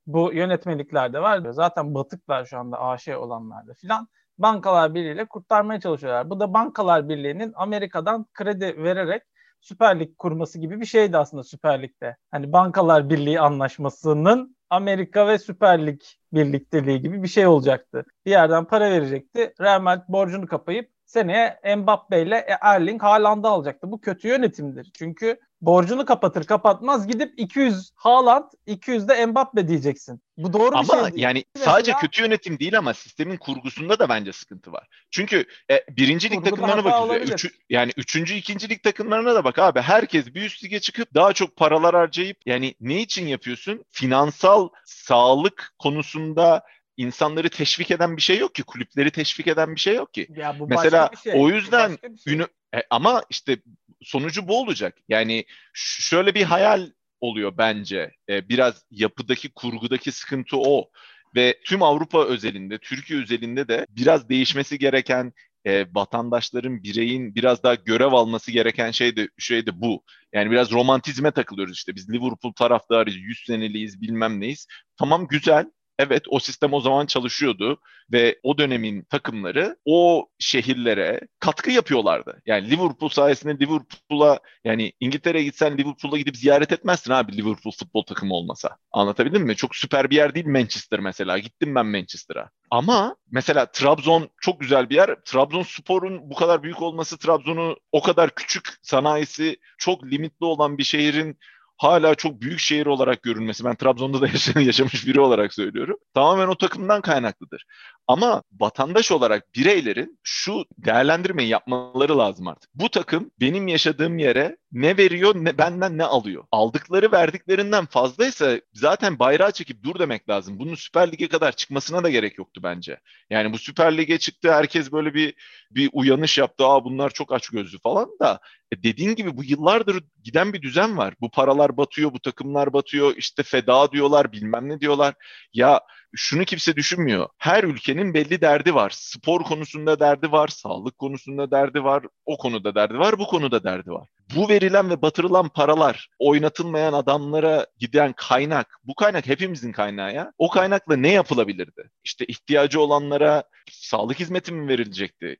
bu 0.07 0.33
yönetmeliklerde 0.33 1.21
var. 1.21 1.51
Zaten 1.51 1.95
batıklar 1.95 2.45
şu 2.45 2.59
anda 2.59 2.81
AŞ 2.81 3.09
olanlarda 3.09 3.75
filan. 3.75 4.09
Bankalar 4.39 4.95
Birliği 4.95 5.13
ile 5.15 5.25
kurtarmaya 5.25 5.81
çalışıyorlar. 5.81 6.31
Bu 6.31 6.41
da 6.41 6.55
Bankalar 6.55 7.09
Birliği'nin 7.09 7.53
Amerika'dan 7.57 8.27
kredi 8.35 8.83
vererek 8.83 9.23
Süper 9.61 10.01
Lig 10.01 10.17
kurması 10.19 10.59
gibi 10.59 10.81
bir 10.81 10.87
şeydi 10.87 11.19
aslında 11.19 11.43
Süper 11.45 11.83
Lig'de. 11.83 12.17
Hani 12.31 12.53
Bankalar 12.53 13.11
Birliği 13.11 13.41
anlaşmasının 13.41 14.57
Amerika 14.71 15.29
ve 15.29 15.39
Süper 15.39 15.87
Lig 15.87 16.01
birlikteliği 16.33 17.01
gibi 17.03 17.23
bir 17.23 17.29
şey 17.29 17.47
olacaktı. 17.47 18.05
Bir 18.27 18.31
yerden 18.31 18.65
para 18.65 18.91
verecekti. 18.91 19.55
Real 19.61 19.81
Madrid 19.81 20.09
borcunu 20.09 20.47
kapayıp 20.47 20.91
seneye 21.05 21.61
Mbappe 21.77 22.23
ile 22.23 22.47
Erling 22.61 23.03
Haaland'ı 23.03 23.49
alacaktı. 23.49 23.93
Bu 23.93 24.01
kötü 24.01 24.29
yönetimdir. 24.29 24.91
Çünkü 24.95 25.41
borcunu 25.61 26.05
kapatır 26.05 26.45
kapatmaz 26.45 27.07
gidip 27.07 27.35
200 27.37 27.91
Haaland 27.95 28.45
200 28.67 29.09
de 29.09 29.27
Mbappe 29.27 29.69
diyeceksin. 29.69 30.23
Bu 30.37 30.53
doğru 30.53 30.77
ama 30.77 30.83
bir 30.83 30.87
şey 30.87 30.95
değil. 30.95 31.05
Ama 31.07 31.21
yani 31.21 31.45
Mesela, 31.55 31.73
sadece 31.73 31.93
kötü 31.93 32.23
yönetim 32.23 32.59
değil 32.59 32.79
ama 32.79 32.95
sistemin 32.95 33.37
kurgusunda 33.37 33.99
da 33.99 34.09
bence 34.09 34.33
sıkıntı 34.33 34.73
var. 34.73 34.89
Çünkü 35.11 35.45
e, 35.71 35.85
birinci 35.97 36.31
lig 36.31 36.45
takımlarına 36.45 36.85
bakıyoruz. 36.85 37.31
Üç, 37.31 37.53
yani 37.71 37.93
üçüncü, 37.97 38.35
ikinci 38.35 38.69
lig 38.69 38.83
takımlarına 38.83 39.35
da 39.35 39.45
bak 39.45 39.59
abi. 39.59 39.81
Herkes 39.81 40.35
bir 40.35 40.43
üst 40.43 40.65
lige 40.65 40.81
çıkıp 40.81 41.15
daha 41.15 41.33
çok 41.33 41.57
paralar 41.57 41.95
harcayıp 41.95 42.39
yani 42.47 42.75
ne 42.81 43.01
için 43.01 43.27
yapıyorsun? 43.27 43.85
Finansal 43.91 44.69
sağlık 44.85 45.75
konusunda 45.79 46.63
insanları 46.97 47.49
teşvik 47.49 47.91
eden 47.91 48.17
bir 48.17 48.23
şey 48.23 48.39
yok 48.39 48.55
ki. 48.55 48.63
Kulüpleri 48.63 49.11
teşvik 49.11 49.47
eden 49.47 49.75
bir 49.75 49.81
şey 49.81 49.95
yok 49.95 50.15
ki. 50.15 50.29
Ya 50.37 50.57
bu 50.59 50.67
Mesela 50.69 51.11
şey. 51.25 51.33
o 51.37 51.49
yüzden 51.49 51.99
şey. 52.25 52.35
ünü, 52.35 52.47
e, 52.75 52.79
ama 52.91 53.23
işte 53.31 53.59
sonucu 54.03 54.49
bu 54.49 54.61
olacak. 54.61 54.97
Yani 55.09 55.45
şöyle 55.75 56.35
bir 56.35 56.43
hayal 56.43 56.91
oluyor 57.21 57.59
bence. 57.59 58.11
E, 58.29 58.49
biraz 58.49 58.85
yapıdaki, 58.91 59.51
kurgudaki 59.55 60.13
sıkıntı 60.13 60.57
o. 60.57 60.91
Ve 61.37 61.61
tüm 61.65 61.83
Avrupa 61.83 62.25
özelinde, 62.25 62.79
Türkiye 62.79 63.21
özelinde 63.21 63.69
de 63.69 63.87
biraz 63.91 64.29
değişmesi 64.29 64.79
gereken 64.79 65.33
e, 65.65 65.95
vatandaşların, 65.95 66.83
bireyin 66.83 67.35
biraz 67.35 67.63
daha 67.63 67.75
görev 67.75 68.13
alması 68.13 68.53
gereken 68.53 68.91
şey 68.91 69.17
de, 69.17 69.29
şey 69.39 69.67
de 69.67 69.81
bu. 69.81 70.03
Yani 70.33 70.51
biraz 70.51 70.73
romantizme 70.73 71.31
takılıyoruz 71.31 71.77
işte. 71.77 71.95
Biz 71.95 72.11
Liverpool 72.11 72.53
taraftarıyız, 72.53 73.19
100 73.19 73.45
seneliyiz, 73.47 74.01
bilmem 74.01 74.41
neyiz. 74.41 74.67
Tamam 74.99 75.29
güzel 75.29 75.67
Evet 75.99 76.25
o 76.29 76.39
sistem 76.39 76.73
o 76.73 76.81
zaman 76.81 77.07
çalışıyordu 77.07 77.81
ve 78.13 78.39
o 78.43 78.59
dönemin 78.59 79.03
takımları 79.03 79.77
o 79.85 80.29
şehirlere 80.39 81.21
katkı 81.41 81.71
yapıyorlardı. 81.71 82.43
Yani 82.47 82.71
Liverpool 82.71 83.09
sayesinde 83.09 83.59
Liverpool'a 83.65 84.39
yani 84.65 84.93
İngiltere'ye 85.01 85.45
gitsen 85.45 85.79
Liverpool'a 85.79 86.19
gidip 86.19 86.37
ziyaret 86.37 86.73
etmezsin 86.73 87.13
abi 87.13 87.37
Liverpool 87.37 87.73
futbol 87.79 88.03
takımı 88.03 88.35
olmasa. 88.35 88.77
Anlatabildim 88.93 89.43
mi? 89.43 89.57
Çok 89.57 89.77
süper 89.77 90.11
bir 90.11 90.17
yer 90.17 90.35
değil 90.35 90.47
Manchester 90.47 91.01
mesela. 91.01 91.39
Gittim 91.39 91.75
ben 91.75 91.87
Manchester'a. 91.87 92.51
Ama 92.71 93.17
mesela 93.31 93.67
Trabzon 93.67 94.31
çok 94.41 94.61
güzel 94.61 94.91
bir 94.91 94.95
yer. 94.95 95.17
Trabzon 95.25 95.63
sporun 95.63 96.31
bu 96.31 96.35
kadar 96.35 96.63
büyük 96.63 96.83
olması 96.83 97.19
Trabzon'u 97.19 97.77
o 97.93 98.03
kadar 98.03 98.35
küçük 98.35 98.69
sanayisi 98.83 99.57
çok 99.79 100.05
limitli 100.05 100.45
olan 100.45 100.79
bir 100.79 100.85
şehrin 100.85 101.39
hala 101.79 102.15
çok 102.15 102.41
büyük 102.41 102.61
şehir 102.61 102.87
olarak 102.87 103.23
görünmesi, 103.23 103.65
ben 103.65 103.77
Trabzon'da 103.77 104.21
da 104.21 104.27
yaşamış 104.61 105.07
biri 105.07 105.21
olarak 105.21 105.55
söylüyorum, 105.55 105.97
tamamen 106.15 106.49
o 106.49 106.55
takımdan 106.59 107.01
kaynaklıdır. 107.03 107.65
Ama 108.09 108.43
vatandaş 108.61 109.13
olarak 109.13 109.55
bireylerin 109.55 110.19
şu 110.23 110.65
değerlendirmeyi 110.79 111.49
yapmaları 111.49 112.19
lazım 112.19 112.49
artık. 112.49 112.71
Bu 112.75 112.89
takım 112.89 113.31
benim 113.41 113.69
yaşadığım 113.69 114.19
yere 114.19 114.57
ne 114.73 114.97
veriyor 114.97 115.35
ne 115.35 115.59
benden 115.59 115.99
ne 115.99 116.05
alıyor. 116.05 116.45
Aldıkları 116.53 117.13
verdiklerinden 117.13 117.87
fazlaysa 117.87 118.61
zaten 118.73 119.19
bayrağı 119.19 119.53
çekip 119.53 119.83
dur 119.83 119.99
demek 119.99 120.29
lazım. 120.29 120.59
Bunun 120.59 120.75
Süper 120.75 121.13
Lig'e 121.13 121.29
kadar 121.29 121.53
çıkmasına 121.53 122.05
da 122.05 122.11
gerek 122.11 122.39
yoktu 122.39 122.61
bence. 122.65 123.01
Yani 123.31 123.53
bu 123.53 123.59
Süper 123.59 123.97
Lig'e 123.97 124.19
çıktı 124.19 124.53
herkes 124.53 124.93
böyle 124.93 125.15
bir 125.15 125.35
bir 125.71 125.91
uyanış 125.93 126.39
yaptı. 126.39 126.67
Aa 126.67 126.85
bunlar 126.85 127.11
çok 127.11 127.33
aç 127.33 127.49
gözlü 127.49 127.79
falan 127.79 128.09
da 128.21 128.41
e 128.73 128.83
dediğin 128.83 129.15
gibi 129.15 129.37
bu 129.37 129.45
yıllardır 129.45 130.05
giden 130.25 130.53
bir 130.53 130.63
düzen 130.63 130.97
var. 130.97 131.15
Bu 131.21 131.31
paralar 131.31 131.77
batıyor, 131.77 132.13
bu 132.13 132.21
takımlar 132.21 132.73
batıyor. 132.73 133.17
İşte 133.17 133.43
feda 133.43 133.93
diyorlar, 133.93 134.33
bilmem 134.33 134.69
ne 134.69 134.81
diyorlar. 134.81 135.15
Ya 135.53 135.81
şunu 136.17 136.45
kimse 136.45 136.77
düşünmüyor. 136.77 137.29
Her 137.39 137.65
ülkenin 137.65 138.15
belli 138.15 138.41
derdi 138.41 138.75
var. 138.75 138.91
Spor 138.91 139.45
konusunda 139.45 140.01
derdi 140.01 140.33
var, 140.33 140.49
sağlık 140.49 140.99
konusunda 140.99 141.51
derdi 141.51 141.85
var, 141.85 142.05
o 142.27 142.39
konuda 142.39 142.75
derdi 142.75 142.99
var, 142.99 143.19
bu 143.19 143.27
konuda 143.27 143.65
derdi 143.65 143.91
var. 143.91 144.09
Bu 144.37 144.49
verilen 144.49 144.91
ve 144.91 145.03
batırılan 145.03 145.49
paralar, 145.49 146.09
oynatılmayan 146.19 146.93
adamlara 146.93 147.67
giden 147.79 148.13
kaynak, 148.17 148.79
bu 148.85 148.95
kaynak 148.95 149.27
hepimizin 149.27 149.73
kaynağı 149.73 150.15
ya. 150.15 150.33
O 150.39 150.51
kaynakla 150.51 150.97
ne 150.97 151.13
yapılabilirdi? 151.13 151.91
İşte 152.05 152.25
ihtiyacı 152.25 152.81
olanlara 152.81 153.43
sağlık 153.71 154.21
hizmeti 154.21 154.53
mi 154.53 154.69
verilecekti? 154.69 155.37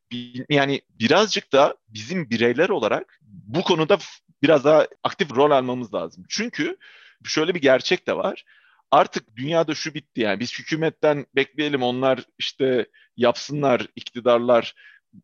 Yani 0.51 0.81
birazcık 1.01 1.53
da 1.53 1.77
bizim 1.89 2.31
bireyler 2.31 2.69
olarak 2.69 3.21
bu 3.23 3.63
konuda 3.63 3.99
biraz 4.43 4.65
daha 4.65 4.87
aktif 5.05 5.37
rol 5.37 5.51
almamız 5.51 5.95
lazım. 5.95 6.25
Çünkü 6.29 6.77
şöyle 7.25 7.55
bir 7.55 7.61
gerçek 7.61 8.07
de 8.07 8.17
var 8.17 8.45
artık 8.91 9.37
dünyada 9.37 9.75
şu 9.75 9.95
bitti 9.95 10.21
yani 10.21 10.41
biz 10.41 10.59
hükümetten 10.59 11.27
bekleyelim 11.37 11.83
onlar 11.83 12.25
işte 12.39 12.87
yapsınlar 13.17 13.87
iktidarlar 13.97 14.75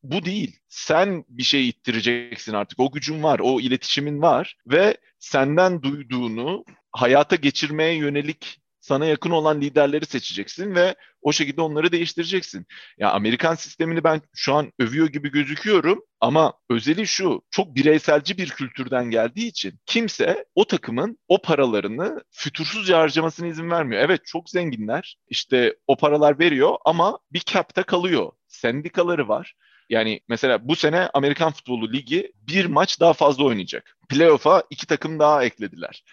bu 0.03 0.25
değil. 0.25 0.59
Sen 0.69 1.25
bir 1.29 1.43
şey 1.43 1.69
ittireceksin 1.69 2.53
artık. 2.53 2.81
O 2.81 2.93
gücün 2.93 3.23
var, 3.23 3.41
o 3.43 3.61
iletişimin 3.61 4.23
var 4.23 4.57
ve 4.67 4.97
senden 5.19 5.83
duyduğunu 5.83 6.65
hayata 6.93 7.37
geçirmeye 7.37 7.95
yönelik 7.95 8.61
sana 8.81 9.07
yakın 9.07 9.31
olan 9.31 9.61
liderleri 9.61 10.07
seçeceksin 10.07 10.75
ve 10.75 10.95
o 11.25 11.33
şekilde 11.33 11.61
onları 11.61 11.93
değiştireceksin. 11.93 12.67
Ya 12.99 13.11
Amerikan 13.11 13.55
sistemini 13.55 14.05
ben 14.05 14.21
şu 14.35 14.55
an 14.55 14.73
övüyor 14.79 15.09
gibi 15.09 15.31
gözüküyorum 15.31 16.03
ama 16.21 16.53
özeli 16.71 17.07
şu 17.07 17.43
çok 17.51 17.77
bireyselci 17.77 18.39
bir 18.39 18.49
kültürden 18.49 19.11
geldiği 19.11 19.47
için 19.47 19.81
kimse 19.87 20.45
o 20.55 20.65
takımın 20.65 21.19
o 21.29 21.43
paralarını 21.43 22.25
fütursuzca 22.31 22.99
harcamasına 22.99 23.47
izin 23.47 23.71
vermiyor. 23.71 24.03
Evet 24.03 24.21
çok 24.27 24.51
zenginler 24.51 25.17
işte 25.29 25.77
o 25.87 25.97
paralar 25.97 26.39
veriyor 26.39 26.77
ama 26.85 27.19
bir 27.33 27.41
cap'ta 27.41 27.83
kalıyor. 27.83 28.33
Sendikaları 28.49 29.29
var. 29.29 29.55
Yani 29.91 30.21
mesela 30.29 30.69
bu 30.69 30.77
sene 30.77 31.11
Amerikan 31.15 31.53
Futbolu 31.53 31.93
Ligi 31.93 32.33
bir 32.37 32.67
maç 32.67 33.01
daha 33.01 33.13
fazla 33.13 33.45
oynayacak. 33.45 33.97
Playoff'a 34.09 34.63
iki 34.71 34.87
takım 34.87 35.19
daha 35.19 35.45
eklediler. 35.45 36.05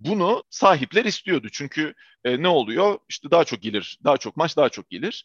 Bunu 0.00 0.44
sahipler 0.50 1.04
istiyordu. 1.04 1.48
Çünkü 1.52 1.94
e, 2.24 2.42
ne 2.42 2.48
oluyor? 2.48 2.98
İşte 3.08 3.30
daha 3.30 3.44
çok 3.44 3.62
gelir, 3.62 3.98
daha 4.04 4.16
çok 4.16 4.36
maç 4.36 4.56
daha 4.56 4.68
çok 4.68 4.90
gelir. 4.90 5.24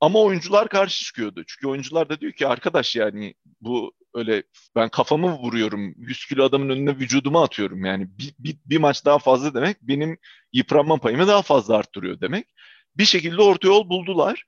Ama 0.00 0.22
oyuncular 0.22 0.68
karşı 0.68 1.04
çıkıyordu. 1.04 1.44
Çünkü 1.46 1.68
oyuncular 1.68 2.08
da 2.08 2.20
diyor 2.20 2.32
ki 2.32 2.46
arkadaş 2.46 2.96
yani 2.96 3.34
bu 3.60 3.92
öyle 4.14 4.42
ben 4.76 4.88
kafamı 4.88 5.32
vuruyorum. 5.32 5.94
100 5.96 6.26
kilo 6.26 6.44
adamın 6.44 6.68
önüne 6.68 6.96
vücudumu 6.98 7.42
atıyorum. 7.42 7.84
Yani 7.84 8.08
bir, 8.18 8.34
bir, 8.38 8.56
bir 8.66 8.78
maç 8.78 9.04
daha 9.04 9.18
fazla 9.18 9.54
demek 9.54 9.82
benim 9.82 10.18
yıpranma 10.52 10.96
payımı 10.96 11.26
daha 11.26 11.42
fazla 11.42 11.76
arttırıyor 11.76 12.20
demek. 12.20 12.46
Bir 12.96 13.04
şekilde 13.04 13.42
orta 13.42 13.68
yol 13.68 13.88
buldular. 13.88 14.44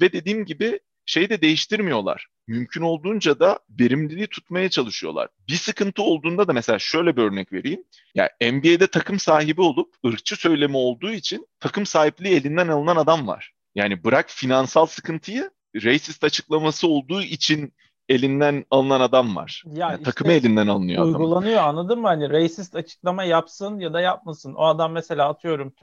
Ve 0.00 0.12
dediğim 0.12 0.44
gibi 0.44 0.80
şeyi 1.06 1.28
de 1.28 1.40
değiştirmiyorlar. 1.40 2.26
Mümkün 2.46 2.82
olduğunca 2.82 3.40
da 3.40 3.58
verimliliği 3.80 4.26
tutmaya 4.26 4.70
çalışıyorlar. 4.70 5.28
Bir 5.48 5.54
sıkıntı 5.54 6.02
olduğunda 6.02 6.48
da 6.48 6.52
mesela 6.52 6.78
şöyle 6.78 7.16
bir 7.16 7.22
örnek 7.22 7.52
vereyim. 7.52 7.84
Ya 8.14 8.30
yani 8.40 8.58
NBA'de 8.58 8.86
takım 8.86 9.18
sahibi 9.18 9.60
olup 9.60 9.94
ırkçı 10.06 10.36
söylemi 10.36 10.76
olduğu 10.76 11.10
için 11.10 11.46
takım 11.60 11.86
sahipliği 11.86 12.34
elinden 12.34 12.68
alınan 12.68 12.96
adam 12.96 13.26
var. 13.26 13.52
Yani 13.74 14.04
bırak 14.04 14.30
finansal 14.30 14.86
sıkıntıyı 14.86 15.50
racist 15.74 16.24
açıklaması 16.24 16.88
olduğu 16.88 17.22
için 17.22 17.72
elinden 18.08 18.64
alınan 18.70 19.00
adam 19.00 19.36
var. 19.36 19.62
Ya 19.66 19.72
yani 19.86 19.92
işte 19.92 20.04
takımı 20.04 20.32
elinden 20.32 20.66
alınıyor 20.66 21.04
Uygulanıyor 21.04 21.56
adam. 21.62 21.68
anladın 21.68 22.00
mı? 22.00 22.06
Hani 22.06 22.30
racist 22.30 22.76
açıklama 22.76 23.24
yapsın 23.24 23.78
ya 23.78 23.92
da 23.92 24.00
yapmasın. 24.00 24.54
O 24.54 24.64
adam 24.64 24.92
mesela 24.92 25.28
atıyorum 25.28 25.74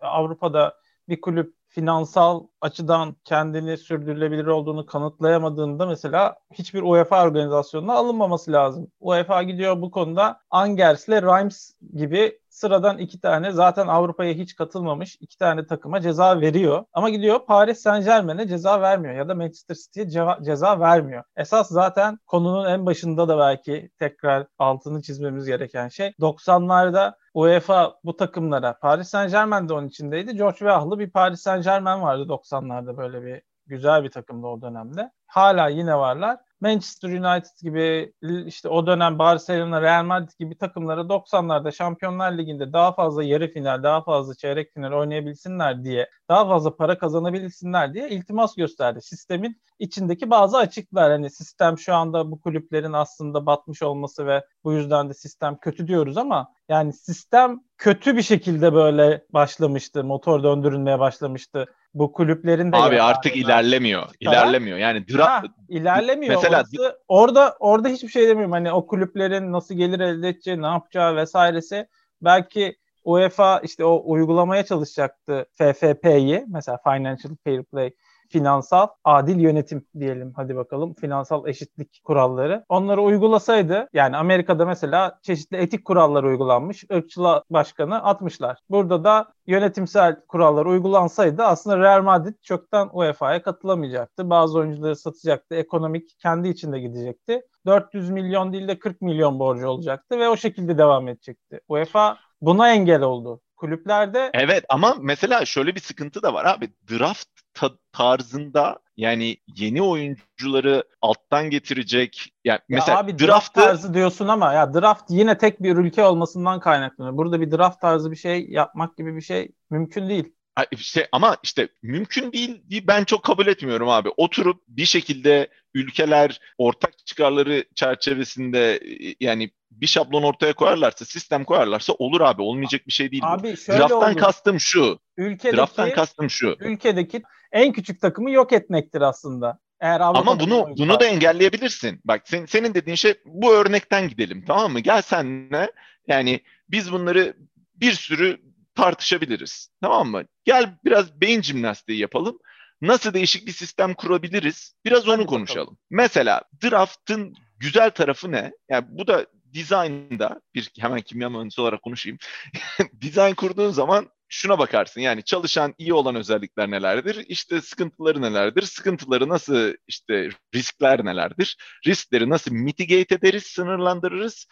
Avrupa'da 0.00 0.74
bir 1.08 1.20
kulüp 1.20 1.54
finansal 1.68 2.46
açıdan 2.60 3.16
kendini 3.24 3.76
sürdürülebilir 3.76 4.46
olduğunu 4.46 4.86
kanıtlayamadığında 4.86 5.86
mesela 5.86 6.36
hiçbir 6.52 6.82
UEFA 6.82 7.24
organizasyonuna 7.24 7.92
alınmaması 7.92 8.52
lazım. 8.52 8.90
UEFA 9.00 9.42
gidiyor 9.42 9.82
bu 9.82 9.90
konuda 9.90 10.40
Angers 10.50 11.08
ile 11.08 11.22
Reims 11.22 11.70
gibi 11.96 12.38
sıradan 12.54 12.98
iki 12.98 13.20
tane 13.20 13.52
zaten 13.52 13.86
Avrupa'ya 13.86 14.32
hiç 14.32 14.56
katılmamış 14.56 15.16
iki 15.20 15.38
tane 15.38 15.66
takıma 15.66 16.00
ceza 16.00 16.40
veriyor. 16.40 16.84
Ama 16.92 17.10
gidiyor 17.10 17.46
Paris 17.46 17.78
Saint 17.82 18.04
Germain'e 18.04 18.48
ceza 18.48 18.80
vermiyor 18.80 19.14
ya 19.14 19.28
da 19.28 19.34
Manchester 19.34 19.74
City'ye 19.74 20.26
ceza, 20.42 20.80
vermiyor. 20.80 21.24
Esas 21.36 21.68
zaten 21.68 22.18
konunun 22.26 22.68
en 22.68 22.86
başında 22.86 23.28
da 23.28 23.38
belki 23.38 23.90
tekrar 23.98 24.46
altını 24.58 25.02
çizmemiz 25.02 25.46
gereken 25.46 25.88
şey 25.88 26.08
90'larda 26.08 27.14
UEFA 27.34 27.94
bu 28.04 28.16
takımlara 28.16 28.78
Paris 28.78 29.08
Saint 29.08 29.30
Germain 29.32 29.68
de 29.68 29.72
onun 29.72 29.88
içindeydi. 29.88 30.36
George 30.36 30.58
Weah'lı 30.58 30.98
bir 30.98 31.10
Paris 31.10 31.40
Saint 31.40 31.64
Germain 31.64 32.02
vardı 32.02 32.22
90'larda 32.22 32.96
böyle 32.96 33.22
bir 33.22 33.42
güzel 33.66 34.04
bir 34.04 34.10
takımdı 34.10 34.46
o 34.46 34.62
dönemde. 34.62 35.10
Hala 35.34 35.68
yine 35.68 35.96
varlar. 35.96 36.38
Manchester 36.60 37.08
United 37.08 37.62
gibi 37.62 38.12
işte 38.46 38.68
o 38.68 38.86
dönem 38.86 39.18
Barcelona, 39.18 39.82
Real 39.82 40.04
Madrid 40.04 40.30
gibi 40.38 40.58
takımlara 40.58 41.00
90'larda 41.00 41.72
Şampiyonlar 41.72 42.38
Ligi'nde 42.38 42.72
daha 42.72 42.92
fazla 42.94 43.24
yarı 43.24 43.48
final, 43.48 43.82
daha 43.82 44.02
fazla 44.04 44.34
çeyrek 44.34 44.74
final 44.74 44.92
oynayabilsinler 44.92 45.84
diye, 45.84 46.10
daha 46.28 46.48
fazla 46.48 46.76
para 46.76 46.98
kazanabilsinler 46.98 47.94
diye 47.94 48.08
iltimas 48.10 48.54
gösterdi. 48.54 49.02
Sistemin 49.02 49.60
içindeki 49.78 50.30
bazı 50.30 50.56
açıklar. 50.58 51.10
Hani 51.10 51.30
sistem 51.30 51.78
şu 51.78 51.94
anda 51.94 52.30
bu 52.30 52.40
kulüplerin 52.40 52.92
aslında 52.92 53.46
batmış 53.46 53.82
olması 53.82 54.26
ve 54.26 54.44
bu 54.64 54.72
yüzden 54.72 55.08
de 55.08 55.14
sistem 55.14 55.56
kötü 55.56 55.86
diyoruz 55.86 56.16
ama 56.16 56.52
yani 56.68 56.92
sistem 56.92 57.60
kötü 57.78 58.16
bir 58.16 58.22
şekilde 58.22 58.74
böyle 58.74 59.24
başlamıştı. 59.32 60.04
Motor 60.04 60.42
döndürülmeye 60.42 60.98
başlamıştı 60.98 61.66
bu 61.94 62.12
kulüplerin 62.12 62.72
de 62.72 62.76
Abi 62.76 63.02
artık 63.02 63.36
ilerlemiyor. 63.36 64.08
İlerlemiyor. 64.20 64.78
Yani 64.78 64.98
dra- 64.98 65.22
ha, 65.22 65.42
ilerlemiyor. 65.68 66.34
Mesela 66.34 66.58
orası, 66.58 66.98
orada 67.08 67.56
orada 67.60 67.88
hiçbir 67.88 68.08
şey 68.08 68.28
demiyorum. 68.28 68.52
Hani 68.52 68.72
o 68.72 68.86
kulüplerin 68.86 69.52
nasıl 69.52 69.74
gelir 69.74 70.00
elde 70.00 70.28
edeceği, 70.28 70.62
ne 70.62 70.66
yapacağı 70.66 71.16
vesairesi 71.16 71.88
belki 72.22 72.76
UEFA 73.04 73.60
işte 73.60 73.84
o 73.84 74.02
uygulamaya 74.04 74.64
çalışacaktı 74.64 75.46
FFP'yi 75.52 76.44
mesela 76.48 76.78
Financial 76.84 77.36
Fair 77.44 77.62
Play 77.62 77.94
finansal 78.28 78.88
adil 79.04 79.40
yönetim 79.40 79.86
diyelim 80.00 80.32
hadi 80.36 80.56
bakalım 80.56 80.94
finansal 80.94 81.48
eşitlik 81.48 82.00
kuralları. 82.04 82.64
Onları 82.68 83.02
uygulasaydı 83.02 83.88
yani 83.92 84.16
Amerika'da 84.16 84.66
mesela 84.66 85.18
çeşitli 85.22 85.56
etik 85.56 85.84
kurallar 85.84 86.24
uygulanmış. 86.24 86.84
Irkçılığa 86.90 87.42
başkanı 87.50 88.04
atmışlar. 88.04 88.58
Burada 88.70 89.04
da 89.04 89.32
yönetimsel 89.46 90.20
kurallar 90.28 90.66
uygulansaydı 90.66 91.42
aslında 91.42 91.78
Real 91.78 92.02
Madrid 92.02 92.34
çoktan 92.42 92.90
UEFA'ya 92.92 93.42
katılamayacaktı. 93.42 94.30
Bazı 94.30 94.58
oyuncuları 94.58 94.96
satacaktı. 94.96 95.54
Ekonomik 95.54 96.18
kendi 96.18 96.48
içinde 96.48 96.80
gidecekti. 96.80 97.42
400 97.66 98.10
milyon 98.10 98.52
değil 98.52 98.68
de 98.68 98.78
40 98.78 99.00
milyon 99.02 99.38
borcu 99.38 99.68
olacaktı 99.68 100.18
ve 100.18 100.28
o 100.28 100.36
şekilde 100.36 100.78
devam 100.78 101.08
edecekti. 101.08 101.60
UEFA 101.68 102.18
buna 102.40 102.72
engel 102.72 103.02
oldu. 103.02 103.40
Kulüplerde 103.56 104.30
Evet 104.34 104.64
ama 104.68 104.96
mesela 105.00 105.44
şöyle 105.44 105.74
bir 105.74 105.80
sıkıntı 105.80 106.22
da 106.22 106.34
var 106.34 106.44
abi. 106.44 106.70
Draft 106.90 107.28
ta- 107.54 107.78
tarzında 107.92 108.78
yani 108.96 109.36
yeni 109.56 109.82
oyuncuları 109.82 110.84
alttan 111.02 111.50
getirecek 111.50 112.32
yani 112.44 112.58
ya 112.58 112.64
mesela 112.68 112.98
abi 112.98 113.18
draft 113.18 113.54
tarzı 113.54 113.94
diyorsun 113.94 114.28
ama 114.28 114.52
ya 114.52 114.74
draft 114.74 115.04
yine 115.08 115.38
tek 115.38 115.62
bir 115.62 115.76
ülke 115.76 116.04
olmasından 116.04 116.60
kaynaklanıyor. 116.60 117.16
Burada 117.16 117.40
bir 117.40 117.50
draft 117.50 117.80
tarzı 117.80 118.10
bir 118.10 118.16
şey 118.16 118.46
yapmak 118.48 118.96
gibi 118.96 119.16
bir 119.16 119.20
şey 119.20 119.52
mümkün 119.70 120.08
değil. 120.08 120.32
İşte 120.70 121.08
ama 121.12 121.36
işte 121.42 121.68
mümkün 121.82 122.32
değil 122.32 122.62
diye 122.70 122.86
ben 122.86 123.04
çok 123.04 123.22
kabul 123.22 123.46
etmiyorum 123.46 123.88
abi. 123.88 124.08
Oturup 124.16 124.62
bir 124.68 124.84
şekilde 124.84 125.48
ülkeler 125.74 126.40
ortak 126.58 127.06
çıkarları 127.06 127.64
çerçevesinde 127.74 128.80
yani 129.20 129.50
bir 129.70 129.86
şablon 129.86 130.22
ortaya 130.22 130.52
koyarlarsa, 130.52 131.04
sistem 131.04 131.44
koyarlarsa 131.44 131.92
olur 131.92 132.20
abi. 132.20 132.42
Olmayacak 132.42 132.86
bir 132.86 132.92
şey 132.92 133.10
değil 133.10 133.22
bu. 133.22 133.26
Abi 133.26 133.56
şöyle 133.56 133.78
Draft'tan 133.78 134.12
oldu. 134.12 134.20
kastım 134.20 134.60
şu. 134.60 134.98
Ülkedeki 135.16 135.56
Draft'tan 135.56 135.90
kastım 135.92 136.30
şu. 136.30 136.56
ülkedeki 136.60 137.22
en 137.54 137.72
küçük 137.72 138.00
takımı 138.00 138.30
yok 138.30 138.52
etmektir 138.52 139.00
aslında. 139.00 139.58
Eğer 139.80 140.00
Avrupa'da 140.00 140.30
Ama 140.30 140.40
bunu 140.40 140.68
bunu 140.78 140.92
var. 140.92 141.00
da 141.00 141.04
engelleyebilirsin. 141.06 142.00
Bak 142.04 142.22
sen, 142.24 142.46
senin 142.46 142.74
dediğin 142.74 142.96
şey 142.96 143.14
bu 143.24 143.54
örnekten 143.54 144.08
gidelim 144.08 144.44
tamam 144.46 144.72
mı? 144.72 144.80
Gel 144.80 145.02
senle 145.02 145.72
yani 146.08 146.40
biz 146.68 146.92
bunları 146.92 147.36
bir 147.74 147.92
sürü 147.92 148.40
tartışabiliriz. 148.74 149.68
Tamam 149.82 150.08
mı? 150.08 150.24
Gel 150.44 150.78
biraz 150.84 151.20
beyin 151.20 151.42
jimnastiği 151.42 151.98
yapalım. 151.98 152.38
Nasıl 152.82 153.14
değişik 153.14 153.46
bir 153.46 153.52
sistem 153.52 153.94
kurabiliriz? 153.94 154.74
Biraz 154.84 155.08
onu 155.08 155.26
konuşalım. 155.26 155.78
Mesela 155.90 156.42
draft'ın 156.62 157.34
güzel 157.58 157.90
tarafı 157.90 158.32
ne? 158.32 158.52
Yani 158.68 158.86
bu 158.88 159.06
da 159.06 159.26
design'da 159.54 160.40
bir 160.54 160.70
hemen 160.78 161.00
kimya 161.00 161.30
mühendisi 161.30 161.60
olarak 161.60 161.82
konuşayım. 161.82 162.18
Design 162.92 163.34
kurduğun 163.34 163.70
zaman 163.70 164.08
şuna 164.34 164.58
bakarsın. 164.58 165.00
Yani 165.00 165.24
çalışan 165.24 165.74
iyi 165.78 165.94
olan 165.94 166.14
özellikler 166.14 166.70
nelerdir? 166.70 167.24
İşte 167.28 167.60
sıkıntıları 167.60 168.22
nelerdir? 168.22 168.62
Sıkıntıları 168.62 169.28
nasıl 169.28 169.74
işte 169.88 170.28
riskler 170.54 171.04
nelerdir? 171.04 171.56
Riskleri 171.86 172.30
nasıl 172.30 172.52
mitigate 172.52 173.14
ederiz, 173.14 173.42
sınırlandırırız? 173.42 174.46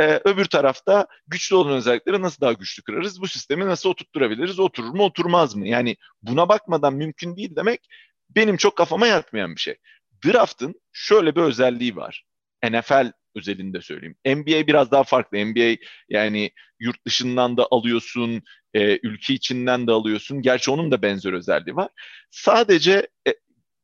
Ee, 0.00 0.20
öbür 0.24 0.44
tarafta 0.44 1.06
güçlü 1.26 1.56
olan 1.56 1.72
özellikleri 1.72 2.22
nasıl 2.22 2.40
daha 2.40 2.52
güçlü 2.52 2.82
kırarız? 2.82 3.20
Bu 3.20 3.28
sistemi 3.28 3.66
nasıl 3.66 3.90
oturtturabiliriz? 3.90 4.58
Oturur 4.58 4.90
mu, 4.90 5.04
oturmaz 5.04 5.54
mı? 5.56 5.68
Yani 5.68 5.96
buna 6.22 6.48
bakmadan 6.48 6.94
mümkün 6.94 7.36
değil 7.36 7.56
demek 7.56 7.88
benim 8.30 8.56
çok 8.56 8.76
kafama 8.76 9.06
yatmayan 9.06 9.54
bir 9.54 9.60
şey. 9.60 9.76
Draft'ın 10.26 10.74
şöyle 10.92 11.36
bir 11.36 11.40
özelliği 11.40 11.96
var. 11.96 12.24
NFL 12.64 13.12
özelinde 13.38 13.80
söyleyeyim. 13.80 14.16
NBA 14.26 14.66
biraz 14.66 14.90
daha 14.90 15.04
farklı. 15.04 15.38
NBA 15.38 15.76
yani 16.08 16.50
yurt 16.80 17.06
dışından 17.06 17.56
da 17.56 17.68
alıyorsun, 17.70 18.42
e, 18.74 18.98
ülke 19.02 19.34
içinden 19.34 19.86
de 19.86 19.92
alıyorsun. 19.92 20.42
Gerçi 20.42 20.70
onun 20.70 20.90
da 20.90 21.02
benzer 21.02 21.32
özelliği 21.32 21.76
var. 21.76 21.88
Sadece 22.30 23.08
e, 23.28 23.34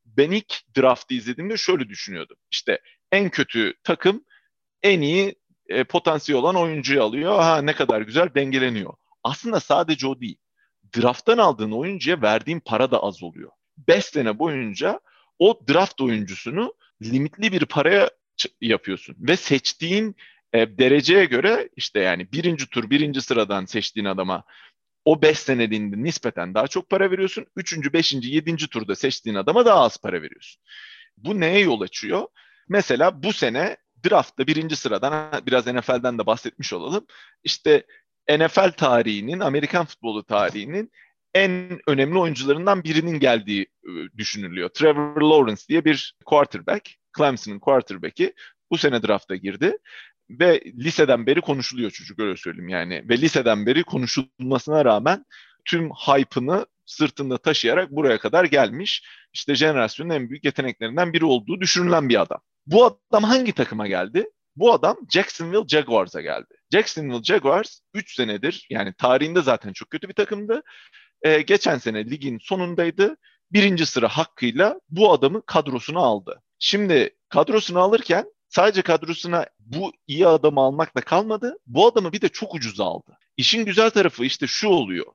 ben 0.05 0.31
ilk 0.31 0.55
draft'ı 0.77 1.15
izlediğimde 1.15 1.57
şöyle 1.57 1.89
düşünüyordum. 1.89 2.37
İşte 2.51 2.81
en 3.13 3.31
kötü 3.31 3.75
takım 3.85 4.25
en 4.83 5.01
iyi 5.01 5.35
e, 5.69 5.85
potansiyel 5.85 6.41
olan 6.41 6.57
oyuncuyu 6.57 7.03
alıyor. 7.03 7.39
Ha 7.39 7.63
ne 7.63 7.73
kadar 7.73 8.01
güzel 8.01 8.35
dengeleniyor. 8.35 8.95
Aslında 9.23 9.61
sadece 9.61 10.07
o 10.07 10.21
değil. 10.21 10.39
Draft'tan 10.97 11.39
aldığın 11.39 11.71
oyuncuya 11.71 12.23
verdiğin 12.23 12.61
para 12.61 12.91
da 12.91 13.03
az 13.03 13.23
oluyor. 13.23 13.51
5 13.89 14.05
sene 14.05 14.39
boyunca 14.39 15.01
o 15.39 15.61
draft 15.69 16.01
oyuncusunu 16.01 16.75
limitli 17.03 17.53
bir 17.53 17.67
paraya 17.67 18.11
yapıyorsun 18.61 19.17
ve 19.19 19.37
seçtiğin 19.37 20.17
e, 20.53 20.79
dereceye 20.79 21.25
göre 21.25 21.69
işte 21.77 22.01
yani 22.01 22.33
birinci 22.33 22.67
tur 22.67 22.91
birinci 22.91 23.21
sıradan 23.21 23.65
seçtiğin 23.65 24.07
adama 24.07 24.45
o 25.05 25.23
5 25.23 25.39
seneliğinde 25.39 25.97
nispeten 26.03 26.55
daha 26.55 26.67
çok 26.67 26.91
para 26.91 27.11
veriyorsun. 27.11 27.47
Üçüncü, 27.57 27.93
beşinci, 27.93 28.29
yedinci 28.29 28.69
turda 28.69 28.97
seçtiğin 28.97 29.37
adama 29.37 29.67
daha 29.67 29.81
az 29.81 29.99
para 29.99 30.23
veriyorsun. 30.23 30.63
Bu 31.17 31.41
neye 31.41 31.61
yol 31.61 31.81
açıyor? 31.81 32.27
Mesela 32.69 33.23
bu 33.23 33.33
sene 33.33 33.77
draftta 34.09 34.47
birinci 34.47 34.77
sıradan 34.77 35.47
biraz 35.47 35.67
NFL'den 35.67 36.19
de 36.19 36.27
bahsetmiş 36.27 36.73
olalım. 36.73 37.07
İşte 37.45 37.87
NFL 38.31 38.71
tarihinin, 38.71 39.41
Amerikan 39.41 39.87
futbolu 39.87 40.25
tarihinin 40.25 40.91
en 41.35 41.81
önemli 41.87 42.19
oyuncularından 42.19 42.85
birinin 42.85 43.19
geldiği 43.19 43.63
e, 43.63 43.91
düşünülüyor. 44.19 44.69
Trevor 44.69 45.23
Lawrence 45.23 45.63
diye 45.69 45.85
bir 45.85 46.15
quarterback, 46.25 46.91
Clemson'ın 47.17 47.59
quarterback'i 47.59 48.35
bu 48.71 48.79
sene 48.79 49.03
drafta 49.03 49.37
girdi 49.37 49.79
ve 50.31 50.61
liseden 50.65 51.27
beri 51.27 51.41
konuşuluyor 51.41 51.91
çocuk 51.91 52.19
öyle 52.19 52.37
söyleyeyim 52.37 52.69
yani. 52.69 53.09
Ve 53.09 53.19
liseden 53.19 53.67
beri 53.67 53.85
konuşulmasına 53.85 54.85
rağmen 54.85 55.25
tüm 55.65 55.91
hype'ını 55.91 56.67
sırtında 56.87 57.39
taşıyarak 57.39 57.91
buraya 57.91 58.19
kadar 58.19 58.45
gelmiş. 58.45 59.05
İşte 59.33 59.55
jenerasyonun 59.55 60.11
en 60.11 60.31
büyük 60.31 60.45
yeteneklerinden 60.45 61.13
biri 61.13 61.25
olduğu 61.25 61.61
düşünülen 61.61 62.09
bir 62.09 62.21
adam. 62.21 62.41
Bu 62.67 63.01
adam 63.11 63.25
hangi 63.25 63.53
takıma 63.53 63.87
geldi? 63.87 64.27
Bu 64.57 64.73
adam 64.73 64.97
Jacksonville 65.11 65.69
Jaguars'a 65.69 66.21
geldi. 66.21 66.55
Jacksonville 66.73 67.23
Jaguars 67.23 67.81
3 67.95 68.15
senedir 68.15 68.67
yani 68.71 68.95
tarihinde 68.99 69.43
zaten 69.43 69.73
çok 69.73 69.91
kötü 69.91 70.09
bir 70.09 70.15
takımdı. 70.15 70.63
Ee, 71.23 71.41
geçen 71.41 71.79
sene 71.79 72.11
ligin 72.11 72.39
sonundaydı. 72.43 73.17
Birinci 73.53 73.87
sıra 73.87 74.09
hakkıyla 74.09 74.81
bu 74.89 75.13
adamı 75.13 75.43
kadrosuna 75.47 76.01
aldı. 76.01 76.43
Şimdi 76.67 77.11
kadrosunu 77.29 77.79
alırken 77.79 78.27
sadece 78.49 78.83
kadrosuna 78.83 79.47
bu 79.61 79.93
iyi 80.07 80.27
adamı 80.27 80.61
almakla 80.61 81.01
kalmadı. 81.01 81.59
Bu 81.67 81.87
adamı 81.87 82.13
bir 82.13 82.21
de 82.21 82.29
çok 82.29 82.55
ucuza 82.55 82.85
aldı. 82.85 83.19
İşin 83.37 83.65
güzel 83.65 83.91
tarafı 83.91 84.25
işte 84.25 84.47
şu 84.47 84.69
oluyor. 84.69 85.07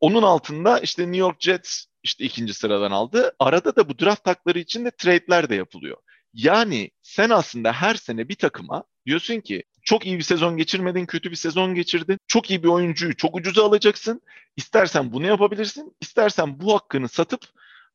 Onun 0.00 0.22
altında 0.22 0.78
işte 0.78 1.02
New 1.02 1.16
York 1.16 1.40
Jets 1.40 1.84
işte 2.02 2.24
ikinci 2.24 2.54
sıradan 2.54 2.90
aldı. 2.90 3.32
Arada 3.38 3.76
da 3.76 3.88
bu 3.88 3.98
draft 3.98 4.26
hakları 4.26 4.58
için 4.58 4.84
de 4.84 4.90
trade'ler 4.90 5.48
de 5.48 5.54
yapılıyor. 5.54 5.96
Yani 6.34 6.90
sen 7.02 7.30
aslında 7.30 7.72
her 7.72 7.94
sene 7.94 8.28
bir 8.28 8.36
takıma 8.36 8.84
diyorsun 9.06 9.40
ki 9.40 9.64
çok 9.82 10.06
iyi 10.06 10.18
bir 10.18 10.22
sezon 10.22 10.56
geçirmedin, 10.56 11.06
kötü 11.06 11.30
bir 11.30 11.36
sezon 11.36 11.74
geçirdin. 11.74 12.18
Çok 12.26 12.50
iyi 12.50 12.62
bir 12.62 12.68
oyuncuyu 12.68 13.16
çok 13.16 13.36
ucuza 13.36 13.64
alacaksın. 13.64 14.22
İstersen 14.56 15.12
bunu 15.12 15.26
yapabilirsin, 15.26 15.96
istersen 16.00 16.60
bu 16.60 16.74
hakkını 16.74 17.08
satıp 17.08 17.40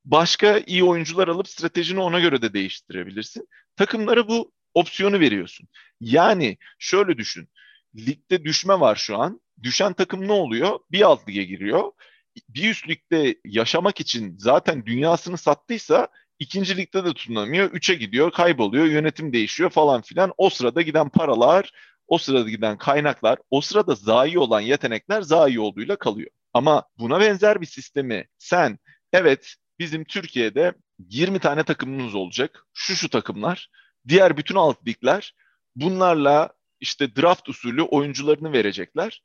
başka 0.05 0.57
iyi 0.57 0.83
oyuncular 0.83 1.27
alıp 1.27 1.47
stratejini 1.49 1.99
ona 1.99 2.19
göre 2.19 2.41
de 2.41 2.53
değiştirebilirsin. 2.53 3.47
Takımlara 3.75 4.27
bu 4.27 4.51
opsiyonu 4.73 5.19
veriyorsun. 5.19 5.67
Yani 6.01 6.57
şöyle 6.79 7.17
düşün. 7.17 7.49
Ligde 7.95 8.43
düşme 8.43 8.79
var 8.79 8.95
şu 8.95 9.17
an. 9.17 9.41
Düşen 9.63 9.93
takım 9.93 10.27
ne 10.27 10.31
oluyor? 10.31 10.79
Bir 10.91 11.01
alt 11.01 11.29
lige 11.29 11.43
giriyor. 11.43 11.91
Bir 12.49 12.69
üst 12.69 12.89
ligde 12.89 13.35
yaşamak 13.45 13.99
için 13.99 14.35
zaten 14.37 14.85
dünyasını 14.85 15.37
sattıysa 15.37 16.07
ikinci 16.39 16.77
ligde 16.77 17.05
de 17.05 17.13
tutunamıyor. 17.13 17.71
Üçe 17.71 17.95
gidiyor, 17.95 18.31
kayboluyor, 18.31 18.85
yönetim 18.85 19.33
değişiyor 19.33 19.69
falan 19.69 20.01
filan. 20.01 20.33
O 20.37 20.49
sırada 20.49 20.81
giden 20.81 21.09
paralar, 21.09 21.71
o 22.07 22.17
sırada 22.17 22.49
giden 22.49 22.77
kaynaklar, 22.77 23.37
o 23.49 23.61
sırada 23.61 23.95
zayi 23.95 24.39
olan 24.39 24.61
yetenekler 24.61 25.21
zayi 25.21 25.59
olduğuyla 25.59 25.95
kalıyor. 25.95 26.29
Ama 26.53 26.83
buna 26.99 27.19
benzer 27.19 27.61
bir 27.61 27.65
sistemi 27.65 28.27
sen 28.37 28.79
evet 29.13 29.55
bizim 29.79 30.03
Türkiye'de 30.03 30.73
20 30.99 31.39
tane 31.39 31.63
takımımız 31.63 32.15
olacak. 32.15 32.65
Şu 32.73 32.95
şu 32.95 33.09
takımlar. 33.09 33.69
Diğer 34.07 34.37
bütün 34.37 34.55
alt 34.55 34.87
ligler 34.87 35.35
bunlarla 35.75 36.53
işte 36.79 37.15
draft 37.15 37.49
usulü 37.49 37.81
oyuncularını 37.81 38.53
verecekler. 38.53 39.21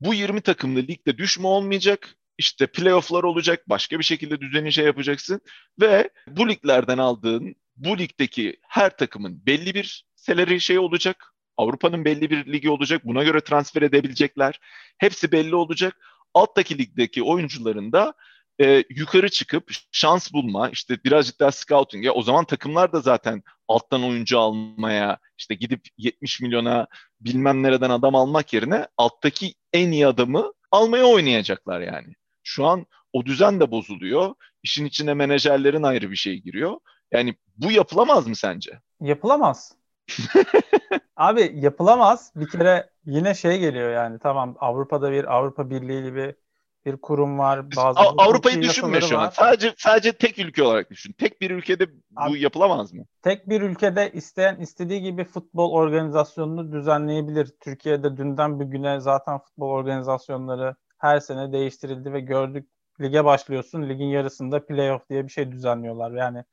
Bu 0.00 0.14
20 0.14 0.40
takımlı 0.40 0.80
ligde 0.80 1.18
düşme 1.18 1.46
olmayacak. 1.46 2.14
İşte 2.38 2.66
playofflar 2.66 3.22
olacak. 3.22 3.68
Başka 3.68 3.98
bir 3.98 4.04
şekilde 4.04 4.40
düzeni 4.40 4.72
şey 4.72 4.84
yapacaksın. 4.84 5.40
Ve 5.80 6.10
bu 6.26 6.48
liglerden 6.48 6.98
aldığın 6.98 7.54
bu 7.76 7.98
ligdeki 7.98 8.56
her 8.68 8.96
takımın 8.96 9.46
belli 9.46 9.74
bir 9.74 10.04
salary 10.14 10.60
şey 10.60 10.78
olacak. 10.78 11.34
Avrupa'nın 11.56 12.04
belli 12.04 12.30
bir 12.30 12.46
ligi 12.46 12.70
olacak. 12.70 13.04
Buna 13.04 13.24
göre 13.24 13.40
transfer 13.40 13.82
edebilecekler. 13.82 14.60
Hepsi 14.98 15.32
belli 15.32 15.54
olacak. 15.54 15.96
Alttaki 16.34 16.78
ligdeki 16.78 17.22
oyuncuların 17.22 17.92
da 17.92 18.14
e, 18.60 18.84
yukarı 18.90 19.28
çıkıp 19.28 19.70
şans 19.92 20.32
bulma, 20.32 20.70
işte 20.70 20.98
birazcık 21.04 21.40
daha 21.40 21.52
scouting. 21.52 22.04
Ya 22.04 22.12
o 22.12 22.22
zaman 22.22 22.44
takımlar 22.44 22.92
da 22.92 23.00
zaten 23.00 23.42
alttan 23.68 24.04
oyuncu 24.04 24.38
almaya, 24.38 25.18
işte 25.38 25.54
gidip 25.54 25.80
70 25.98 26.40
milyona 26.40 26.86
bilmem 27.20 27.62
nereden 27.62 27.90
adam 27.90 28.14
almak 28.14 28.52
yerine 28.52 28.86
alttaki 28.96 29.54
en 29.72 29.90
iyi 29.90 30.06
adamı 30.06 30.52
almaya 30.70 31.04
oynayacaklar 31.04 31.80
yani. 31.80 32.14
Şu 32.42 32.66
an 32.66 32.86
o 33.12 33.24
düzen 33.24 33.60
de 33.60 33.70
bozuluyor. 33.70 34.34
İşin 34.62 34.84
içine 34.84 35.14
menajerlerin 35.14 35.82
ayrı 35.82 36.10
bir 36.10 36.16
şey 36.16 36.42
giriyor. 36.42 36.76
Yani 37.12 37.34
bu 37.56 37.72
yapılamaz 37.72 38.26
mı 38.26 38.36
sence? 38.36 38.80
Yapılamaz. 39.00 39.72
Abi 41.16 41.52
yapılamaz. 41.54 42.32
Bir 42.36 42.48
kere 42.48 42.90
yine 43.04 43.34
şey 43.34 43.58
geliyor 43.58 43.90
yani 43.92 44.18
tamam 44.18 44.56
Avrupa'da 44.60 45.12
bir 45.12 45.34
Avrupa 45.36 45.70
Birliği 45.70 46.02
gibi 46.02 46.34
bir 46.84 46.96
kurum 46.96 47.38
var. 47.38 47.76
Bazı 47.76 48.00
Avrupa'yı 48.00 48.62
düşünme 48.62 49.00
şu 49.00 49.18
an. 49.18 49.24
Var. 49.24 49.30
Sadece 49.30 49.74
sadece 49.76 50.12
tek 50.12 50.38
ülke 50.38 50.62
olarak 50.62 50.90
düşün. 50.90 51.12
Tek 51.12 51.40
bir 51.40 51.50
ülkede 51.50 51.92
bu 51.92 52.00
Abi, 52.16 52.40
yapılamaz 52.40 52.92
mı? 52.92 53.04
Tek 53.22 53.48
bir 53.48 53.62
ülkede 53.62 54.10
isteyen 54.12 54.56
istediği 54.56 55.02
gibi 55.02 55.24
futbol 55.24 55.70
organizasyonunu 55.72 56.72
düzenleyebilir. 56.72 57.52
Türkiye'de 57.60 58.16
dünden 58.16 58.60
bugüne 58.60 59.00
zaten 59.00 59.38
futbol 59.38 59.68
organizasyonları 59.68 60.74
her 60.98 61.20
sene 61.20 61.52
değiştirildi 61.52 62.12
ve 62.12 62.20
gördük 62.20 62.68
lige 63.00 63.24
başlıyorsun. 63.24 63.88
Ligin 63.88 64.08
yarısında 64.08 64.66
playoff 64.66 65.08
diye 65.10 65.24
bir 65.24 65.32
şey 65.32 65.52
düzenliyorlar. 65.52 66.10
Yani 66.10 66.44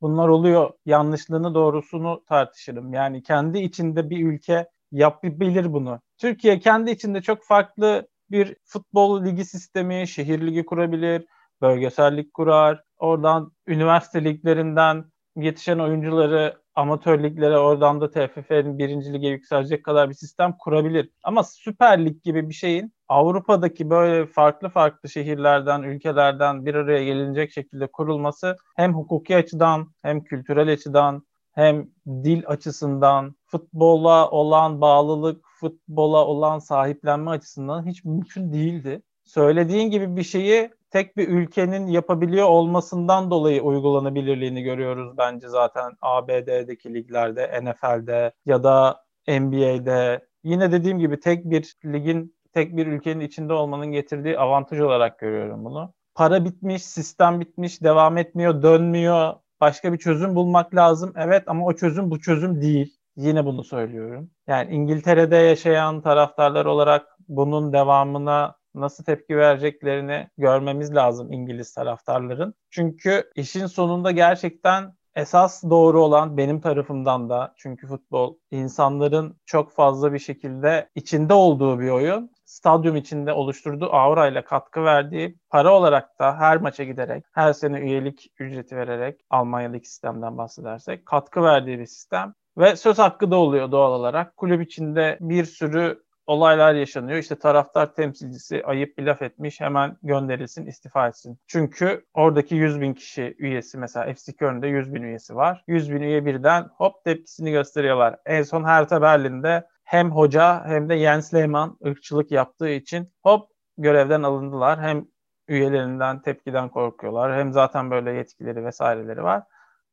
bunlar 0.00 0.28
oluyor. 0.28 0.70
Yanlışlığını 0.86 1.54
doğrusunu 1.54 2.24
tartışırım. 2.28 2.92
Yani 2.92 3.22
kendi 3.22 3.58
içinde 3.58 4.10
bir 4.10 4.26
ülke 4.26 4.68
yapabilir 4.92 5.72
bunu. 5.72 6.00
Türkiye 6.18 6.58
kendi 6.58 6.90
içinde 6.90 7.22
çok 7.22 7.44
farklı 7.44 8.08
bir 8.30 8.56
futbol 8.64 9.24
ligi 9.24 9.44
sistemi, 9.44 10.08
şehir 10.08 10.46
ligi 10.46 10.64
kurabilir, 10.66 11.26
bölgesel 11.62 12.16
lig 12.16 12.32
kurar. 12.32 12.82
Oradan 12.98 13.52
üniversite 13.66 14.24
liglerinden 14.24 15.04
yetişen 15.36 15.78
oyuncuları 15.78 16.56
amatör 16.74 17.22
liglere 17.22 17.58
oradan 17.58 18.00
da 18.00 18.10
TFF'nin 18.10 18.78
birinci 18.78 19.12
lige 19.12 19.28
yükselecek 19.28 19.84
kadar 19.84 20.08
bir 20.08 20.14
sistem 20.14 20.56
kurabilir. 20.58 21.10
Ama 21.24 21.44
Süper 21.44 22.04
Lig 22.04 22.22
gibi 22.22 22.48
bir 22.48 22.54
şeyin 22.54 22.92
Avrupa'daki 23.08 23.90
böyle 23.90 24.26
farklı 24.26 24.68
farklı 24.68 25.08
şehirlerden, 25.08 25.82
ülkelerden 25.82 26.66
bir 26.66 26.74
araya 26.74 27.04
gelinecek 27.04 27.52
şekilde 27.52 27.86
kurulması 27.86 28.56
hem 28.76 28.94
hukuki 28.94 29.36
açıdan 29.36 29.92
hem 30.02 30.24
kültürel 30.24 30.72
açıdan 30.72 31.26
hem 31.52 31.88
dil 32.06 32.42
açısından 32.46 33.36
futbola 33.46 34.30
olan 34.30 34.80
bağlılık, 34.80 35.45
futbola 35.60 36.26
olan 36.26 36.58
sahiplenme 36.58 37.30
açısından 37.30 37.86
hiç 37.86 38.04
mümkün 38.04 38.52
değildi. 38.52 39.02
Söylediğin 39.24 39.90
gibi 39.90 40.16
bir 40.16 40.22
şeyi 40.22 40.70
tek 40.90 41.16
bir 41.16 41.28
ülkenin 41.28 41.86
yapabiliyor 41.86 42.48
olmasından 42.48 43.30
dolayı 43.30 43.62
uygulanabilirliğini 43.62 44.62
görüyoruz 44.62 45.18
bence 45.18 45.48
zaten 45.48 45.92
ABD'deki 46.02 46.94
liglerde, 46.94 47.60
NFL'de 47.62 48.32
ya 48.46 48.62
da 48.62 49.04
NBA'de. 49.28 50.26
Yine 50.44 50.72
dediğim 50.72 50.98
gibi 50.98 51.20
tek 51.20 51.44
bir 51.44 51.74
ligin, 51.84 52.36
tek 52.52 52.76
bir 52.76 52.86
ülkenin 52.86 53.20
içinde 53.20 53.52
olmanın 53.52 53.86
getirdiği 53.86 54.38
avantaj 54.38 54.80
olarak 54.80 55.18
görüyorum 55.18 55.64
bunu. 55.64 55.94
Para 56.14 56.44
bitmiş, 56.44 56.84
sistem 56.84 57.40
bitmiş, 57.40 57.82
devam 57.82 58.18
etmiyor, 58.18 58.62
dönmüyor. 58.62 59.34
Başka 59.60 59.92
bir 59.92 59.98
çözüm 59.98 60.34
bulmak 60.34 60.74
lazım. 60.74 61.12
Evet 61.16 61.42
ama 61.46 61.66
o 61.66 61.72
çözüm 61.72 62.10
bu 62.10 62.20
çözüm 62.20 62.60
değil. 62.62 62.96
Yine 63.16 63.44
bunu 63.46 63.64
söylüyorum. 63.64 64.30
Yani 64.46 64.74
İngiltere'de 64.74 65.36
yaşayan 65.36 66.00
taraftarlar 66.00 66.66
olarak 66.66 67.06
bunun 67.28 67.72
devamına 67.72 68.56
nasıl 68.74 69.04
tepki 69.04 69.36
vereceklerini 69.36 70.28
görmemiz 70.38 70.94
lazım 70.94 71.32
İngiliz 71.32 71.74
taraftarların. 71.74 72.54
Çünkü 72.70 73.30
işin 73.36 73.66
sonunda 73.66 74.10
gerçekten 74.10 74.94
esas 75.14 75.64
doğru 75.64 76.02
olan 76.02 76.36
benim 76.36 76.60
tarafımdan 76.60 77.30
da 77.30 77.54
çünkü 77.56 77.86
futbol 77.86 78.36
insanların 78.50 79.40
çok 79.46 79.72
fazla 79.72 80.12
bir 80.12 80.18
şekilde 80.18 80.90
içinde 80.94 81.34
olduğu 81.34 81.80
bir 81.80 81.90
oyun. 81.90 82.30
Stadyum 82.44 82.96
içinde 82.96 83.32
oluşturduğu 83.32 83.92
aura 83.92 84.28
ile 84.28 84.44
katkı 84.44 84.84
verdiği 84.84 85.38
para 85.50 85.74
olarak 85.74 86.18
da 86.18 86.36
her 86.38 86.56
maça 86.56 86.84
giderek, 86.84 87.24
her 87.32 87.52
sene 87.52 87.80
üyelik 87.80 88.32
ücreti 88.38 88.76
vererek 88.76 89.20
Almanya'daki 89.30 89.88
sistemden 89.88 90.38
bahsedersek 90.38 91.06
katkı 91.06 91.42
verdiği 91.42 91.78
bir 91.78 91.86
sistem. 91.86 92.34
Ve 92.58 92.76
söz 92.76 92.98
hakkı 92.98 93.30
da 93.30 93.36
oluyor 93.36 93.70
doğal 93.70 93.92
olarak. 93.92 94.36
Kulüp 94.36 94.62
içinde 94.62 95.18
bir 95.20 95.44
sürü 95.44 96.02
olaylar 96.26 96.74
yaşanıyor. 96.74 97.18
İşte 97.18 97.38
taraftar 97.38 97.94
temsilcisi 97.94 98.62
ayıp 98.64 98.98
bir 98.98 99.02
laf 99.02 99.22
etmiş 99.22 99.60
hemen 99.60 99.96
gönderilsin 100.02 100.66
istifa 100.66 101.08
etsin. 101.08 101.38
Çünkü 101.46 102.04
oradaki 102.14 102.54
100 102.54 102.80
bin 102.80 102.94
kişi 102.94 103.34
üyesi 103.38 103.78
mesela 103.78 104.14
FC 104.14 104.32
Köln'de 104.32 104.66
100 104.66 104.94
bin 104.94 105.02
üyesi 105.02 105.36
var. 105.36 105.64
100 105.66 105.92
bin 105.92 106.00
üye 106.00 106.26
birden 106.26 106.68
hop 106.76 107.04
tepkisini 107.04 107.50
gösteriyorlar. 107.50 108.16
En 108.26 108.42
son 108.42 108.64
Hertha 108.64 109.02
Berlin'de 109.02 109.66
hem 109.84 110.10
hoca 110.10 110.64
hem 110.64 110.88
de 110.88 110.98
Jens 110.98 111.34
Lehmann 111.34 111.78
ırkçılık 111.86 112.30
yaptığı 112.30 112.68
için 112.68 113.12
hop 113.22 113.50
görevden 113.78 114.22
alındılar. 114.22 114.80
Hem 114.80 115.06
üyelerinden 115.48 116.22
tepkiden 116.22 116.68
korkuyorlar 116.68 117.38
hem 117.38 117.52
zaten 117.52 117.90
böyle 117.90 118.12
yetkileri 118.12 118.64
vesaireleri 118.64 119.22
var 119.22 119.42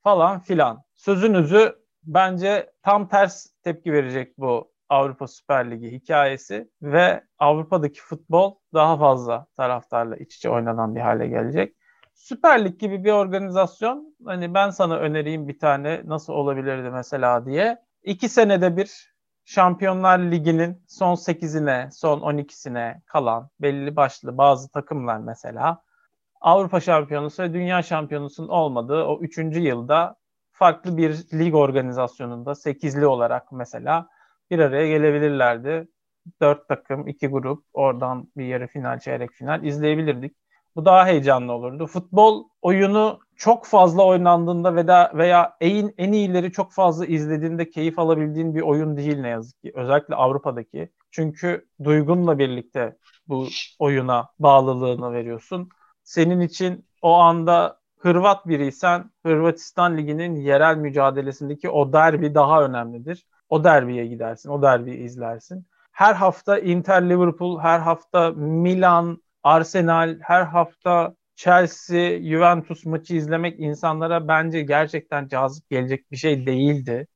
falan 0.04 0.40
filan. 0.40 0.84
Sözünüzü 0.96 1.83
bence 2.06 2.72
tam 2.84 3.08
ters 3.08 3.46
tepki 3.64 3.94
verecek 3.94 4.38
bu 4.38 4.74
Avrupa 4.90 5.28
Süper 5.28 5.72
Ligi 5.72 5.92
hikayesi 5.92 6.70
ve 6.82 7.24
Avrupa'daki 7.40 8.02
futbol 8.02 8.56
daha 8.74 8.98
fazla 8.98 9.48
taraftarla 9.58 10.16
iç 10.18 10.36
içe 10.36 10.50
oynanan 10.50 10.96
bir 10.96 11.02
hale 11.02 11.28
gelecek. 11.28 11.76
Süper 12.14 12.66
Lig 12.66 12.80
gibi 12.80 13.04
bir 13.04 13.12
organizasyon 13.12 14.16
hani 14.26 14.54
ben 14.54 14.70
sana 14.70 14.98
önereyim 14.98 15.48
bir 15.48 15.60
tane 15.60 16.02
nasıl 16.06 16.34
olabilirdi 16.34 16.90
mesela 16.90 17.46
diye. 17.46 17.78
İki 18.04 18.30
senede 18.30 18.78
bir 18.78 19.14
Şampiyonlar 19.46 20.20
Ligi'nin 20.20 20.84
son 20.88 21.16
8'ine, 21.16 21.92
son 21.92 22.20
12'sine 22.20 23.02
kalan 23.06 23.50
belli 23.62 23.96
başlı 23.96 24.38
bazı 24.38 24.72
takımlar 24.72 25.18
mesela 25.18 25.82
Avrupa 26.42 26.80
Şampiyonusu 26.80 27.44
ve 27.44 27.54
Dünya 27.54 27.82
Şampiyonusu'nun 27.82 28.48
olmadığı 28.48 29.04
o 29.04 29.20
3. 29.22 29.38
yılda 29.38 30.16
farklı 30.54 30.98
bir 30.98 31.26
lig 31.34 31.56
organizasyonunda 31.56 32.56
sekizli 32.56 33.08
olarak 33.08 33.52
mesela 33.52 34.08
bir 34.52 34.60
araya 34.60 34.88
gelebilirlerdi. 34.88 35.88
Dört 36.42 36.68
takım, 36.68 37.08
iki 37.08 37.28
grup, 37.28 37.66
oradan 37.74 38.28
bir 38.38 38.46
yarı 38.46 38.68
final, 38.68 39.00
çeyrek 39.00 39.32
final 39.32 39.64
izleyebilirdik. 39.64 40.36
Bu 40.76 40.86
daha 40.86 41.06
heyecanlı 41.08 41.54
olurdu. 41.54 41.88
Futbol 41.88 42.48
oyunu 42.62 43.20
çok 43.36 43.66
fazla 43.66 44.06
oynandığında 44.06 44.76
veya 44.76 45.12
veya 45.16 45.58
en, 45.62 45.94
en 45.98 46.12
iyileri 46.12 46.52
çok 46.52 46.72
fazla 46.72 47.06
izlediğinde 47.06 47.70
keyif 47.70 48.00
alabildiğin 48.00 48.56
bir 48.56 48.62
oyun 48.62 48.98
değil 48.98 49.20
ne 49.20 49.30
yazık 49.30 49.62
ki. 49.62 49.72
Özellikle 49.76 50.16
Avrupa'daki. 50.16 50.90
Çünkü 51.12 51.68
duygunla 51.84 52.40
birlikte 52.40 52.98
bu 53.28 53.48
oyuna 53.80 54.30
bağlılığını 54.40 55.14
veriyorsun. 55.14 55.70
Senin 56.04 56.42
için 56.42 56.86
o 57.02 57.14
anda 57.14 57.83
Hırvat 58.04 58.48
biriysen 58.48 59.12
Hırvatistan 59.26 59.98
Ligi'nin 59.98 60.36
yerel 60.36 60.78
mücadelesindeki 60.78 61.70
o 61.70 61.94
derbi 61.94 62.36
daha 62.36 62.64
önemlidir. 62.64 63.26
O 63.50 63.64
derbiye 63.64 64.06
gidersin, 64.06 64.50
o 64.50 64.62
derbiyi 64.62 64.98
izlersin. 64.98 65.68
Her 65.92 66.14
hafta 66.14 66.60
Inter 66.60 67.10
Liverpool, 67.10 67.60
her 67.60 67.80
hafta 67.80 68.32
Milan, 68.32 69.24
Arsenal, 69.44 70.20
her 70.22 70.44
hafta 70.44 71.16
Chelsea, 71.36 72.22
Juventus 72.22 72.86
maçı 72.86 73.16
izlemek 73.16 73.60
insanlara 73.60 74.28
bence 74.28 74.62
gerçekten 74.62 75.28
cazip 75.28 75.70
gelecek 75.70 76.12
bir 76.12 76.18
şey 76.18 76.46
değildi. 76.46 77.08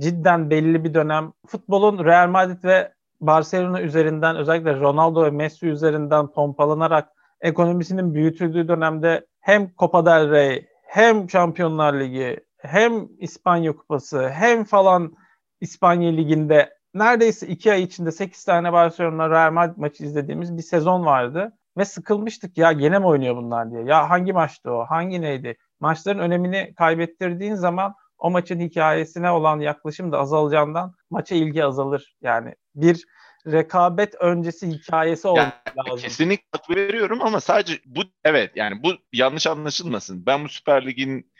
Cidden 0.00 0.50
belli 0.50 0.84
bir 0.84 0.94
dönem 0.94 1.32
futbolun 1.46 2.04
Real 2.04 2.28
Madrid 2.28 2.64
ve 2.64 2.92
Barcelona 3.20 3.80
üzerinden 3.82 4.36
özellikle 4.36 4.80
Ronaldo 4.80 5.24
ve 5.24 5.30
Messi 5.30 5.66
üzerinden 5.66 6.26
pompalanarak 6.26 7.13
ekonomisinin 7.44 8.14
büyütüldüğü 8.14 8.68
dönemde 8.68 9.26
hem 9.40 9.70
Copa 9.78 10.06
del 10.06 10.30
Rey 10.30 10.68
hem 10.82 11.30
Şampiyonlar 11.30 12.00
Ligi 12.00 12.40
hem 12.58 13.08
İspanya 13.18 13.76
Kupası 13.76 14.28
hem 14.28 14.64
falan 14.64 15.14
İspanya 15.60 16.10
Ligi'nde 16.10 16.74
neredeyse 16.94 17.46
iki 17.46 17.72
ay 17.72 17.82
içinde 17.82 18.12
8 18.12 18.44
tane 18.44 18.72
Barcelona 18.72 19.30
Real 19.30 19.52
Madrid 19.52 19.76
maçı 19.76 20.04
izlediğimiz 20.04 20.56
bir 20.56 20.62
sezon 20.62 21.06
vardı. 21.06 21.52
Ve 21.76 21.84
sıkılmıştık 21.84 22.58
ya 22.58 22.72
gene 22.72 22.98
mi 22.98 23.06
oynuyor 23.06 23.36
bunlar 23.36 23.70
diye. 23.70 23.82
Ya 23.82 24.10
hangi 24.10 24.32
maçtı 24.32 24.72
o? 24.72 24.84
Hangi 24.84 25.20
neydi? 25.20 25.56
Maçların 25.80 26.18
önemini 26.18 26.74
kaybettirdiğin 26.74 27.54
zaman 27.54 27.94
o 28.18 28.30
maçın 28.30 28.60
hikayesine 28.60 29.30
olan 29.30 29.60
yaklaşım 29.60 30.12
da 30.12 30.18
azalacağından 30.18 30.94
maça 31.10 31.34
ilgi 31.34 31.64
azalır. 31.64 32.16
Yani 32.22 32.54
bir 32.74 33.04
rekabet 33.46 34.14
öncesi 34.14 34.68
hikayesi 34.68 35.28
olması 35.28 35.52
yani, 35.66 35.88
lazım. 35.88 36.08
Kesinlikle 36.08 36.44
hak 36.52 36.70
veriyorum 36.70 37.22
ama 37.22 37.40
sadece 37.40 37.78
bu 37.84 38.02
evet 38.24 38.52
yani 38.56 38.82
bu 38.82 38.92
yanlış 39.12 39.46
anlaşılmasın. 39.46 40.26
Ben 40.26 40.44
bu 40.44 40.48
Süper 40.48 40.86
Lig'in 40.86 41.32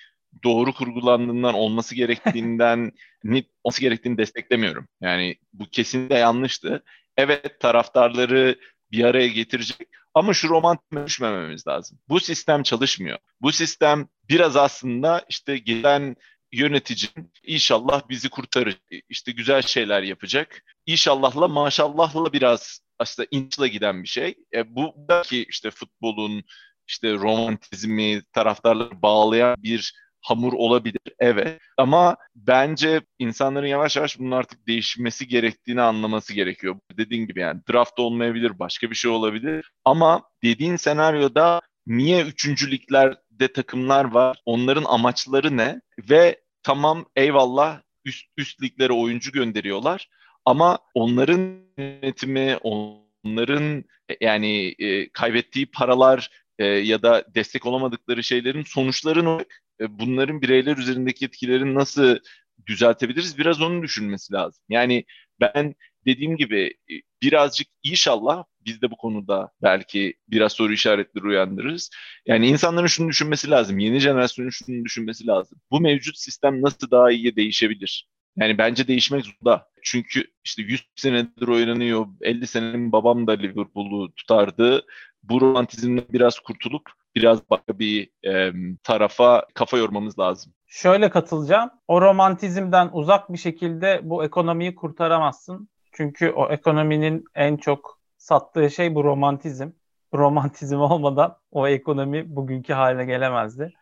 doğru 0.45 0.75
kurgulandığından 0.75 1.55
olması 1.55 1.95
gerektiğinden 1.95 2.93
olması 3.65 3.81
gerektiğini 3.81 4.19
desteklemiyorum. 4.19 4.89
Yani 5.01 5.37
bu 5.53 5.65
kesinlikle 5.73 6.19
yanlıştı. 6.19 6.83
Evet 7.17 7.61
taraftarları 7.61 8.59
bir 8.93 9.05
araya 9.05 9.29
getirecek. 9.29 9.89
Ama 10.15 10.35
şu 10.35 10.49
romantizme 10.49 11.07
düşmememiz 11.07 11.67
lazım. 11.67 11.99
Bu 12.09 12.21
sistem 12.21 12.63
çalışmıyor. 12.63 13.19
Bu 13.41 13.53
sistem 13.53 14.09
biraz 14.29 14.57
aslında 14.57 15.25
işte 15.29 15.59
gelen 15.59 16.17
yöneticinin 16.55 17.33
inşallah 17.43 18.09
bizi 18.09 18.29
kurtarır, 18.29 18.79
işte 19.09 19.33
güzel 19.33 19.63
şeyler 19.63 20.03
yapacak. 20.03 20.63
İnşallahla 20.87 21.49
maşallahla 21.49 22.33
biraz 22.33 22.81
aslında 22.99 23.29
inçla 23.31 23.67
giden 23.67 24.03
bir 24.03 24.09
şey. 24.09 24.35
E, 24.55 24.75
bu 24.75 24.95
da 25.09 25.23
ki 25.23 25.47
işte 25.49 25.71
futbolun 25.71 26.45
işte 26.89 27.15
romantizmi 27.15 28.23
taraftarları 28.33 29.03
bağlayan 29.03 29.57
bir 29.63 29.95
hamur 30.21 30.53
olabilir 30.53 31.01
evet 31.19 31.61
ama 31.79 32.17
bence 32.35 33.01
insanların 33.19 33.67
yavaş 33.67 33.97
yavaş 33.97 34.19
bunun 34.19 34.31
artık 34.31 34.67
değişmesi 34.67 35.29
gerektiğini 35.29 35.83
anlaması 35.83 36.35
gerekiyor. 36.35 36.77
Dediğin 36.99 37.27
gibi 37.27 37.41
yani 37.41 37.61
draft 37.73 37.99
olmayabilir 37.99 38.59
başka 38.59 38.91
bir 38.91 38.95
şey 38.95 39.11
olabilir 39.11 39.71
ama 39.85 40.23
dediğin 40.43 40.77
senaryoda 40.77 41.61
niye 41.87 42.23
üçüncülüklerde 42.23 43.53
takımlar 43.53 44.05
var 44.05 44.37
onların 44.47 44.85
amaçları 44.85 45.57
ne 45.57 45.81
ve 46.11 46.44
tamam 46.65 47.07
eyvallah 47.17 47.83
üst, 48.05 48.27
üst 48.37 48.63
liglere 48.63 48.93
oyuncu 48.93 49.33
gönderiyorlar 49.33 50.09
ama 50.45 50.79
onların 50.95 51.59
yönetimi 51.79 52.57
onların 52.63 53.85
yani 54.21 54.75
e, 54.79 55.09
kaybettiği 55.09 55.67
paralar 55.67 56.31
e, 56.59 56.65
ya 56.65 57.03
da 57.03 57.25
destek 57.35 57.67
olamadıkları 57.67 58.25
şeylerin 58.25 58.63
sonuçlarını 58.63 59.45
e, 59.81 59.99
bunların 59.99 60.43
bireyler 60.43 60.77
üzerindeki 60.77 61.25
etkilerini 61.25 61.75
nasıl 61.75 62.19
düzeltebiliriz 62.67 63.39
biraz 63.39 63.63
onun 63.63 63.83
düşünmesi 63.83 64.33
lazım. 64.33 64.65
Yani 64.69 65.05
ben 65.41 65.75
dediğim 66.07 66.37
gibi 66.37 66.75
e, 66.91 66.95
birazcık 67.23 67.69
inşallah 67.83 68.45
biz 68.67 68.83
de 68.83 68.91
bu 68.91 68.97
konuda 68.97 69.51
belki 69.63 70.15
biraz 70.29 70.53
soru 70.53 70.73
işaretleri 70.73 71.27
uyandırırız. 71.27 71.91
Yani 72.27 72.49
insanların 72.49 72.87
şunu 72.87 73.09
düşünmesi 73.09 73.51
lazım. 73.51 73.79
Yeni 73.79 73.99
jenerasyonun 73.99 74.51
şunu 74.51 74.85
düşünmesi 74.85 75.27
lazım. 75.27 75.59
Bu 75.71 75.81
mevcut 75.81 76.19
sistem 76.19 76.63
nasıl 76.63 76.91
daha 76.91 77.11
iyiye 77.11 77.37
değişebilir? 77.37 78.09
Yani 78.37 78.59
bence 78.59 78.89
değişmek 78.89 79.25
zorunda. 79.25 79.69
Çünkü 79.83 80.25
işte 80.45 80.63
100 80.63 80.87
senedir 80.97 81.49
oynanıyor. 81.49 82.07
50 82.21 82.47
senenin 82.47 82.93
babam 82.93 83.27
da 83.27 83.33
Liverpool'u 83.33 84.15
tutardı. 84.15 84.87
Bu 85.23 85.41
romantizmden 85.41 86.05
biraz 86.09 86.39
kurtulup 86.39 86.83
biraz 87.15 87.51
başka 87.51 87.79
bir 87.79 88.11
e, 88.27 88.53
tarafa 88.83 89.47
kafa 89.55 89.79
yormamız 89.79 90.19
lazım. 90.19 90.53
Şöyle 90.67 91.11
katılacağım. 91.11 91.71
O 91.89 92.01
romantizmden 92.01 92.91
uzak 92.93 93.33
bir 93.33 93.39
şekilde 93.39 94.01
bu 94.03 94.25
ekonomiyi 94.25 94.75
kurtaramazsın. 94.75 95.69
Çünkü 95.97 96.31
o 96.31 96.49
ekonominin 96.49 97.25
en 97.35 97.57
çok 97.57 97.99
sattığı 98.19 98.71
şey 98.71 98.95
bu 98.95 99.05
romantizm. 99.05 99.71
Romantizm 100.15 100.81
olmadan 100.81 101.37
o 101.51 101.69
ekonomi 101.69 102.37
bugünkü 102.37 102.73
haline 102.73 103.05
gelemezdi. 103.05 103.73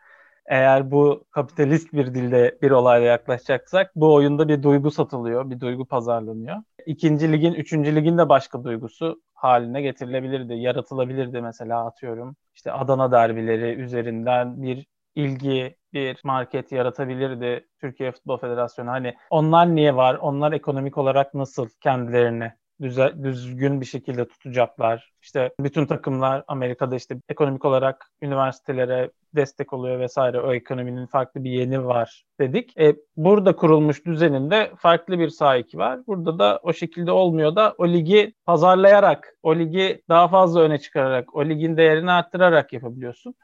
Eğer 0.47 0.91
bu 0.91 1.25
kapitalist 1.31 1.93
bir 1.93 2.15
dilde 2.15 2.59
bir 2.63 2.71
olayla 2.71 3.07
yaklaşacaksak 3.07 3.97
bu 3.97 4.15
oyunda 4.15 4.49
bir 4.49 4.63
duygu 4.63 4.91
satılıyor, 4.91 5.51
bir 5.51 5.61
duygu 5.61 5.85
pazarlanıyor. 5.85 6.57
İkinci 6.87 7.33
ligin, 7.33 7.53
üçüncü 7.55 7.97
ligin 7.97 8.19
de 8.19 8.29
başka 8.29 8.65
duygusu 8.65 9.23
haline 9.35 9.83
getirilebilirdi, 9.83 10.55
yaratılabilirdi 10.55 11.41
mesela 11.41 11.87
atıyorum. 11.87 12.37
İşte 12.55 12.73
Adana 12.73 13.13
derbileri 13.13 13.75
üzerinden 13.83 14.63
bir 14.63 14.87
ilgi, 15.15 15.77
bir 15.93 16.21
market 16.25 16.73
yaratabilirdi 16.73 17.67
Türkiye 17.81 18.13
Futbol 18.13 18.37
Federasyonu. 18.39 18.91
Hani 18.91 19.15
onlar 19.31 19.75
niye 19.75 19.97
var? 19.97 20.15
Onlar 20.15 20.53
ekonomik 20.53 20.99
olarak 20.99 21.35
nasıl 21.35 21.69
kendilerini 21.81 22.53
düze, 22.83 23.13
düzgün 23.23 23.81
bir 23.81 23.87
şekilde 23.87 24.29
tutacaklar. 24.29 25.13
İşte 25.23 25.53
bütün 25.61 25.87
takımlar 25.87 26.45
Amerika'da 26.49 26.97
işte 26.97 27.17
ekonomik 27.29 27.65
olarak 27.65 28.07
üniversitelere 28.23 29.11
destek 29.35 29.73
oluyor 29.73 30.01
vesaire. 30.01 30.41
O 30.41 30.53
ekonominin 30.55 31.07
farklı 31.07 31.45
bir 31.45 31.51
yeni 31.51 31.85
var 31.87 32.25
dedik. 32.41 32.79
E, 32.79 32.97
burada 33.17 33.57
kurulmuş 33.57 34.07
düzeninde 34.07 34.73
farklı 34.79 35.19
bir 35.19 35.29
sahiki 35.29 35.79
var. 35.79 36.01
Burada 36.07 36.39
da 36.39 36.61
o 36.63 36.73
şekilde 36.73 37.13
olmuyor 37.13 37.57
da 37.57 37.75
o 37.79 37.89
ligi 37.89 38.35
pazarlayarak, 38.47 39.37
o 39.43 39.57
ligi 39.57 40.03
daha 40.09 40.29
fazla 40.29 40.61
öne 40.61 40.79
çıkararak, 40.79 41.37
o 41.37 41.45
ligin 41.45 41.77
değerini 41.77 42.11
arttırarak 42.13 42.73
yapabiliyorsun. 42.73 43.35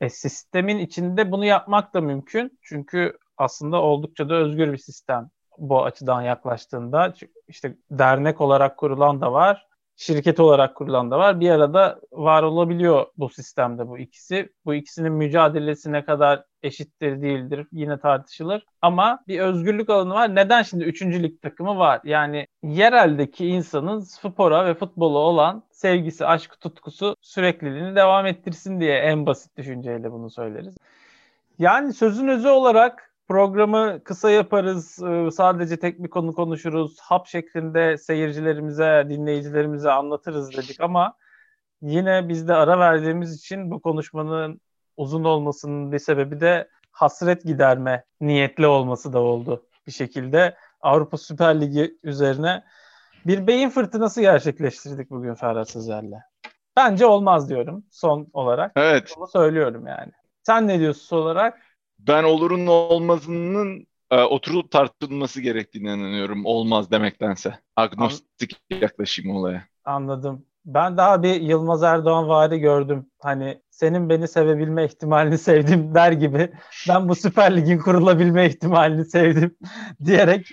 E, 0.00 0.08
sistemin 0.10 0.78
içinde 0.78 1.32
bunu 1.32 1.44
yapmak 1.44 1.94
da 1.94 2.00
mümkün. 2.00 2.58
Çünkü 2.62 3.18
aslında 3.36 3.82
oldukça 3.82 4.28
da 4.28 4.34
özgür 4.34 4.72
bir 4.72 4.78
sistem 4.78 5.30
bu 5.58 5.84
açıdan 5.84 6.22
yaklaştığında 6.22 7.14
işte 7.48 7.76
dernek 7.90 8.40
olarak 8.40 8.76
kurulan 8.76 9.20
da 9.20 9.32
var, 9.32 9.66
şirket 9.96 10.40
olarak 10.40 10.76
kurulan 10.76 11.10
da 11.10 11.18
var. 11.18 11.40
Bir 11.40 11.50
arada 11.50 12.00
var 12.12 12.42
olabiliyor 12.42 13.06
bu 13.16 13.28
sistemde 13.28 13.88
bu 13.88 13.98
ikisi. 13.98 14.52
Bu 14.64 14.74
ikisinin 14.74 15.12
mücadelesi 15.12 15.92
ne 15.92 16.04
kadar 16.04 16.44
eşittir 16.62 17.22
değildir 17.22 17.66
yine 17.72 17.98
tartışılır. 17.98 18.66
Ama 18.82 19.18
bir 19.28 19.40
özgürlük 19.40 19.90
alanı 19.90 20.14
var. 20.14 20.34
Neden 20.34 20.62
şimdi 20.62 20.84
üçüncülük 20.84 21.42
takımı 21.42 21.78
var? 21.78 22.00
Yani 22.04 22.46
yereldeki 22.62 23.46
insanın 23.46 24.00
spora 24.00 24.66
ve 24.66 24.74
futbola 24.74 25.18
olan 25.18 25.62
sevgisi, 25.70 26.26
aşkı, 26.26 26.58
tutkusu 26.58 27.16
sürekliliğini 27.20 27.96
devam 27.96 28.26
ettirsin 28.26 28.80
diye 28.80 28.98
en 28.98 29.26
basit 29.26 29.56
düşünceyle 29.56 30.12
bunu 30.12 30.30
söyleriz. 30.30 30.76
Yani 31.58 31.92
sözün 31.92 32.28
özü 32.28 32.48
olarak 32.48 33.08
Programı 33.28 34.04
kısa 34.04 34.30
yaparız. 34.30 35.02
Ee, 35.02 35.30
sadece 35.30 35.78
tek 35.78 36.02
bir 36.02 36.10
konu 36.10 36.32
konuşuruz. 36.32 37.00
Hap 37.00 37.26
şeklinde 37.26 37.98
seyircilerimize, 37.98 39.06
dinleyicilerimize 39.08 39.90
anlatırız 39.90 40.52
dedik 40.56 40.80
ama 40.80 41.14
yine 41.82 42.28
biz 42.28 42.48
de 42.48 42.54
ara 42.54 42.78
verdiğimiz 42.78 43.34
için 43.36 43.70
bu 43.70 43.80
konuşmanın 43.80 44.60
uzun 44.98 45.24
olmasının 45.24 45.92
bir 45.92 45.98
sebebi 45.98 46.40
de 46.40 46.68
hasret 46.92 47.44
giderme 47.44 48.04
niyetli 48.20 48.66
olması 48.66 49.12
da 49.12 49.20
oldu 49.20 49.66
bir 49.86 49.92
şekilde. 49.92 50.56
Avrupa 50.80 51.16
Süper 51.16 51.60
Ligi 51.60 51.98
üzerine 52.02 52.64
bir 53.26 53.46
beyin 53.46 53.70
fırtınası 53.70 54.20
gerçekleştirdik 54.20 55.10
bugün 55.10 55.34
Ferhat 55.34 55.70
Sözer'le. 55.70 56.18
Bence 56.76 57.06
olmaz 57.06 57.48
diyorum 57.48 57.84
son 57.90 58.28
olarak. 58.32 58.72
Evet. 58.76 59.14
Bunu 59.16 59.26
söylüyorum 59.26 59.86
yani. 59.86 60.12
Sen 60.42 60.68
ne 60.68 60.78
diyorsun 60.78 61.16
olarak? 61.16 61.58
ben 61.98 62.24
olurun 62.24 62.66
olmazının 62.66 63.86
e, 64.10 64.22
oturup 64.22 64.70
tartılması 64.70 65.40
gerektiğini 65.40 65.86
inanıyorum. 65.88 66.46
Olmaz 66.46 66.90
demektense. 66.90 67.58
Agnostik 67.76 68.60
An- 68.72 68.76
yaklaşayım 68.76 69.36
olaya. 69.36 69.64
Anladım. 69.84 70.46
Ben 70.64 70.96
daha 70.96 71.22
bir 71.22 71.40
Yılmaz 71.40 71.82
Erdoğan 71.82 72.28
vari 72.28 72.58
gördüm. 72.58 73.06
Hani 73.18 73.62
senin 73.80 74.08
beni 74.08 74.28
sevebilme 74.28 74.84
ihtimalini 74.84 75.38
sevdim 75.38 75.94
der 75.94 76.12
gibi. 76.12 76.50
Ben 76.88 77.08
bu 77.08 77.14
Süper 77.14 77.56
Lig'in 77.56 77.78
kurulabilme 77.78 78.46
ihtimalini 78.46 79.04
sevdim 79.04 79.56
diyerek 80.04 80.50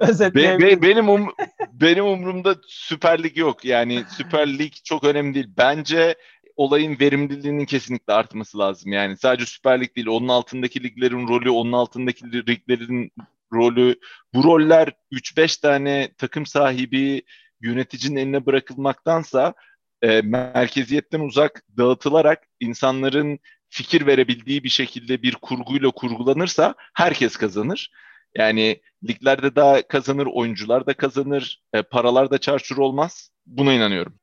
özetleyebilirim. 0.00 0.60
Be, 0.82 0.82
be, 0.82 0.88
benim 0.88 1.08
um, 1.08 1.28
benim 1.72 2.04
umurumda 2.04 2.56
Süper 2.66 3.22
Lig 3.22 3.36
yok. 3.36 3.64
Yani 3.64 4.04
Süper 4.16 4.58
Lig 4.58 4.72
çok 4.84 5.04
önemli 5.04 5.34
değil. 5.34 5.48
Bence 5.58 6.14
olayın 6.56 7.00
verimliliğinin 7.00 7.64
kesinlikle 7.64 8.12
artması 8.12 8.58
lazım. 8.58 8.92
Yani 8.92 9.16
sadece 9.16 9.46
Süper 9.46 9.80
Lig 9.80 9.96
değil, 9.96 10.06
onun 10.06 10.28
altındaki 10.28 10.82
liglerin 10.82 11.28
rolü, 11.28 11.50
onun 11.50 11.72
altındaki 11.72 12.32
liglerin 12.32 13.12
rolü. 13.52 13.96
Bu 14.34 14.44
roller 14.44 14.92
3-5 15.12 15.60
tane 15.60 16.08
takım 16.18 16.46
sahibi 16.46 17.22
yöneticinin 17.60 18.16
eline 18.16 18.46
bırakılmaktansa 18.46 19.54
e, 20.02 20.22
merkeziyetten 20.22 21.20
uzak 21.20 21.62
dağıtılarak 21.78 22.42
insanların 22.60 23.38
fikir 23.68 24.06
verebildiği 24.06 24.64
bir 24.64 24.68
şekilde 24.68 25.22
bir 25.22 25.34
kurguyla 25.34 25.90
kurgulanırsa 25.90 26.74
herkes 26.94 27.36
kazanır. 27.36 27.90
Yani 28.36 28.80
liglerde 29.08 29.56
daha 29.56 29.82
kazanır, 29.82 30.26
oyuncular 30.26 30.86
da 30.86 30.94
kazanır, 30.94 31.62
e, 31.72 31.82
paralar 31.82 32.30
da 32.30 32.38
çarçur 32.38 32.78
olmaz. 32.78 33.30
Buna 33.46 33.72
inanıyorum. 33.72 34.14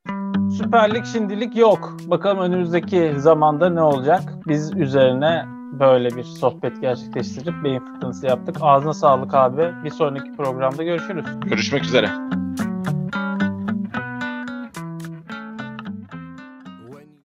Süper 0.58 0.96
Lig 0.96 1.06
şimdilik 1.06 1.58
yok. 1.58 1.98
Bakalım 2.06 2.40
önümüzdeki 2.40 3.14
zamanda 3.18 3.70
ne 3.70 3.82
olacak? 3.82 4.22
Biz 4.48 4.76
üzerine 4.78 5.46
böyle 5.80 6.16
bir 6.16 6.24
sohbet 6.24 6.82
gerçekleştirip 6.82 7.64
beyin 7.64 7.80
fırtınası 7.80 8.26
yaptık. 8.28 8.58
Ağzına 8.62 8.94
sağlık 8.94 9.34
abi. 9.34 9.72
Bir 9.84 9.90
sonraki 9.90 10.32
programda 10.38 10.84
görüşürüz. 10.84 11.26
Görüşmek 11.46 11.84
üzere. 11.84 12.10